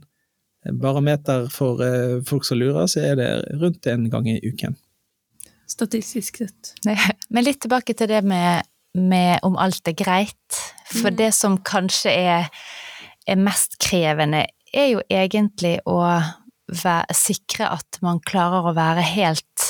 [0.80, 3.30] barometer for uh, folk som lurer, så er det
[3.60, 4.76] rundt en gang i uken.
[5.68, 6.74] Statistisk sett.
[7.28, 10.60] Men litt tilbake til det med, med om alt er greit.
[10.88, 11.16] For mm.
[11.20, 12.48] det som kanskje er,
[13.28, 16.00] er mest krevende, er jo egentlig å
[17.14, 19.66] sikre at man klarer å være helt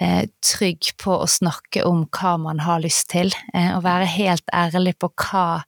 [0.00, 4.44] eh, trygg på å snakke om hva man har lyst til, eh, og være helt
[4.52, 5.62] ærlig på hva,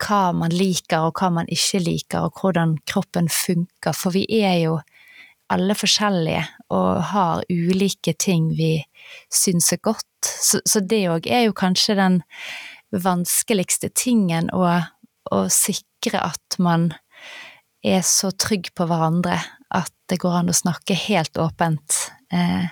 [0.00, 3.96] hva man liker og hva man ikke liker, og hvordan kroppen funker.
[3.96, 4.80] For vi er jo
[5.50, 8.78] alle forskjellige og har ulike ting vi
[9.32, 10.06] syns er godt.
[10.22, 12.20] Så, så det òg er jo kanskje den
[12.90, 14.66] vanskeligste tingen å,
[15.30, 16.90] å sikre at man
[17.82, 19.38] er så trygg på hverandre
[19.70, 21.96] at det går an å snakke helt åpent
[22.34, 22.68] eh,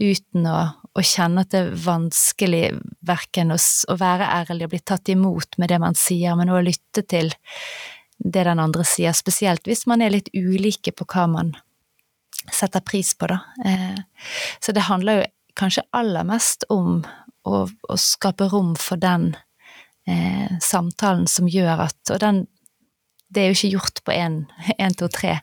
[0.00, 0.58] uten å,
[0.94, 2.64] å, kjenne at det er vanskelig
[3.06, 6.62] verken å, å, være ærlig og bli tatt imot med det man sier, men å
[6.64, 7.30] lytte til
[8.18, 11.54] det den andre sier, spesielt hvis man er litt ulike på hva man
[12.52, 13.40] setter pris på, da.
[13.64, 14.26] Eh,
[14.60, 17.04] så det handler jo kanskje aller mest om
[17.46, 19.32] å, å skape rom for den
[20.08, 22.44] eh, samtalen som gjør at Og den
[23.34, 24.42] det er jo ikke gjort på én,
[24.98, 25.38] to, tre,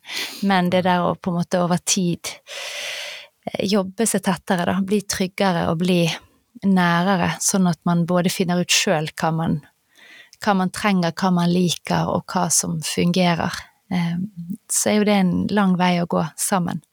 [0.48, 5.02] men det der å på en måte over tid eh, jobbe seg tettere, da, bli
[5.04, 6.04] tryggere og bli
[6.68, 12.10] nærere, sånn at man både finner ut sjøl hva, hva, man trenger, hva man liker,
[12.12, 13.60] og hva som fungerer.
[13.92, 14.18] Eh,
[14.72, 16.84] så er jo det en lang vei å gå sammen.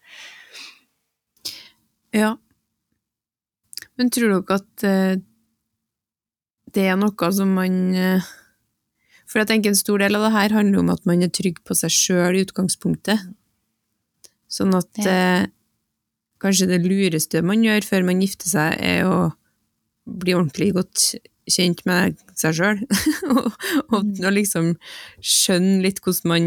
[2.16, 2.36] Ja.
[3.98, 5.18] Men tror dere at eh,
[6.74, 7.78] det er noe som man
[9.28, 11.60] for jeg tenker en stor del av det her handler om at man er trygg
[11.68, 13.26] på seg sjøl i utgangspunktet.
[14.48, 15.12] Sånn at ja.
[15.12, 15.48] eh,
[16.40, 19.18] kanskje det lureste man gjør før man gifter seg, er å
[20.08, 21.10] bli ordentlig godt
[21.48, 22.84] kjent med seg sjøl.
[23.34, 23.50] og,
[23.90, 24.12] og, mm.
[24.24, 24.70] og, liksom
[25.20, 26.46] skjønne litt hvordan man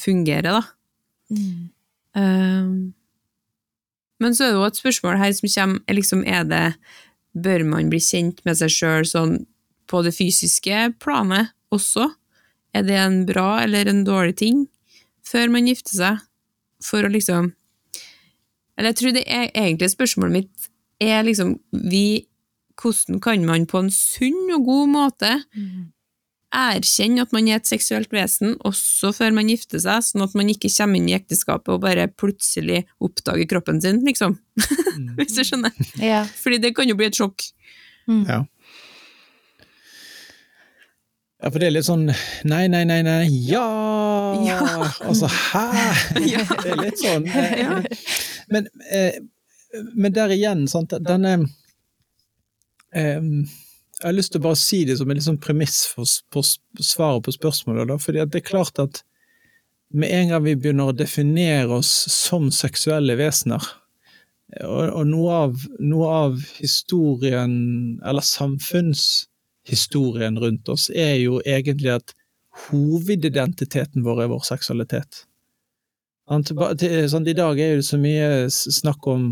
[0.00, 0.62] fungerer, da.
[1.32, 1.64] Mm.
[2.16, 2.76] Um,
[4.22, 6.64] men så er det jo et spørsmål her som kommer, er liksom er det
[7.36, 9.32] Bør man bli kjent med seg sjøl sånn
[9.90, 12.10] på det fysiske planet, også.
[12.76, 14.64] Er det en bra eller en dårlig ting
[15.26, 16.24] før man gifter seg?
[16.84, 17.54] For å liksom
[18.76, 20.66] Eller jeg tror det er egentlig spørsmålet mitt
[21.00, 22.26] er liksom vi,
[22.76, 25.86] Hvordan kan man på en sunn og god måte mm.
[26.56, 30.52] erkjenne at man er et seksuelt vesen også før man gifter seg, sånn at man
[30.52, 34.38] ikke kommer inn i ekteskapet og bare plutselig oppdager kroppen sin, liksom?
[34.96, 35.10] Mm.
[35.18, 35.74] Hvis du skjønner?
[36.00, 36.22] Ja.
[36.40, 37.42] Fordi det kan jo bli et sjokk.
[38.08, 38.22] Mm.
[38.24, 38.38] Ja.
[41.42, 42.06] Ja, for det er litt sånn
[42.48, 43.66] nei, nei, nei, nei, ja!
[44.46, 44.60] ja.
[45.04, 45.66] Altså, hæ?!
[46.32, 46.44] Ja.
[46.48, 47.26] Det er litt sånn.
[47.28, 47.76] Eh, ja.
[48.52, 49.18] Men, eh,
[49.92, 51.34] men, der igjen, sant, denne
[52.96, 56.46] eh, Jeg har lyst til å bare si det som en liksom premiss for, for
[56.80, 57.92] svaret på spørsmålet.
[57.92, 59.02] Da, fordi det er klart at
[59.92, 63.62] med en gang vi begynner å definere oss som seksuelle vesener,
[64.64, 67.56] og, og noe, av, noe av historien,
[68.06, 69.26] eller samfunns
[69.66, 72.14] historien rundt oss, er jo egentlig at
[72.68, 75.24] hovedidentiteten vår er vår seksualitet.
[76.26, 79.28] Sånn, I dag er det så mye snakk om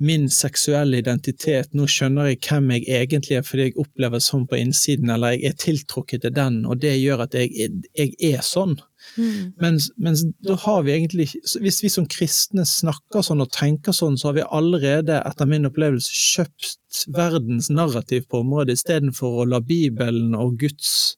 [0.00, 4.58] min seksuelle identitet, nå skjønner jeg hvem jeg egentlig er fordi jeg opplever sånn på
[4.60, 8.76] innsiden, eller jeg er tiltrukket til den, og det gjør at jeg, jeg er sånn.
[9.16, 9.54] Mm.
[9.62, 11.24] Mens, mens, da har vi egentlig
[11.62, 15.68] Hvis vi som kristne snakker sånn og tenker sånn, så har vi allerede, etter min
[15.70, 21.16] opplevelse, kjøpt verdens narrativ på området, istedenfor å la Bibelen og Guds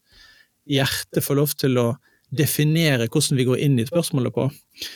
[0.71, 1.89] hjerte få lov til å
[2.31, 4.47] definere hvordan vi går inn i spørsmålet på.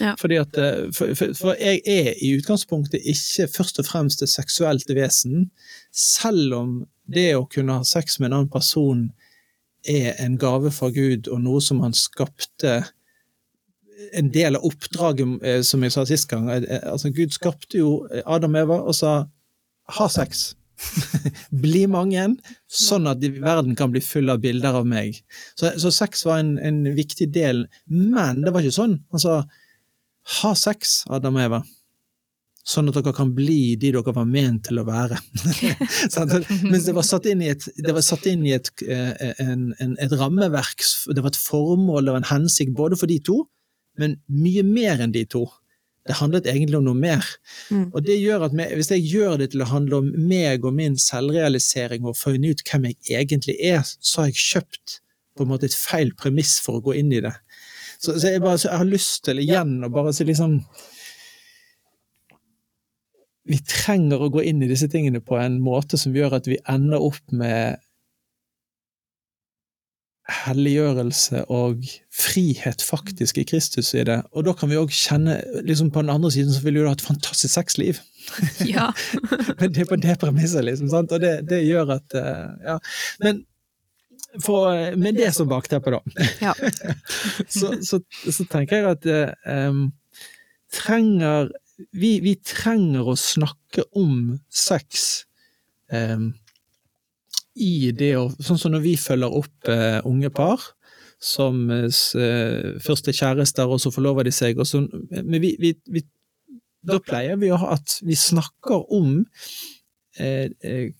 [0.00, 0.14] Ja.
[0.20, 4.32] Fordi at, eh, for, for, for, jeg er i utgangspunktet ikke først og fremst et
[4.32, 5.50] seksuelt vesen,
[5.92, 6.74] selv om
[7.10, 9.08] det å kunne ha sex med en annen person
[9.84, 12.84] er en gave fra Gud og noe som han skapte
[14.14, 16.48] en del av oppdraget, eh, som jeg sa sist gang.
[16.50, 19.14] Eh, altså, Gud skapte jo Adam og Eva og sa
[19.98, 20.52] ha sex.
[21.64, 22.26] bli mange,
[22.70, 25.20] sånn at verden kan bli full av bilder av meg.
[25.58, 28.98] Så, så sex var en, en, viktig del, men det var ikke sånn.
[29.20, 29.42] Sa
[30.40, 31.58] ha sex, Adam og Eva,
[32.64, 35.18] sånn at dere kan bli de dere var ment til å være.
[36.70, 37.66] Mens det var satt inn i et,
[38.30, 42.72] inn i et, eh, en, en, et rammeverk, det var et formål og en hensikt
[42.76, 43.42] både for de to,
[44.00, 45.44] men mye mer enn de to.
[46.04, 47.24] Det handlet egentlig om noe mer.
[47.72, 47.86] Mm.
[47.94, 50.98] Og det gjør at Hvis jeg gjør det til å handle om meg og min
[51.00, 54.98] selvrealisering og finne ut hvem jeg egentlig er, så har jeg kjøpt
[55.34, 57.32] på en måte et feil premiss for å gå inn i det.
[57.98, 60.58] Så, så, jeg, bare, så jeg, har lyst til igjen å bare si liksom
[63.48, 66.60] Vi trenger å gå inn i disse tingene på en måte som gjør at vi
[66.70, 67.80] ender opp med
[70.24, 71.82] helliggjørelse og
[72.14, 74.22] frihet faktisk i Kristus i det.
[74.32, 75.36] Og da kan vi òg kjenne
[75.66, 78.00] liksom På den andre siden så vil du ha et fantastisk sexliv.
[78.64, 78.90] Ja.
[79.60, 80.88] Men det er på det premisset, liksom.
[80.88, 81.12] Sant?
[81.12, 82.78] Og det, det, gjør at uh, Ja.
[83.20, 83.44] Men
[84.42, 86.00] for, med det som bakteppe, da,
[86.42, 86.54] ja.
[87.58, 89.36] så, så, så, tenker jeg at
[89.68, 89.92] um,
[90.74, 91.52] trenger
[91.92, 95.24] vi, vi, trenger å snakke om sex
[95.92, 96.32] um,
[97.54, 100.62] i det å Sånn som når vi følger opp uh, unge par,
[101.24, 101.88] som eh,
[102.20, 104.58] eh, først er kjærester, og så forlover de seg.
[104.60, 104.82] Og så,
[105.14, 106.02] men vi, vi, vi,
[106.84, 109.22] da pleier vi å ha at vi snakker om
[110.20, 110.90] eh, eh,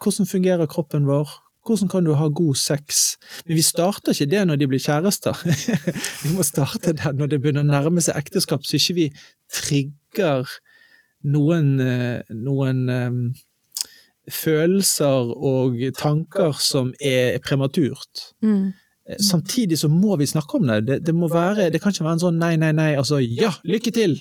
[0.00, 1.30] hvordan fungerer kroppen vår,
[1.66, 3.16] hvordan kan du ha god sex?
[3.46, 5.36] Men vi starter ikke det når de blir kjærester.
[6.24, 9.06] vi må starte det når det begynner å nærme seg ekteskap, så ikke vi
[9.52, 10.48] trigger
[11.30, 13.20] noen, eh, noen eh,
[14.34, 18.30] følelser og tanker som er prematurt.
[18.42, 18.72] Mm.
[19.08, 20.80] Eh, Samtidig så må vi snakke om det.
[20.88, 23.52] Det, det må være, det kan ikke være en sånn nei, nei, nei, altså ja,
[23.66, 24.18] lykke til!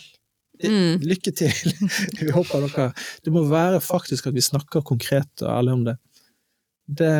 [0.60, 1.00] Mm.
[1.08, 1.56] Lykke til!
[2.20, 2.90] vi håper dere
[3.24, 5.96] Det må være faktisk at vi snakker konkret og ærlig om det.
[7.00, 7.14] det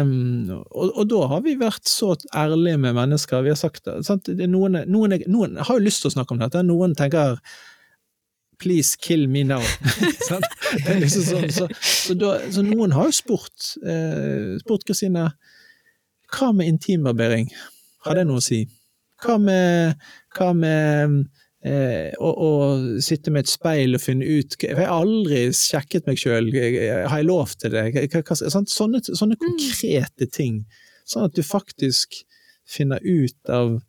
[0.68, 3.46] og, og da har vi vært så ærlige med mennesker.
[3.46, 3.88] Vi har sagt.
[4.08, 4.28] Sant?
[4.28, 7.40] Det noen, noen, noen har jo lyst til å snakke om dette, noen tenker
[8.60, 9.64] Please kill me now.
[10.86, 15.30] Er liksom sånn, så, så, da, så noen har jo spurt, eh, spurt Kristine
[16.30, 17.50] hva med intimbarbering?
[18.06, 18.62] Har det noe å si?
[19.24, 20.04] Hva med,
[20.38, 21.16] hva med
[21.66, 22.52] eh, å, å
[23.04, 27.28] sitte med et speil og finne ut Jeg har aldri sjekket meg sjøl, har jeg
[27.28, 27.88] lov til det?
[28.14, 28.38] Hva?
[28.38, 30.62] Sånne, sånne konkrete ting.
[31.10, 32.22] Sånn at du faktisk
[32.70, 33.80] finner ut av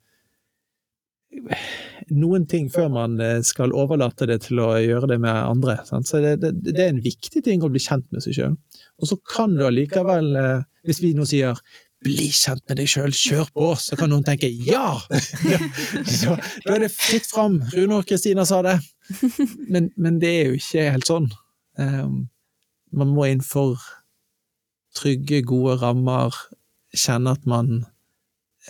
[2.10, 5.78] noen ting før man eh, skal overlate det til å gjøre det med andre.
[5.88, 6.08] Sant?
[6.10, 8.56] Så det, det, det er en viktig ting å bli kjent med seg sjøl.
[9.00, 11.60] Og så kan du allikevel, eh, hvis vi nå sier
[12.04, 14.96] bli kjent med deg sjøl, kjør på, så kan noen tenke ja!
[16.08, 17.60] så, da er det fritt fram.
[17.74, 18.78] Rune og Kristina sa det.
[19.68, 21.26] Men, men det er jo ikke helt sånn.
[21.80, 22.28] Um,
[22.94, 23.78] man må innenfor
[24.96, 26.34] trygge, gode rammer
[26.96, 27.84] kjenne at man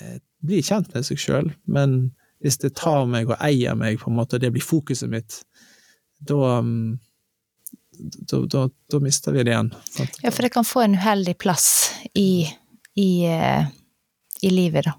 [0.00, 4.10] eh, blir kjent med seg sjøl, men hvis det tar meg og eier meg, på
[4.10, 5.42] en måte, og det blir fokuset mitt,
[6.20, 6.98] da um,
[8.00, 9.70] da, da, da mister vi det igjen.
[9.84, 10.18] Sant?
[10.24, 11.66] Ja, for det kan få en uheldig plass
[12.16, 12.46] i,
[12.96, 13.66] i, eh,
[14.40, 14.94] i livet, da.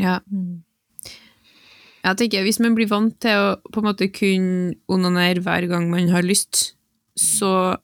[0.00, 0.14] Ja.
[0.32, 0.62] Mm.
[2.00, 5.90] Jeg tenker, Hvis man blir vant til å på en måte kunne onanere hver gang
[5.92, 6.70] man har lyst,
[7.18, 7.76] så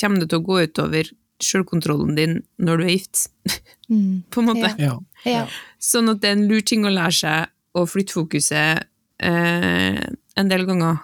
[0.00, 1.12] kommer det til å gå utover
[1.42, 3.28] selvkontrollen din når du er gift,
[3.92, 4.22] Mm.
[4.32, 4.68] på en måte.
[4.80, 4.94] Ja.
[5.26, 5.30] Ja.
[5.30, 5.40] Ja.
[5.82, 8.84] Sånn at det er en lur ting å lære seg å flytte fokuset
[9.22, 10.02] eh,
[10.36, 11.00] en del ganger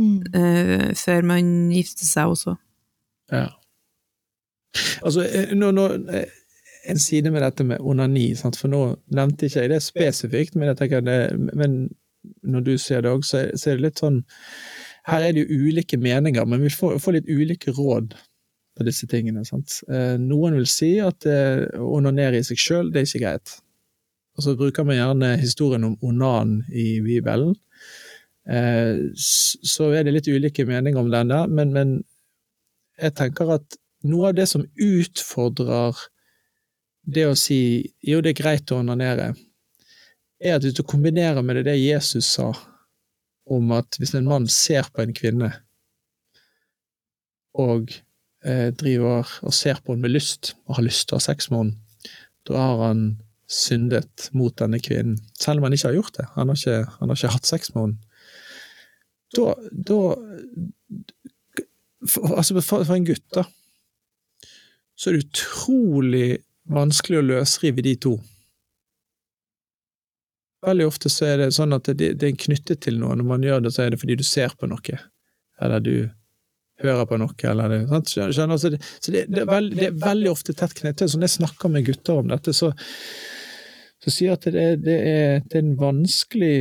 [0.00, 0.22] Mm.
[0.32, 2.54] eh, før man gifter seg også.
[3.32, 3.50] Ja.
[5.04, 6.30] Altså, eh, nå, nå, eh,
[6.88, 8.56] en side med dette med onani, sant?
[8.56, 8.80] for nå
[9.12, 11.18] nevnte ikke jeg det spesifikt, men jeg tenker det,
[11.52, 11.90] men
[12.42, 14.22] når du ser det òg, så, så er det litt sånn
[15.08, 18.14] Her er det jo ulike meninger, men vi får, får litt ulike råd
[18.76, 19.44] på disse tingene.
[19.48, 19.82] Sant?
[19.88, 23.54] Eh, Noen vil si at eh, å onanere i seg sjøl, det er ikke greit.
[24.36, 27.54] Og så bruker man gjerne historien om onan i Bibelen.
[28.48, 31.92] Eh, Så er det litt ulike meninger om den der, men, men
[33.00, 33.78] jeg tenker at
[34.08, 35.98] noe av det som utfordrer
[37.04, 37.60] det å si
[38.06, 39.32] jo, det er greit å onanere,
[40.40, 42.52] er at hvis du kombinerer med det det Jesus sa
[43.50, 45.50] om at hvis en mann ser på en kvinne
[47.60, 47.90] og
[48.46, 51.50] eh, driver og ser på henne med lyst, og har lyst til å ha sex
[51.50, 52.12] med henne,
[52.48, 53.02] da har han
[53.50, 56.26] syndet mot denne kvinnen, selv om han ikke har gjort det.
[56.36, 57.98] Han har ikke, han har ikke hatt sex med henne.
[59.36, 59.98] Da, da
[62.08, 63.44] for, altså for, for en gutt, da,
[64.98, 66.28] så er det utrolig
[66.70, 68.14] vanskelig å løsrive de to.
[70.66, 73.16] Veldig ofte så er det sånn at det, det er knyttet til noe.
[73.16, 74.98] Når man gjør det, så er det fordi du ser på noe,
[75.60, 75.94] eller du
[76.84, 78.12] hører på noe, eller det, sant?
[78.12, 78.60] Skjønner?
[78.60, 81.08] Så, det, så det, det, er veld, det er veldig ofte tett knyttet.
[81.08, 82.72] Så når jeg snakker med gutter om dette, så,
[84.00, 86.54] så sier jeg at det, det, er, det er en vanskelig,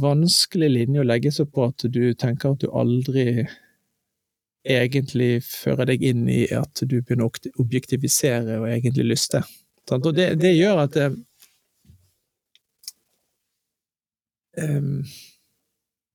[0.00, 3.46] vanskelig linje å legge seg på at du tenker at du aldri
[4.64, 9.42] egentlig fører deg inn i at du begynner å objektivisere og egentlig lyste.
[9.92, 11.10] Og det, det gjør at det,
[14.56, 15.02] um,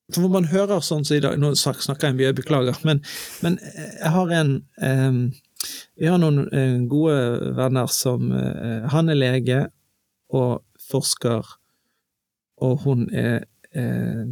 [0.09, 3.03] For man hører sånn som i dag Nå snakker jeg mye, beklager, men,
[3.45, 5.19] men jeg har en um,
[5.93, 9.59] Vi har noen eh, gode venner som eh, Han er lege
[10.29, 11.47] og forsker,
[12.59, 13.43] og hun er
[13.75, 14.25] eh,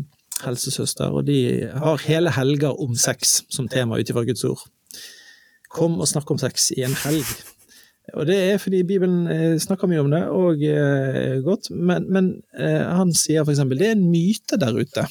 [0.45, 4.63] helsesøster, og de har hele helger om sex som tema ut ifra Guds ord.
[5.73, 7.25] Kom og snakk om sex i en helg.
[8.15, 12.29] Og det er fordi Bibelen eh, snakker mye om det, og eh, godt, men, men
[12.55, 15.03] eh, han sier eksempel det er en myte der ute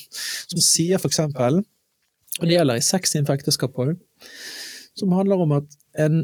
[0.48, 1.60] som sier eksempel,
[2.40, 3.98] og det gjelder i sex innenfor ekteskap òg,
[4.96, 6.22] som handler om at en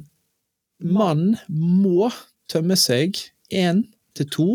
[0.81, 2.09] mann må
[2.49, 3.21] tømme seg
[3.53, 3.85] én
[4.19, 4.49] til to,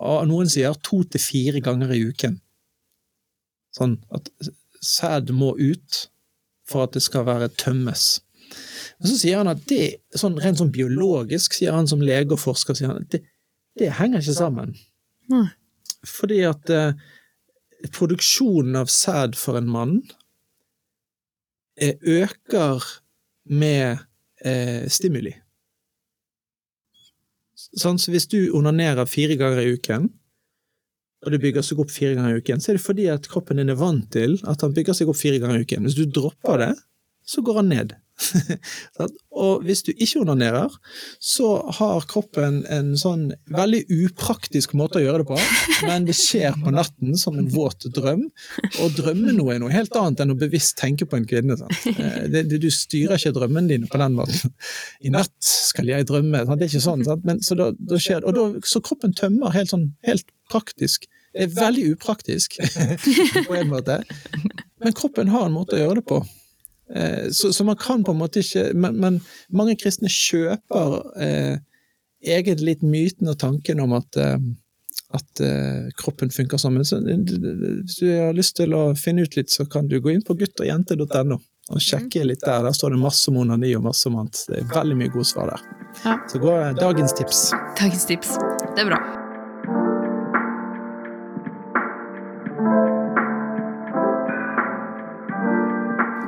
[0.00, 2.38] og noen sier to til fire ganger i uken.
[3.76, 4.30] Sånn at
[4.80, 6.06] sæd må ut
[6.70, 8.20] for at det skal være tømmes.
[8.98, 12.42] Men så sier han at det, sånn, rent sånn biologisk, sier han som lege og
[12.42, 13.22] forsker, sier han at det,
[13.78, 14.76] det henger ikke sammen.
[15.30, 15.46] Nei.
[16.02, 16.96] fordi at eh,
[17.94, 19.92] produksjonen av sæd for en mann
[21.78, 22.82] eh, øker
[23.44, 24.00] med
[24.44, 25.36] eh, stimuli.
[27.78, 30.08] Sånn, så hvis du onanerer fire ganger i uken,
[31.20, 33.60] og det bygger seg opp fire ganger i uken, så er det fordi at kroppen
[33.60, 35.84] din er vant til at han bygger seg opp fire ganger i uken.
[35.86, 36.70] Hvis du dropper det,
[37.28, 37.92] så går han ned.
[39.44, 40.72] og hvis du ikke onanerer,
[41.22, 41.48] så
[41.78, 45.38] har kroppen en sånn veldig upraktisk måte å gjøre det på,
[45.88, 48.26] men det skjer på natten som en våt drøm.
[48.82, 51.56] Og drømme noe er noe helt annet enn å bevisst tenke på en kvinne.
[51.90, 54.54] Eh, det, det, du styrer ikke drømmene dine på den måten.
[55.04, 56.44] I natt skal jeg drømme.
[56.46, 56.60] Sant?
[56.60, 57.06] Det er ikke sånn.
[57.26, 61.08] Men, så, da, da skjer, og da, så kroppen tømmer helt, sånn, helt praktisk.
[61.30, 62.56] Det er veldig upraktisk
[63.46, 64.00] på en måte,
[64.82, 66.18] men kroppen har en måte å gjøre det på.
[66.94, 69.20] Eh, så, så, man kan på en måte ikke Men, men
[69.54, 71.60] mange kristne kjøper eh,
[72.20, 74.36] egentlig litt myten og tanken om at, eh,
[75.16, 76.84] at eh, kroppen funker sammen.
[76.84, 80.26] Så, hvis du har lyst til å finne ut litt, så kan du gå inn
[80.26, 81.40] på guttogjente.no
[81.70, 82.64] og sjekke litt der.
[82.66, 84.42] Der står det masse om onani og masse om annet.
[84.50, 85.66] Det er veldig mye gode svar der.
[86.02, 86.18] Ja.
[86.30, 87.48] Så gå dagens tips.
[87.78, 88.36] Dagens tips.
[88.74, 89.19] Det er bra.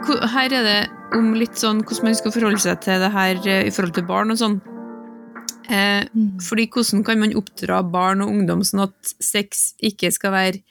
[0.08, 0.80] Her er det
[1.16, 4.06] om litt sånn hvordan man skal forholde seg til det her eh, i forhold til
[4.08, 4.58] barn og sånn.
[5.70, 6.40] Eh, mm.
[6.42, 10.62] fordi hvordan kan man oppdra barn og ungdom sånn at sex ikke skal være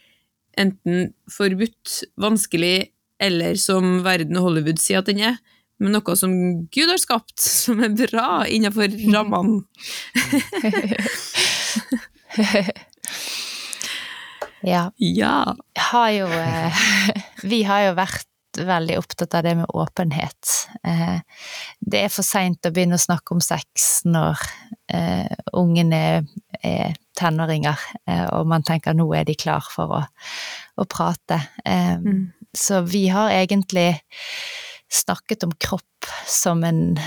[0.59, 2.91] enten forbudt, vanskelig,
[3.21, 5.35] eller som verden og Hollywood sier at den er,
[5.81, 6.31] men noe som
[6.73, 9.63] Gud har skapt, som er bra innenfor rammene.
[14.73, 14.91] ja.
[14.97, 15.55] ja.
[15.91, 16.83] Har jo, eh,
[17.53, 20.55] vi har jo vært veldig opptatt av det med åpenhet.
[20.83, 21.19] Eh,
[21.79, 24.41] det er for seint å begynne å snakke om sex når
[24.91, 26.25] ungen ungene
[26.67, 30.01] er tenåringer, eh, og man tenker nå er de klar for å,
[30.77, 31.39] å prate.
[31.65, 32.31] Mm.
[32.57, 34.01] Så vi har egentlig
[34.91, 36.99] snakket om kropp som en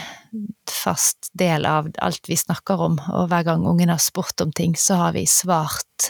[0.70, 4.74] fast del av alt vi snakker om, og hver gang ungen har spurt om ting,
[4.78, 6.08] så har vi svart.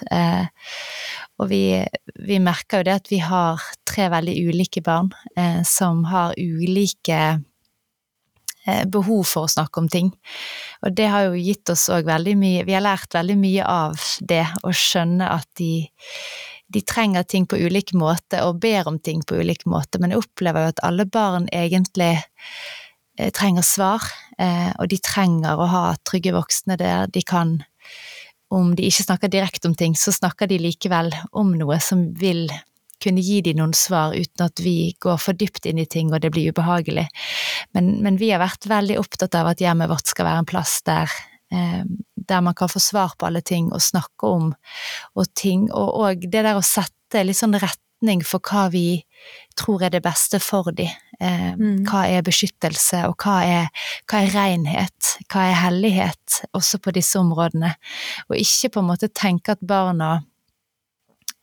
[1.43, 1.65] Og vi,
[2.15, 7.21] vi, merker jo det at vi har tre veldig ulike barn eh, som har ulike
[8.67, 10.13] eh, behov for å snakke om ting.
[10.87, 13.99] Og det har jo gitt oss òg veldig mye Vi har lært veldig mye av
[14.23, 15.89] det, å skjønne at de,
[16.71, 20.23] de trenger ting på ulik måte og ber om ting på ulik måte, men jeg
[20.23, 22.15] opplever jo at alle barn egentlig
[23.19, 24.07] eh, trenger svar,
[24.39, 27.59] eh, og de trenger å ha trygge voksne der de kan
[28.55, 32.47] om de ikke snakker direkte om ting, så snakker de likevel om noe som vil
[33.05, 36.23] kunne gi de noen svar uten at vi går for dypt inn i ting og
[36.25, 37.07] det blir ubehagelig.
[37.77, 40.79] Men, men vi har vært veldig opptatt av at hjemmet vårt skal være en plass
[40.87, 41.13] der,
[41.53, 41.83] eh,
[42.15, 46.25] der man kan få svar på alle ting og snakke om og ting, og, og
[46.25, 47.59] det der å sette litt sånn
[48.05, 49.05] retning for hva vi
[49.57, 50.91] tror er det beste for dem.
[51.21, 51.85] Eh, mm.
[51.89, 53.69] Hva er beskyttelse, og hva er,
[54.11, 55.17] hva er renhet?
[55.31, 57.75] Hva er hellighet, også på disse områdene?
[58.29, 60.25] Og ikke på en måte tenke at barna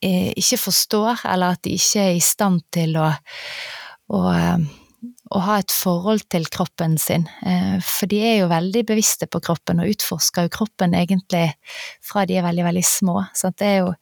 [0.01, 3.09] eh, ikke forstår, eller at de ikke er i stand til å,
[4.11, 4.69] å eh,
[5.31, 9.39] å ha et forhold til kroppen sin, eh, for de er jo veldig bevisste på
[9.43, 11.45] kroppen og utforsker jo kroppen egentlig
[12.03, 13.15] fra de er veldig, veldig små.
[13.35, 13.93] Så det er jo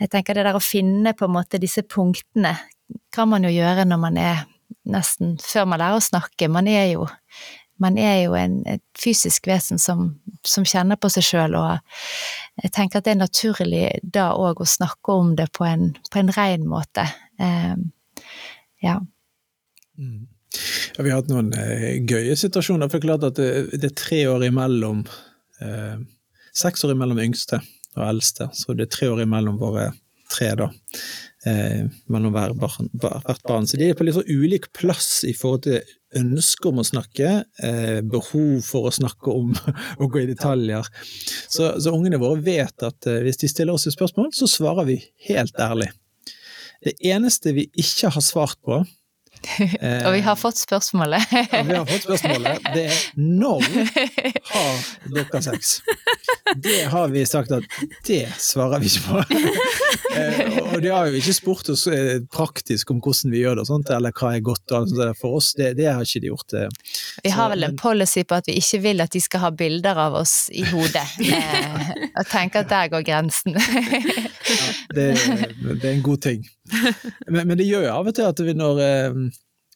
[0.00, 2.56] Jeg tenker det der å finne på en måte disse punktene
[3.12, 4.46] kan man jo gjøre når man er
[4.88, 6.48] nesten før man lærer å snakke.
[6.48, 7.06] Man er jo,
[7.78, 11.78] man er jo en, et fysisk vesen som, som kjenner på seg sjøl, og
[12.62, 16.22] jeg tenker at det er naturlig da òg å snakke om det på en, på
[16.22, 17.06] en ren måte.
[17.40, 17.76] Eh,
[18.84, 18.98] ja.
[19.98, 20.28] Mm.
[20.96, 22.90] Ja, vi har hatt noen eh, gøye situasjoner.
[22.90, 25.04] for klart at det, det er tre år imellom
[25.62, 26.00] eh,
[26.50, 27.60] Seks år imellom yngste
[27.94, 29.92] og eldste, så det er tre år imellom våre
[30.30, 30.66] tre, da
[31.46, 33.68] eh, mellom hver barn, hvert barn.
[33.68, 35.80] Så de er på litt så ulik plass i forhold til
[36.18, 37.32] ønske om å snakke,
[37.62, 39.54] eh, behov for å snakke om
[40.00, 40.86] og gå i detaljer.
[41.46, 44.88] Så, så ungene våre vet at eh, hvis de stiller oss et spørsmål, så svarer
[44.90, 45.90] vi helt ærlig.
[46.80, 48.80] Det eneste vi ikke har svart på,
[50.06, 51.32] og vi har fått spørsmålet.
[51.58, 52.70] og vi har fått spørsmålet.
[52.74, 53.64] Det er når
[54.50, 54.80] har
[55.14, 55.80] dere sex?
[56.56, 57.64] Det har vi sagt at
[58.06, 59.22] det svarer vi ikke på.
[60.18, 63.64] eh, og det har jo ikke spurt oss eh, praktisk om hvordan vi gjør det,
[63.64, 64.74] og sånt, eller hva er godt
[65.20, 65.52] for oss.
[65.58, 66.56] Det, det, har ikke de gjort.
[66.56, 66.94] Eh.
[67.24, 70.00] Vi har vel en policy på at vi ikke vil at de skal ha bilder
[70.08, 71.06] av oss i hodet,
[72.18, 73.56] og tenke at der går grensen.
[73.56, 76.46] ja, det, det, er en god ting.
[77.32, 78.82] Men, men, det gjør jo av og til at vi når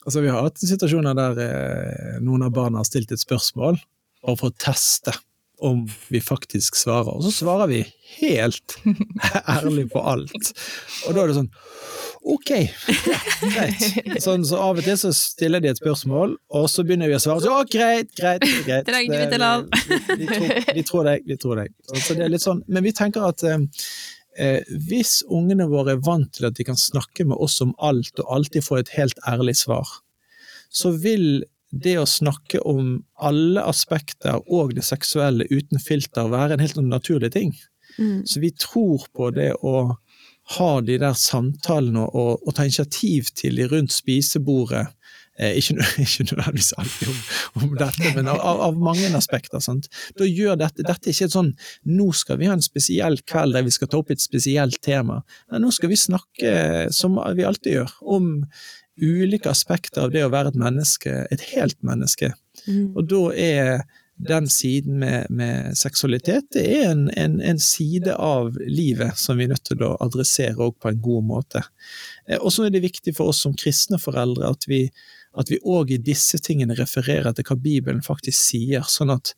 [0.04, 3.78] Altså, vi har hatt situasjoner der eh, noen av barna har stilt et spørsmål,
[4.28, 5.14] og for å teste.
[5.64, 7.14] om vi faktisk svarer.
[7.14, 7.78] Og så svarer vi
[8.18, 8.74] helt
[9.48, 10.50] ærlig på alt.
[11.06, 11.52] Og da er det sånn
[12.24, 12.50] Ok,
[13.52, 13.82] greit.
[14.24, 17.20] Sånn, så av og til så stiller de et spørsmål, og så begynner vi å
[17.20, 17.44] svare.
[17.44, 18.88] Så, ja, greit, greit, greit.
[18.88, 20.16] Det, vi.
[20.16, 21.74] Vi, vi, tror, vi tror deg, vi tror deg.
[21.92, 23.60] Så det er litt sånn, men vi tenker at eh,
[24.38, 28.12] eh, hvis ungene våre er vant til at de kan snakke med oss om alt,
[28.20, 29.88] og alltid få et helt ærlig svar,
[30.74, 31.44] så vil
[31.74, 37.32] det å snakke om alle aspekter og det seksuelle uten filter være en helt naturlig
[37.34, 37.54] ting.
[37.98, 38.22] Mm.
[38.26, 39.96] Så vi tror på det å
[40.58, 44.86] ha de der samtalene og, og ta initiativ til de rundt spisebordet.
[45.38, 45.74] Eh, ikke,
[46.04, 47.16] ikke nødvendigvis alltid om,
[47.62, 49.62] om dette, men av, av mange aspekter.
[49.64, 49.88] Sant?
[50.18, 51.50] Da gjør dette, dette er ikke sånn
[51.90, 55.22] nå skal vi ha en spesiell kveld der vi skal ta opp et spesielt tema.
[55.50, 56.54] Nei, nå skal vi snakke,
[56.94, 58.32] som vi alltid gjør, om
[59.00, 62.30] ulike aspekter av det å være et menneske, et helt menneske.
[62.68, 62.94] Mm.
[62.94, 63.84] Og da er
[64.14, 69.48] den siden med, med seksualitet det er en, en, en side av livet som vi
[69.48, 71.64] er nødt til å adressere på en god måte.
[72.28, 74.84] Eh, Og så er det viktig for oss som kristne foreldre at vi
[75.36, 79.34] at vi òg i disse tingene refererer til hva Bibelen faktisk sier, sånn at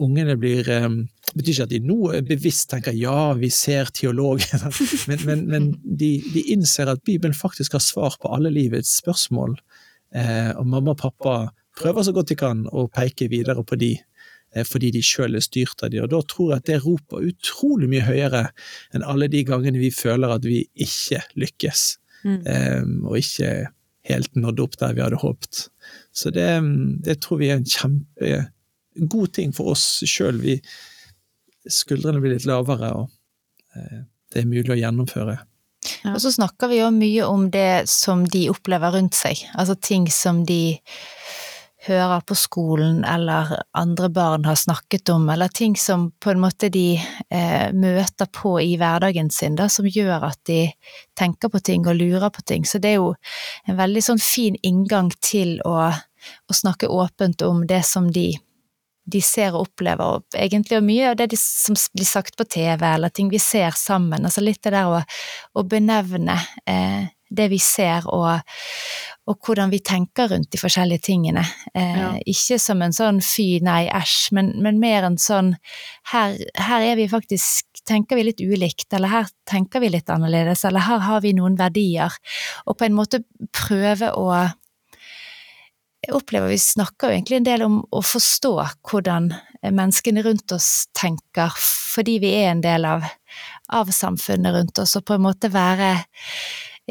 [0.00, 4.64] ungene blir Det betyr ikke at de nå bevisst tenker ja, vi ser teologen,
[5.08, 9.54] men, men, men de, de innser at Bibelen faktisk har svar på alle livets spørsmål.
[10.10, 11.34] Eh, og mamma og pappa
[11.78, 13.92] prøver så godt de kan å peke videre på de,
[14.56, 16.02] eh, fordi de sjøl er styrt av de.
[16.02, 18.42] Og da tror jeg at det roper utrolig mye høyere
[18.90, 21.88] enn alle de gangene vi føler at vi ikke lykkes,
[22.20, 22.42] Mm.
[22.44, 23.70] eh, og ikke
[24.08, 25.66] helt nådd opp der vi hadde håpet.
[26.12, 26.48] Så det,
[27.04, 30.40] det tror vi er en kjempegod ting for oss sjøl.
[31.68, 34.02] Skuldrene blir litt lavere, og eh,
[34.32, 35.38] det er mulig å gjennomføre.
[36.04, 36.14] Ja.
[36.14, 40.08] Og så snakker vi jo mye om det som de opplever rundt seg, altså ting
[40.12, 40.78] som de
[41.86, 46.68] hører på skolen eller andre barn har snakket om, eller ting som på en måte
[46.68, 47.00] de
[47.30, 50.66] eh, møter på i hverdagen sin, da, som gjør at de
[51.18, 52.68] tenker på ting og lurer på ting.
[52.68, 53.14] Så det er jo
[53.64, 58.34] en veldig sånn fin inngang til å, å snakke åpent om det som de
[59.10, 62.46] de ser og opplever, og egentlig og mye av det de, som blir sagt på
[62.46, 64.22] TV, eller ting vi ser sammen.
[64.28, 65.00] Altså litt det der å,
[65.56, 66.36] å benevne
[66.68, 68.40] eh, det vi ser, og,
[69.30, 71.44] og hvordan vi tenker rundt de forskjellige tingene.
[71.74, 72.12] Eh, Ja.
[72.26, 75.54] Ikke som en sånn fy, nei, æsj, men, men mer en sånn
[76.12, 80.64] her, her er vi faktisk tenker vi litt ulikt, eller her tenker vi litt annerledes,
[80.68, 82.14] eller her har vi noen verdier,
[82.66, 83.22] og på en måte
[83.54, 84.32] prøve å
[86.00, 88.54] jeg opplever vi snakker jo egentlig en del om å forstå
[88.88, 89.26] hvordan
[89.60, 93.04] menneskene rundt oss tenker, fordi vi er en del av,
[93.76, 95.90] av samfunnet rundt oss, og på en måte være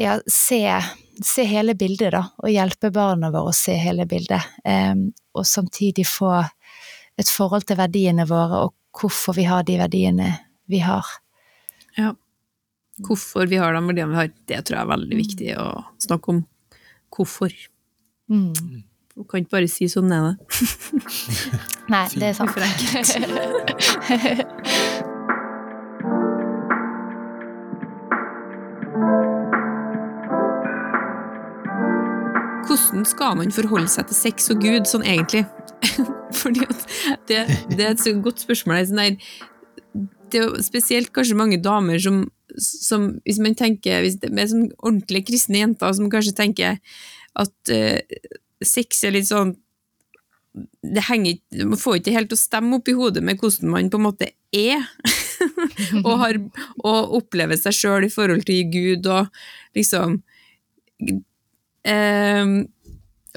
[0.00, 0.82] ja, se,
[1.24, 4.42] se hele bildet, da, og hjelpe barna våre å se hele bildet.
[4.64, 6.32] Um, og samtidig få
[7.20, 10.28] et forhold til verdiene våre, og hvorfor vi har de verdiene
[10.70, 11.06] vi har.
[11.98, 12.14] Ja.
[13.04, 15.66] Hvorfor vi har de verdiene vi har, det tror jeg er veldig viktig å
[16.00, 16.40] snakke om.
[17.12, 17.50] Hvorfor.
[18.30, 18.84] Mm.
[19.16, 20.36] Du kan ikke bare si sånn er det.
[21.92, 22.54] Nei, det er sant.
[33.00, 35.46] Hvordan skal man forholde seg til sex og Gud sånn egentlig?
[36.40, 36.66] Fordi
[37.30, 37.38] det,
[37.70, 38.82] det er et så godt spørsmål.
[38.84, 39.14] Sånn der,
[40.28, 42.18] det er spesielt kanskje mange damer som,
[42.60, 46.76] som hvis man tenker, hvis det er sånn ordentlige kristne jenter som kanskje tenker
[47.40, 48.26] at uh,
[48.68, 49.54] sex er litt sånn
[50.82, 51.38] det henger
[51.70, 54.28] Man får ikke helt å stemme opp i hodet med hvordan man på en måte
[54.52, 54.84] er,
[56.04, 56.40] og, har,
[56.84, 59.30] og opplever seg sjøl i forhold til Gud, og
[59.78, 60.18] liksom
[61.88, 62.44] eh,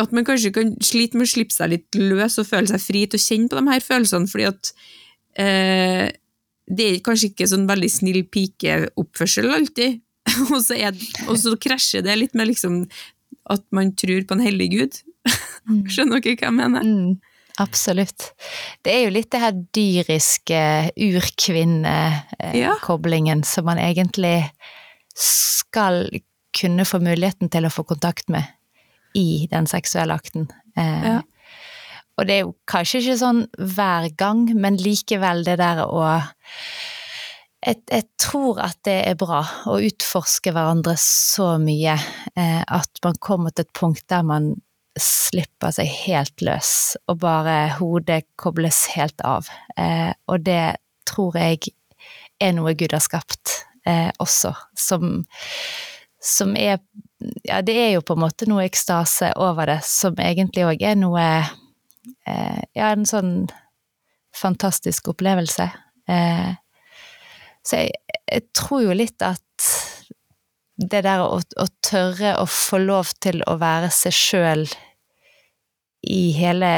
[0.01, 3.01] At man kanskje kan slite med å slippe seg litt løs og føle seg fri
[3.05, 4.63] til å kjenne på de her følelsene, fordi at
[5.41, 6.07] eh,
[6.65, 9.91] det er kanskje ikke sånn veldig snill pikeoppførsel alltid,
[10.53, 10.93] og så, er,
[11.27, 12.73] og så krasjer det litt med liksom
[13.51, 14.93] at man tror på en hellig gud.
[15.91, 16.81] Skjønner dere hva jeg mener?
[16.87, 17.11] Mm,
[17.61, 18.19] absolutt.
[18.85, 20.61] Det er jo litt det her dyriske
[21.09, 24.39] urkvinnekoblingen som man egentlig
[25.19, 25.95] skal
[26.53, 28.43] kunne få muligheten til å få kontakt med
[29.17, 30.49] i den seksuelle akten.
[30.77, 31.21] Eh, Ja.
[32.17, 36.03] Og det er jo kanskje ikke sånn hver gang, men likevel det der å
[37.65, 39.39] jeg, jeg tror at det er bra
[39.71, 41.95] å utforske hverandre så mye
[42.35, 44.51] eh, at man kommer til et punkt der man
[44.99, 49.47] slipper seg helt løs, og bare hodet kobles helt av.
[49.79, 50.75] Eh, og det
[51.09, 51.71] tror jeg
[52.43, 55.23] er noe Gud har skapt eh, også, som,
[56.23, 56.79] som er
[57.43, 60.97] Ja, det er jo på en måte noe ekstase over det, som egentlig òg er
[60.99, 63.47] noe eh, Ja, en sånn
[64.35, 65.69] fantastisk opplevelse.
[66.09, 66.51] Eh,
[67.63, 67.93] så jeg,
[68.27, 69.67] jeg, tror jo litt at
[70.83, 74.65] det der å, å, tørre å få lov til å være seg sjøl
[76.09, 76.73] i hele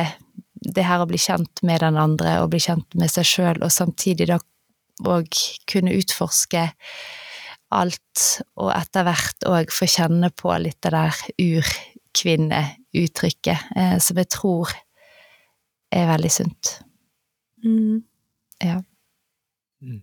[0.66, 3.74] det her å bli kjent med den andre og bli kjent med seg sjøl, og
[3.74, 4.38] samtidig da
[5.06, 5.32] òg
[5.70, 6.68] kunne utforske
[7.74, 14.30] alt, og etter hvert òg få kjenne på litt det der urkvinneuttrykket, eh, som jeg
[14.34, 14.70] tror
[15.96, 16.82] er veldig sunt.
[17.66, 18.04] Mm.
[18.64, 18.82] Ja.
[19.82, 20.02] Mm.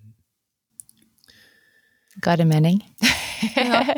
[2.22, 2.82] Ga det mening?
[3.56, 3.94] ja.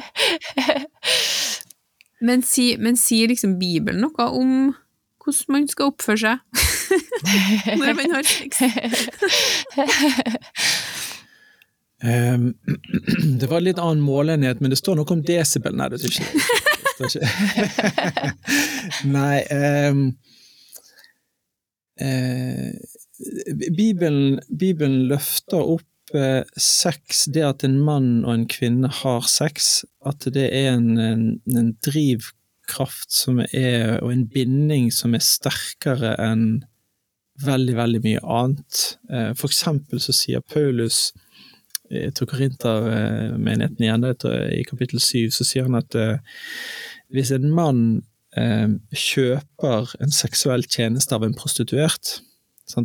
[2.21, 4.75] men, si, sier liksom Bibelen noe om
[5.25, 6.39] hvordan man skal oppføre seg
[7.81, 8.61] når man har sex?
[12.05, 12.55] Um,
[13.41, 15.77] det var litt annen målenhet, men det står noe om desibel.
[15.77, 16.61] Nei, det står ikke.
[16.85, 18.33] Det står ikke.
[19.17, 19.39] Nei
[19.89, 20.05] um,
[22.03, 22.71] uh,
[23.73, 29.87] Bibelen, Bibelen, løfter opp uh, sex, det at en mann og en kvinne har sex,
[30.05, 31.27] at det er en, en,
[31.57, 36.65] en drivkraft som er, og en binding som er sterkere enn
[37.43, 38.87] veldig, veldig mye annet.
[39.09, 41.15] Uh, for eksempel så sier Paulus
[42.17, 44.09] til Korintermenigheten igjen,
[44.55, 46.19] i kapittel syv, så sier han at uh,
[47.15, 47.81] hvis en mann
[48.39, 52.19] uh, kjøper en seksuell tjeneste av en prostituert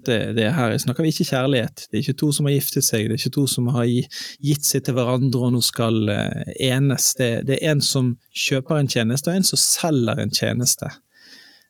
[0.04, 1.86] det, det her snakker vi ikke kjærlighet.
[1.88, 4.66] Det er ikke to som har giftet seg, det er ikke to som har gitt
[4.68, 6.12] seg til hverandre og nå skal
[6.60, 7.14] enes.
[7.16, 10.92] Det, det, er en som kjøper en tjeneste, og en som selger en tjeneste.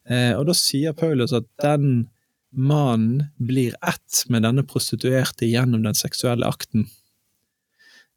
[0.10, 2.10] og da sier Paulus at den
[2.50, 6.88] mannen blir ett med denne prostituerte gjennom den seksuelle akten.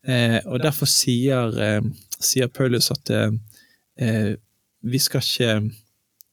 [0.08, 1.82] Eh, og derfor sier, eh,
[2.18, 4.34] sier Paulus at eh,
[4.82, 5.54] vi skal ikke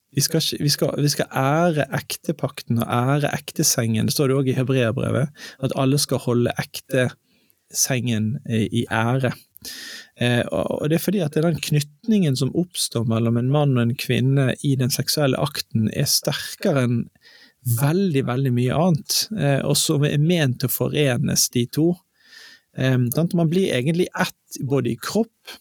[0.09, 4.07] vi skal, vi, skal, vi skal, ære ektepakten og ære ektesengen.
[4.07, 5.29] Det står det òg i hebreerbrevet,
[5.61, 9.35] at alle skal holde ektesengen i ære.
[10.19, 13.95] Eh, og det er fordi at den knytningen som oppstår mellom en mann og en
[13.99, 16.99] kvinne i den seksuelle akten, er sterkere enn
[17.79, 21.91] veldig, veldig mye annet, eh, og som er ment til å forenes, de to.
[22.79, 25.57] Man blir egentlig ett både i kropp,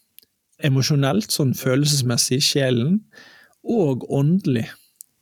[0.62, 3.00] emosjonelt, sånn følelsesmessig, sjelen,
[3.68, 4.68] og åndelig.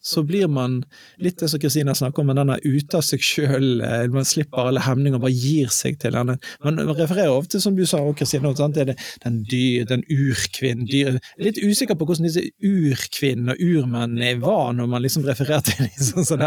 [0.07, 0.85] Så blir man
[1.19, 4.69] litt det som Kristina snakker om, men denne ute av seg sjøl, eh, man slipper
[4.69, 6.37] alle hemninger, bare gir seg til denne.
[6.63, 11.19] Man refererer ofte, som du sa, Kristina, det er det, den dyr, den urkvinnen dyr.
[11.43, 16.07] Litt usikker på hvordan disse urkvinnene og urmennene var når man liksom refererer til dem
[16.13, 16.47] sånn, sånn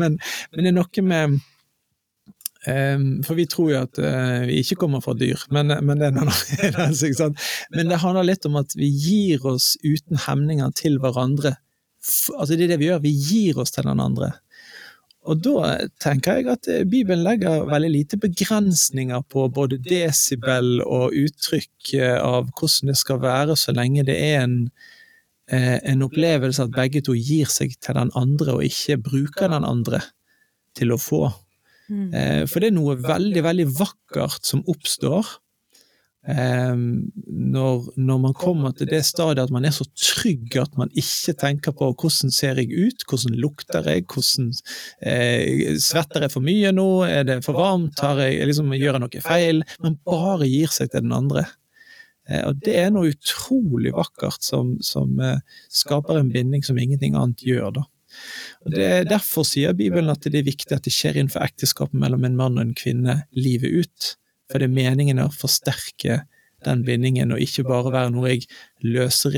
[0.00, 0.16] men,
[0.54, 1.42] men det er noe med
[2.64, 6.12] for vi tror jo at uh, vi ikke kommer fra dyr, men, men, det
[7.74, 11.58] men, det handler litt om at vi gir oss uten hemninger til hverandre.
[12.36, 14.32] Altså Det er det vi gjør, vi gir oss til den andre.
[15.24, 21.16] Og da tenker jeg at eh, Bibelen legger veldig lite begrensninger på både desibel og
[21.16, 24.58] uttrykk eh, av hvordan det skal være, så lenge det er en,
[25.48, 30.00] en opplevelse at begge to gir seg til den andre, og ikke bruker den andre
[30.76, 31.26] til å få.
[31.94, 32.10] Mm.
[32.18, 35.28] Eh, for det er noe veldig, veldig vakkert som oppstår
[36.26, 40.90] eh, når, når, man kommer til det stadiet at man er så trygg at man
[40.90, 44.50] ikke tenker på hvordan ser jeg ut, hvordan lukter jeg, hvordan
[45.06, 49.26] eh, svetter jeg for mye nå, er det for varmt, jeg, liksom, gjør jeg noe
[49.28, 49.62] feil?
[49.84, 51.46] Man bare gir seg til den andre.
[52.28, 55.42] Eh, og det er noe utrolig vakkert som, som eh,
[55.72, 57.88] skaper en binding som ingenting annet gjør, da.
[58.64, 61.98] Og det er Derfor sier Bibelen at det er viktig at det skjer innenfor ekteskapet
[62.00, 64.14] mellom en mann og en kvinne livet ut.
[64.50, 66.22] For det er meningen å forsterke
[66.64, 68.46] den bindingen, og ikke bare være noe jeg
[68.84, 69.36] løser,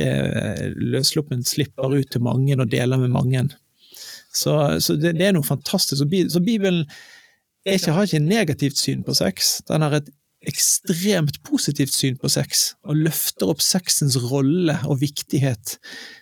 [0.78, 3.48] løssluppen slipper ut til mange og deler med mange.
[4.36, 4.54] Så,
[4.84, 6.04] så det, det, er noe fantastisk.
[6.04, 6.84] Så Bibelen
[7.66, 9.56] ikke, har ikke et negativt syn på sex.
[9.66, 10.10] Den har et
[10.46, 15.76] ekstremt positivt syn på sex, og løfter opp sexens rolle og viktighet.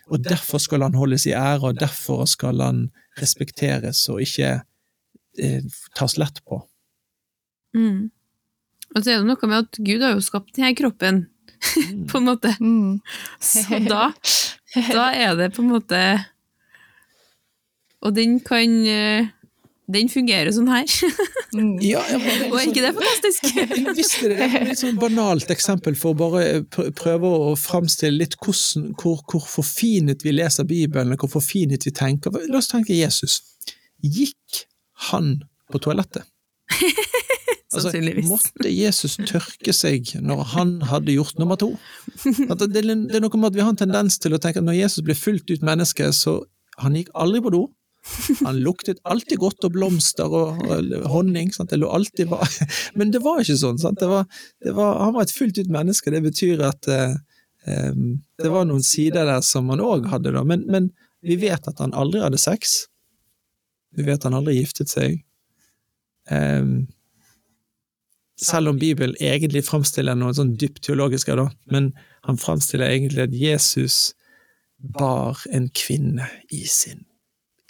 [0.09, 2.87] Og derfor skal han holdes i ære, og derfor skal han
[3.21, 4.57] respekteres og ikke
[5.39, 5.63] eh,
[5.97, 6.59] tas lett på.
[7.75, 8.09] Mm.
[8.95, 12.05] Og så er det noe med at Gud har jo skapt denne kroppen, mm.
[12.09, 12.55] på en måte.
[12.59, 13.01] Mm.
[13.43, 14.09] Så da,
[14.89, 15.99] da er det på en måte
[18.05, 19.31] Og den kan eh,
[19.91, 20.85] den fungerer sånn her.
[21.55, 21.77] Mm.
[21.79, 23.45] ja, ja, det Og er ikke det fantastisk?
[23.95, 28.89] Visst er det et sånn banalt eksempel for å bare prøve å framstille litt hvordan,
[28.99, 32.35] hvor, hvor forfinet vi leser Bibelen, hvor forfinet vi tenker.
[32.51, 33.37] La oss tenke Jesus.
[34.03, 34.65] Gikk
[35.13, 35.37] han
[35.71, 36.27] på toalettet?
[37.75, 37.91] Altså,
[38.23, 41.73] måtte Jesus tørke seg når han hadde gjort nummer to?
[42.23, 45.03] Det, er noe med at Vi har en tendens til å tenke at når Jesus
[45.03, 46.37] ble fullt ut menneske, så
[46.79, 47.65] han gikk aldri på do,
[48.45, 50.61] Han luktet alltid godt og blomster og,
[51.09, 51.51] honning.
[51.53, 51.71] Sant?
[51.71, 52.49] Det lå alltid var.
[52.99, 53.79] Men det var ikke sånn.
[53.81, 54.27] Det var,
[54.63, 56.13] det var, han var et fullt ut menneske.
[56.13, 60.45] Det betyr at um, det var noen sider der som han òg hadde, da.
[60.47, 60.91] Men, men,
[61.25, 62.83] vi vet at han aldri hadde sex.
[63.97, 65.23] Vi vet at han aldri giftet seg.
[66.29, 66.85] Um,
[68.41, 71.93] selv om Bibelen egentlig framstiller noe sånn dypt teologisk, da, men
[72.27, 73.97] han framstiller egentlig at Jesus
[74.77, 77.05] bar en kvinne i sin,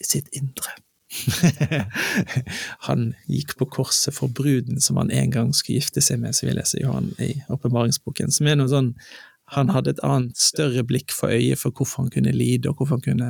[0.04, 0.74] sitt indre.
[2.88, 6.50] han gikk på korset for bruden som han en gang skulle gifte seg med, så
[6.50, 8.34] vi leser Johan i åpenbaringsboken.
[8.36, 8.96] Som er noe sånn
[9.54, 12.98] Han hadde et annet, større blikk for øyet for hvorfor han kunne lide, og hvorfor
[12.98, 13.28] han kunne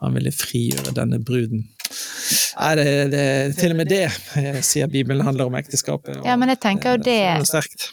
[0.00, 1.66] han ville frigjøre denne bruden.
[2.60, 3.24] Nei, det, det,
[3.58, 4.06] til og med det
[4.40, 6.20] eh, sier Bibelen handler om ekteskapet.
[6.20, 7.18] Og, ja, men jeg tenker jo det,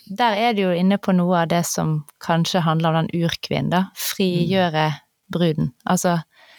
[0.07, 3.73] Der er det jo inne på noe av det som kanskje handler om den urkvinnen,
[3.73, 3.84] da.
[3.99, 5.03] Frigjøre mm.
[5.35, 5.72] bruden.
[5.84, 6.18] Altså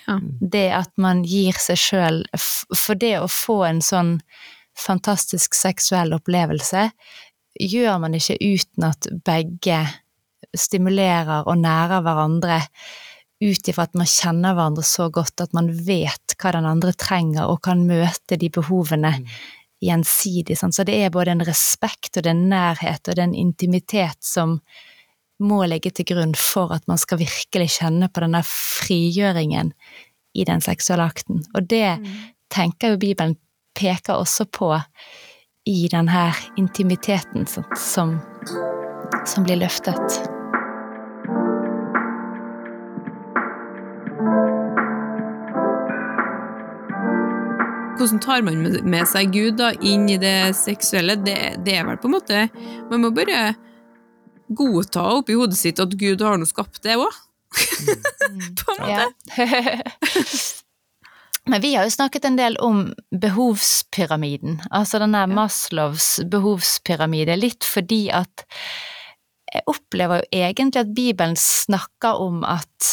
[0.08, 0.18] ja.
[0.40, 4.16] det at man gir seg sjøl For det å få en sånn
[4.78, 6.88] fantastisk seksuell opplevelse
[7.58, 9.80] gjør man ikke uten at begge
[10.56, 12.60] stimulerer og nærer hverandre
[13.42, 17.46] ut ifra at man kjenner hverandre så godt at man vet hva den andre trenger,
[17.46, 19.26] og kan møte de behovene mm.
[19.84, 20.58] gjensidig.
[20.58, 23.38] Så det er både en respekt og det er en nærhet og det er en
[23.38, 24.58] intimitet som
[25.38, 29.72] må legge til grunn for at man skal virkelig kjenne på denne frigjøringen
[30.34, 31.44] i den seksuelle akten.
[31.54, 32.08] Og det mm.
[32.54, 33.36] tenker jo Bibelen
[33.78, 34.72] peker også på
[35.68, 37.46] i denne intimiteten
[37.76, 38.18] som,
[39.28, 40.18] som blir løftet.
[47.98, 48.60] hvordan tar man
[48.90, 51.18] med seg Gud da, inn i det seksuelle?
[51.24, 52.44] Det, det, er vel på en måte
[52.90, 53.54] Man må bare
[54.48, 57.12] godta oppi hodet sitt at Gud har noe skapt det òg.
[58.28, 58.54] Mm.
[58.60, 59.08] på en måte.
[61.48, 67.64] Men vi har jo snakket en del om behovspyramiden, altså den der Maslows behovspyramide, litt
[67.64, 68.44] fordi at
[69.48, 72.90] jeg opplever jo egentlig at Bibelen snakker om at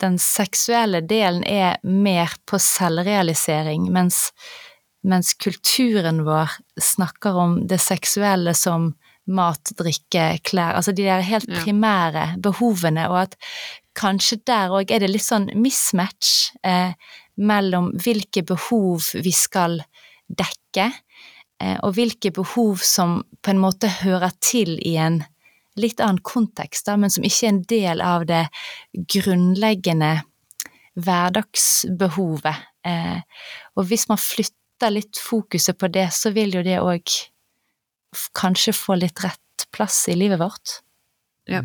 [0.00, 4.30] den seksuelle delen er mer på selvrealisering, mens,
[5.04, 8.94] mens kulturen vår snakker om det seksuelle som
[9.30, 13.36] mat, drikke, klær, altså de der helt primære behovene, og at
[13.98, 16.94] kanskje der òg er det litt sånn mismatch eh,
[17.36, 19.80] mellom hvilke behov vi skal
[20.32, 20.88] dekke,
[21.62, 25.22] eh, og hvilke behov som på en måte hører til i en
[25.80, 28.42] litt annen kontekst, da, men som ikke er en del av det
[29.14, 30.18] grunnleggende
[31.00, 32.66] hverdagsbehovet.
[32.84, 33.20] Eh,
[33.78, 37.14] og hvis man flytter litt fokuset på det, så vil jo det òg
[38.36, 40.80] kanskje få litt rett plass i livet vårt.
[41.50, 41.62] Ja.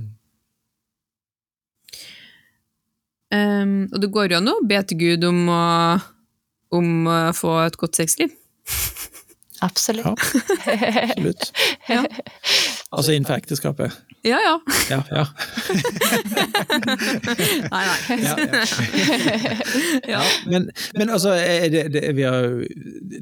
[3.28, 5.64] Um, og det går jo an å be til Gud om å,
[6.78, 8.32] om å få et godt sexliv.
[9.65, 10.06] Absolutt.
[10.06, 10.14] Ja,
[11.03, 11.52] absolutt.
[11.91, 12.03] ja.
[12.94, 13.95] Altså innenfor ekteskapet?
[14.26, 14.61] Ja, ja.
[14.89, 15.27] ja, ja.
[17.72, 18.18] nei, nei.
[18.23, 18.35] Ja,
[20.07, 20.23] ja.
[20.45, 21.30] Men, men, altså,
[21.72, 22.41] det, det, vi har,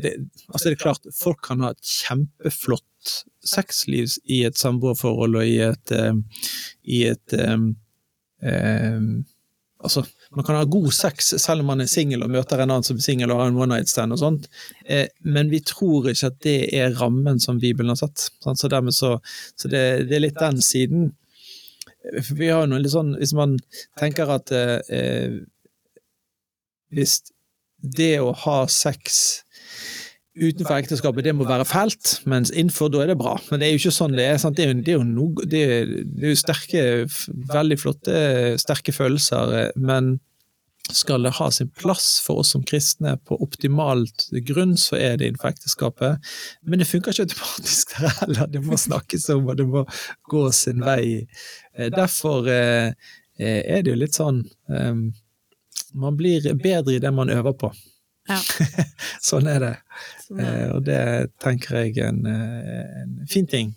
[0.02, 0.14] det,
[0.50, 3.14] altså, det er klart, folk kan ha et kjempeflott
[3.46, 6.24] sexliv i et samboerforhold og i et, um,
[6.84, 7.76] i et um,
[8.42, 9.26] um,
[9.86, 10.02] Altså,
[10.36, 13.00] man kan ha god sex selv om man er singel og møter en annen som
[13.00, 14.50] er singel og har en one night stand og sånt,
[14.86, 18.28] eh, men vi tror ikke at det er rammen som Bibelen har satt.
[18.44, 19.12] Så, så,
[19.56, 21.10] så det, det, er litt den siden.
[22.36, 23.58] Vi har noe litt sånn, Hvis man
[24.00, 25.44] tenker at eh, eh
[26.96, 27.18] hvis
[27.96, 29.45] det å ha sex
[30.36, 33.38] utenfor ekteskapet, det må være fælt, mens innenfor, da er det bra.
[33.50, 34.38] Men det er jo ikke sånn det er.
[34.42, 34.58] Sant?
[34.58, 36.86] Det er jo, det er jo, no, det er, det er jo sterke,
[37.54, 38.16] veldig flotte,
[38.62, 40.18] sterke følelser, men
[40.94, 45.32] skal det ha sin plass for oss som kristne på optimalt grunn, så er det
[45.32, 46.34] innenfor ekteskapet.
[46.62, 49.86] Men det funker ikke automatisk der heller, det må snakkes om, og det må
[50.30, 51.26] gå sin vei.
[51.74, 52.94] Eh, derfor eh,
[53.40, 54.94] er det jo litt sånn eh,
[55.96, 57.72] Man blir bedre i det man øver på.
[58.30, 58.40] Ja.
[59.30, 59.74] sånn er det.
[60.26, 60.52] Sånn er.
[60.52, 61.02] Eh, og det
[61.44, 63.74] tenker jeg er en, eh, en, fin ting.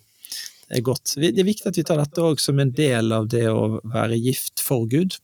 [0.69, 1.15] Det er godt.
[1.17, 4.19] Det er viktig at vi tar dette òg som en del av det å være
[4.21, 5.17] gift for Gud.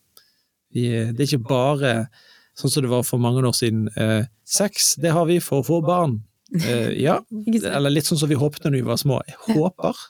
[0.74, 1.94] Vi, det er ikke bare
[2.58, 3.88] sånn som det var for mange år siden.
[3.96, 6.20] Eh, sex, det har vi for å få barn.
[6.56, 7.20] Eh, ja,
[7.76, 9.22] eller litt sånn som vi håpet når vi var små.
[9.30, 10.06] Jeg håper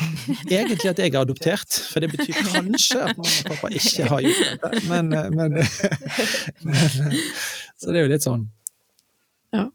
[0.50, 4.24] egentlig at jeg er adoptert, for det betyr kanskje at mamma og pappa ikke har
[4.24, 4.82] gjort det.
[4.88, 5.58] Men, eh, men,
[6.66, 7.20] men
[7.78, 8.48] så det er jo litt sånn.
[9.52, 9.68] Ja.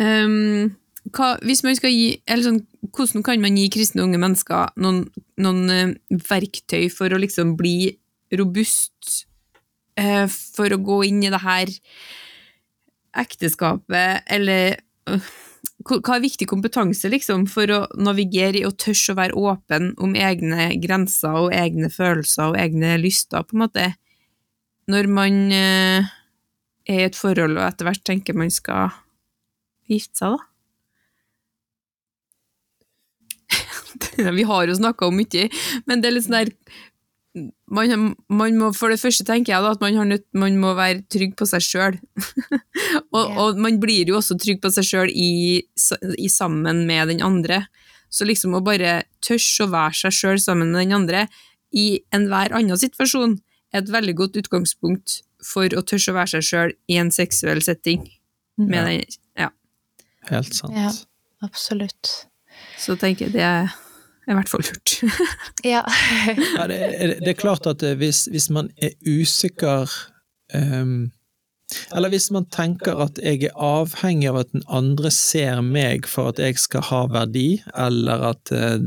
[0.00, 0.74] Um,
[1.14, 2.62] hva, hvis man skal gi, eller sånn,
[2.94, 5.04] hvordan kan man gi kristne unge mennesker noen,
[5.40, 5.94] noen uh,
[6.28, 7.94] verktøy for å liksom bli
[8.34, 9.24] robust,
[10.00, 11.72] uh, for å gå inn i det her
[13.14, 14.76] ekteskapet, eller
[15.08, 15.26] øh,
[15.84, 20.14] hva er viktig kompetanse liksom, for å navigere i og tørre å være åpen om
[20.16, 23.90] egne grenser og egne følelser og egne lyster, på en måte,
[24.88, 26.10] når man eh,
[26.88, 28.96] er i et forhold og etter hvert tenker man skal
[29.90, 30.50] gifte seg, da?
[34.38, 35.48] Vi har jo snakka om mye,
[35.88, 36.52] men det er litt sånn der
[37.34, 40.74] man, man må, For det første tenker jeg da at man, har nødt, man må
[40.78, 41.96] være trygg på seg sjøl.
[43.14, 43.38] og, yeah.
[43.42, 45.64] og man blir jo også trygg på seg sjøl i,
[46.18, 47.64] i sammen med den andre.
[48.14, 51.26] Så liksom å bare tørre å være seg sjøl sammen med den andre
[51.74, 53.40] i enhver annen situasjon
[53.74, 57.62] er et veldig godt utgangspunkt for å tørre å være seg sjøl i en seksuell
[57.66, 58.06] setting.
[58.56, 58.84] Med Ja.
[58.86, 59.50] den, ja.
[60.30, 60.76] Helt sant.
[60.78, 60.92] Ja.
[61.42, 62.28] Absolutt.
[62.78, 63.72] Så tenker jeg det er
[64.28, 64.94] i hvert fall lurt.
[65.64, 65.82] Ja.
[66.56, 69.90] Ja, det, er- det er klart at eh, hvis, hvis man er usikker
[70.54, 71.10] um,
[71.96, 76.28] Eller hvis man tenker at jeg er avhengig av at den andre ser meg for
[76.32, 78.84] at jeg skal ha verdi, eller at eh,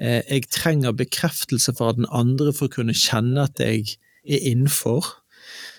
[0.00, 4.40] eh, jeg trenger bekreftelse for at den andre for å kunne kjenne at jeg er
[4.50, 5.04] innenfor,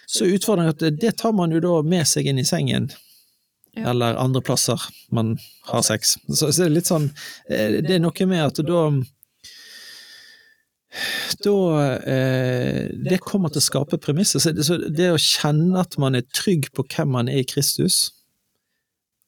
[0.06, 2.91] så er utfordringen at det tar man jo da med seg inn i sengen.
[3.76, 3.89] Ja.
[3.91, 4.80] Eller andre plasser
[5.11, 5.34] man
[5.68, 6.15] har sex.
[6.30, 7.10] Så, så det er litt sånn
[7.49, 8.85] eh, Det er noe med at da
[11.43, 11.56] da
[12.07, 14.39] eh, Det kommer til å skape premisser.
[14.39, 17.47] Så det, så det å kjenne at man er trygg på hvem man er i
[17.49, 18.14] Kristus,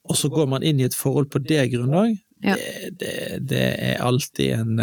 [0.07, 2.15] og så går man inn i et forhold på det grunnlag,
[2.45, 2.53] Ja.
[2.55, 3.13] det, det,
[3.49, 4.79] det er alltid en,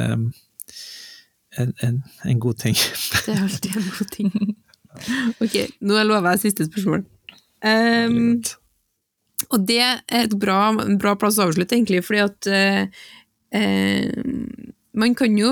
[1.56, 2.74] en, en, en god ting.
[3.24, 4.34] Det er alltid en god ting.
[5.42, 7.00] Ok, nå lover jeg siste spørsmål.
[7.64, 8.36] Um,
[9.50, 13.04] og det er et bra, en bra plass å avslutte, egentlig, fordi at eh,
[13.54, 14.10] eh,
[14.94, 15.50] man kan jo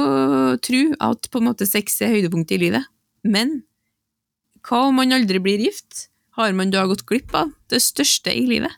[0.62, 2.88] tro at på en måte sex er høydepunktet i livet,
[3.22, 3.60] men
[4.66, 6.06] hva om man aldri blir gift?
[6.38, 8.72] Har man da gått glipp av det største i livet?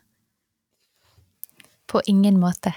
[1.94, 2.72] På ingen måte.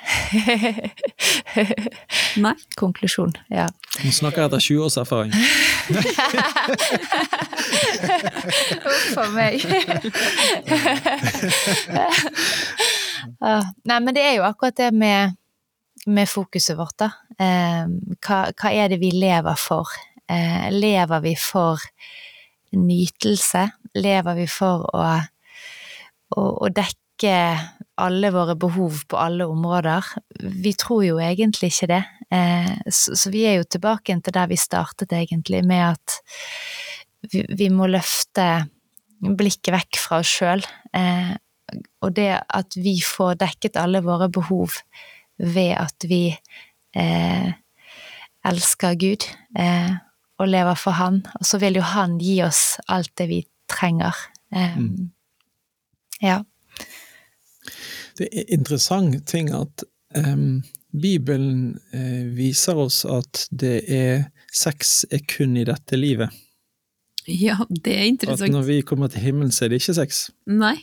[2.37, 2.53] Nei.
[2.77, 3.65] Konklusjon, ja.
[4.03, 5.33] Nå snakker jeg etter 20 års erfaring.
[8.91, 9.57] Uff a meg.
[13.89, 15.33] Nei, men det er jo akkurat det med,
[16.05, 17.09] med fokuset vårt, da.
[17.41, 17.89] Eh,
[18.21, 19.97] hva, hva er det vi lever for?
[20.29, 21.81] Eh, lever vi for
[22.77, 23.65] nytelse?
[23.97, 25.09] Lever vi for å,
[26.37, 30.05] å, å dekke alle våre behov på alle områder?
[30.61, 32.03] Vi tror jo egentlig ikke det.
[32.33, 36.17] Eh, så, vi er jo tilbake til der vi startet, egentlig, med at
[37.31, 38.67] vi, må løfte
[39.17, 40.65] blikket vekk fra oss sjøl.
[40.93, 41.33] Eh,
[42.05, 44.77] og det at vi får dekket alle våre behov
[45.37, 46.29] ved at vi
[46.95, 47.49] eh,
[48.47, 49.25] elsker Gud
[50.37, 54.15] og lever for Han, og så vil jo Han gi oss alt det vi trenger.
[54.53, 55.09] Mm.
[56.21, 56.43] Ja.
[58.17, 59.83] Det er interessant ting at
[60.17, 60.63] um,
[60.97, 66.33] Bibelen uh, viser oss at det er sex er kun i dette livet.
[67.27, 68.49] Ja, det er interessant.
[68.49, 70.29] At når vi kommer til himmelen, så er det ikke sex.
[70.47, 70.77] Nei.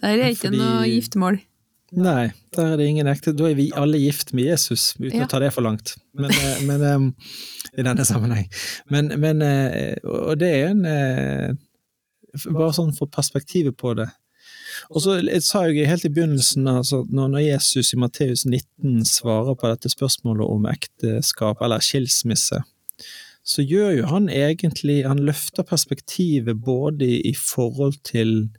[0.00, 1.40] Der er ikke Fordi- noe giftermål.
[1.98, 5.24] Nei, der er det ingen ekte Da er vi alle gift med Jesus, uten Ja.
[5.24, 5.96] å ta det for langt.
[6.12, 7.14] Men, eh, men um,
[7.78, 8.46] I denne sammenheng.
[8.90, 11.54] Men, men uh, Og det er en uh,
[12.52, 14.06] Bare sånn for perspektivet på det.
[14.90, 19.70] Og så sa jeg helt i begynnelsen, altså, når, Jesus i Matteus 19 svarer på
[19.70, 22.62] dette spørsmålet om ekteskap eller skilsmisse,
[23.48, 28.50] så gjør jo han egentlig Han løfter perspektivet både i forhold til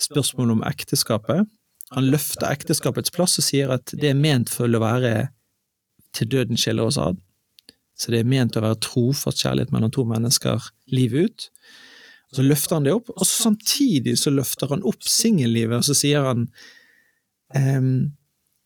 [0.00, 1.46] spørsmålet om ekteskapet.
[1.92, 5.28] Han løfter ekteskapets plass og sier at det er ment for å være
[6.16, 7.20] til døden skiller oss ad.
[7.98, 11.48] Så det er ment å være trofast kjærlighet mellom to mennesker livet ut.
[12.34, 16.26] Så løfter han det opp, og samtidig så løfter han opp singellivet, og så sier
[16.28, 16.44] han
[17.56, 18.10] ehm,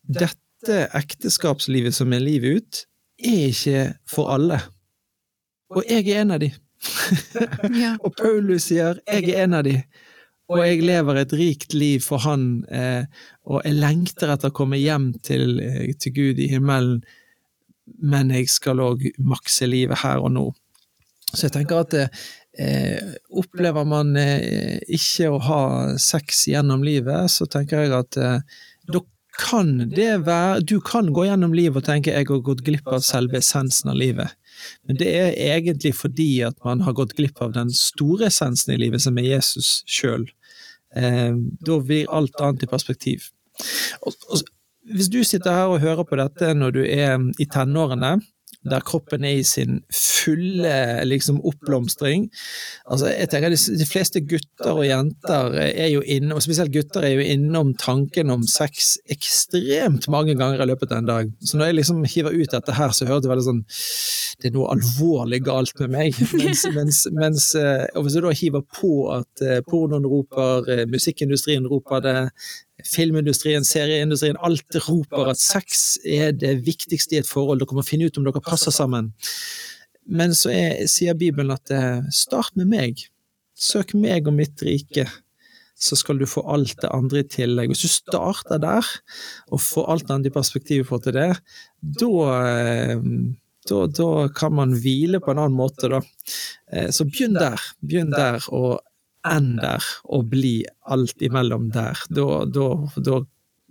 [0.02, 2.80] dette ekteskapslivet som er livet ut,
[3.22, 4.58] er ikke for alle.
[5.72, 6.52] Og jeg er en av de.
[7.78, 7.94] Ja.
[8.02, 9.76] Og Paulus sier jeg er en av de,
[10.50, 13.06] og jeg lever et rikt liv for han, eh,
[13.46, 17.04] og jeg lengter etter å komme hjem til, eh, til Gud i himmelen,
[18.02, 20.44] men jeg skal òg makse livet her og nå.
[21.32, 21.94] Så jeg tenker at
[22.58, 25.62] eh, opplever man eh, ikke å ha
[26.00, 28.60] sex gjennom livet, så tenker jeg at eh,
[28.92, 29.02] da
[29.32, 33.00] kan det være Du kan gå gjennom livet og tenke jeg har gått glipp av
[33.00, 34.34] selve essensen av livet.
[34.86, 38.80] Men det er egentlig fordi at man har gått glipp av den store essensen i
[38.80, 40.26] livet, som er Jesus sjøl.
[40.96, 41.32] Eh,
[41.64, 43.30] da blir alt annet i perspektiv.
[44.02, 44.44] Og, og,
[44.92, 48.16] hvis du sitter her og hører på dette når du er i tenårene,
[48.70, 52.28] der kroppen er i sin fulle liksom, oppblomstring.
[52.86, 57.16] Altså, jeg tenker de, fleste gutter og jenter er jo inne, og spesielt gutter er
[57.16, 61.32] jo innom tanken om sex ekstremt mange ganger i løpet av en dag.
[61.42, 63.62] Så når jeg liksom hiver ut dette her, så høres det veldig sånn
[64.42, 66.16] Det er noe alvorlig galt med meg.
[66.34, 70.84] Mens, mens, mens eh, og hvis du da hiver på at eh, pornoen roper, eh,
[70.90, 72.16] musikkindustrien roper det,
[72.88, 77.62] filmindustrien, serieindustrien, alt roper at sex er det viktigste i et forhold.
[77.62, 79.12] Dere må finne ut om dere passer sammen.
[80.06, 81.70] Men så er, sier Bibelen at
[82.14, 83.04] start med meg.
[83.54, 85.06] Søk meg og mitt rike,
[85.78, 87.70] så skal du få alt det andre i tillegg.
[87.70, 88.86] Hvis du starter der,
[89.50, 91.30] og får alt annet i perspektivet for til det,
[92.00, 92.10] da
[93.70, 96.00] da, da, kan man hvile på en annen måte, da.
[96.90, 97.62] Så begynn der.
[97.78, 98.80] Begynn der, og
[99.28, 101.98] enn der, og bli alt imellom der.
[102.10, 102.68] Da, da,
[102.98, 103.20] da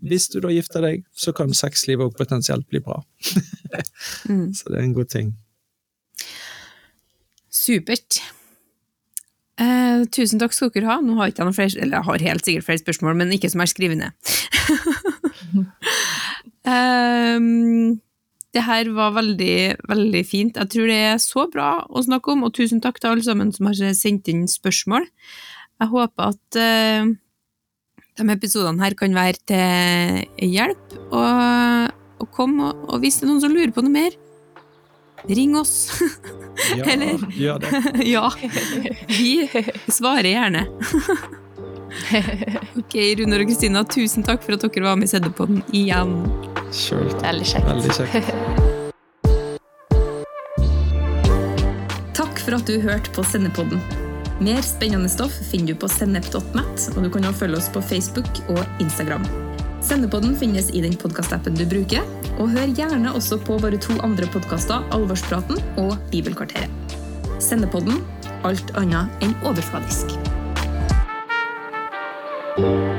[0.01, 3.01] hvis du da gifter deg, så kan sexlivet òg potensielt bli bra.
[4.31, 4.51] mm.
[4.57, 5.33] Så det er en god ting.
[7.51, 8.21] Supert.
[9.61, 10.99] Eh, tusen takk skal dere ha.
[11.05, 13.51] Nå har ikke jeg noen flere, eller jeg har helt sikkert flere spørsmål, men ikke
[13.53, 14.13] som er skrevet ned.
[16.65, 17.99] um,
[18.55, 19.57] det her var veldig,
[19.87, 20.57] veldig fint.
[20.59, 23.53] Jeg tror det er så bra å snakke om, og tusen takk til alle sammen
[23.55, 25.07] som har sendt inn spørsmål.
[25.81, 27.13] Jeg håper at uh,
[28.19, 33.31] de episodene her kan være til hjelp, og, og kom, og, og hvis det er
[33.31, 34.19] noen som lurer på noe mer,
[35.31, 35.75] ring oss.
[36.77, 37.83] ja, Eller gjør det.
[38.15, 38.27] ja.
[39.07, 39.47] Vi
[39.87, 40.67] svarer gjerne.
[42.80, 46.13] ok, Runar og Kristina, tusen takk for at dere var med i Seddepodden igjen.
[46.72, 47.09] Sjøl.
[47.23, 47.68] Veldig kjekt.
[47.68, 48.69] Veldig kjekt.
[52.22, 53.81] Takk for at du hørte på Sendepodden.
[54.41, 58.30] Mer spennende stoff finner du på sennep.net, og du kan også følge oss på Facebook
[58.49, 59.26] og Instagram.
[59.85, 62.05] Sendepodden finnes i den podkastappen du bruker,
[62.38, 66.97] og hør gjerne også på våre to andre podkaster, Alvorspraten og Bibelkvarteret.
[67.41, 68.01] Sendepodden
[68.47, 70.30] alt annet enn overfladisk.
[72.55, 72.90] thank you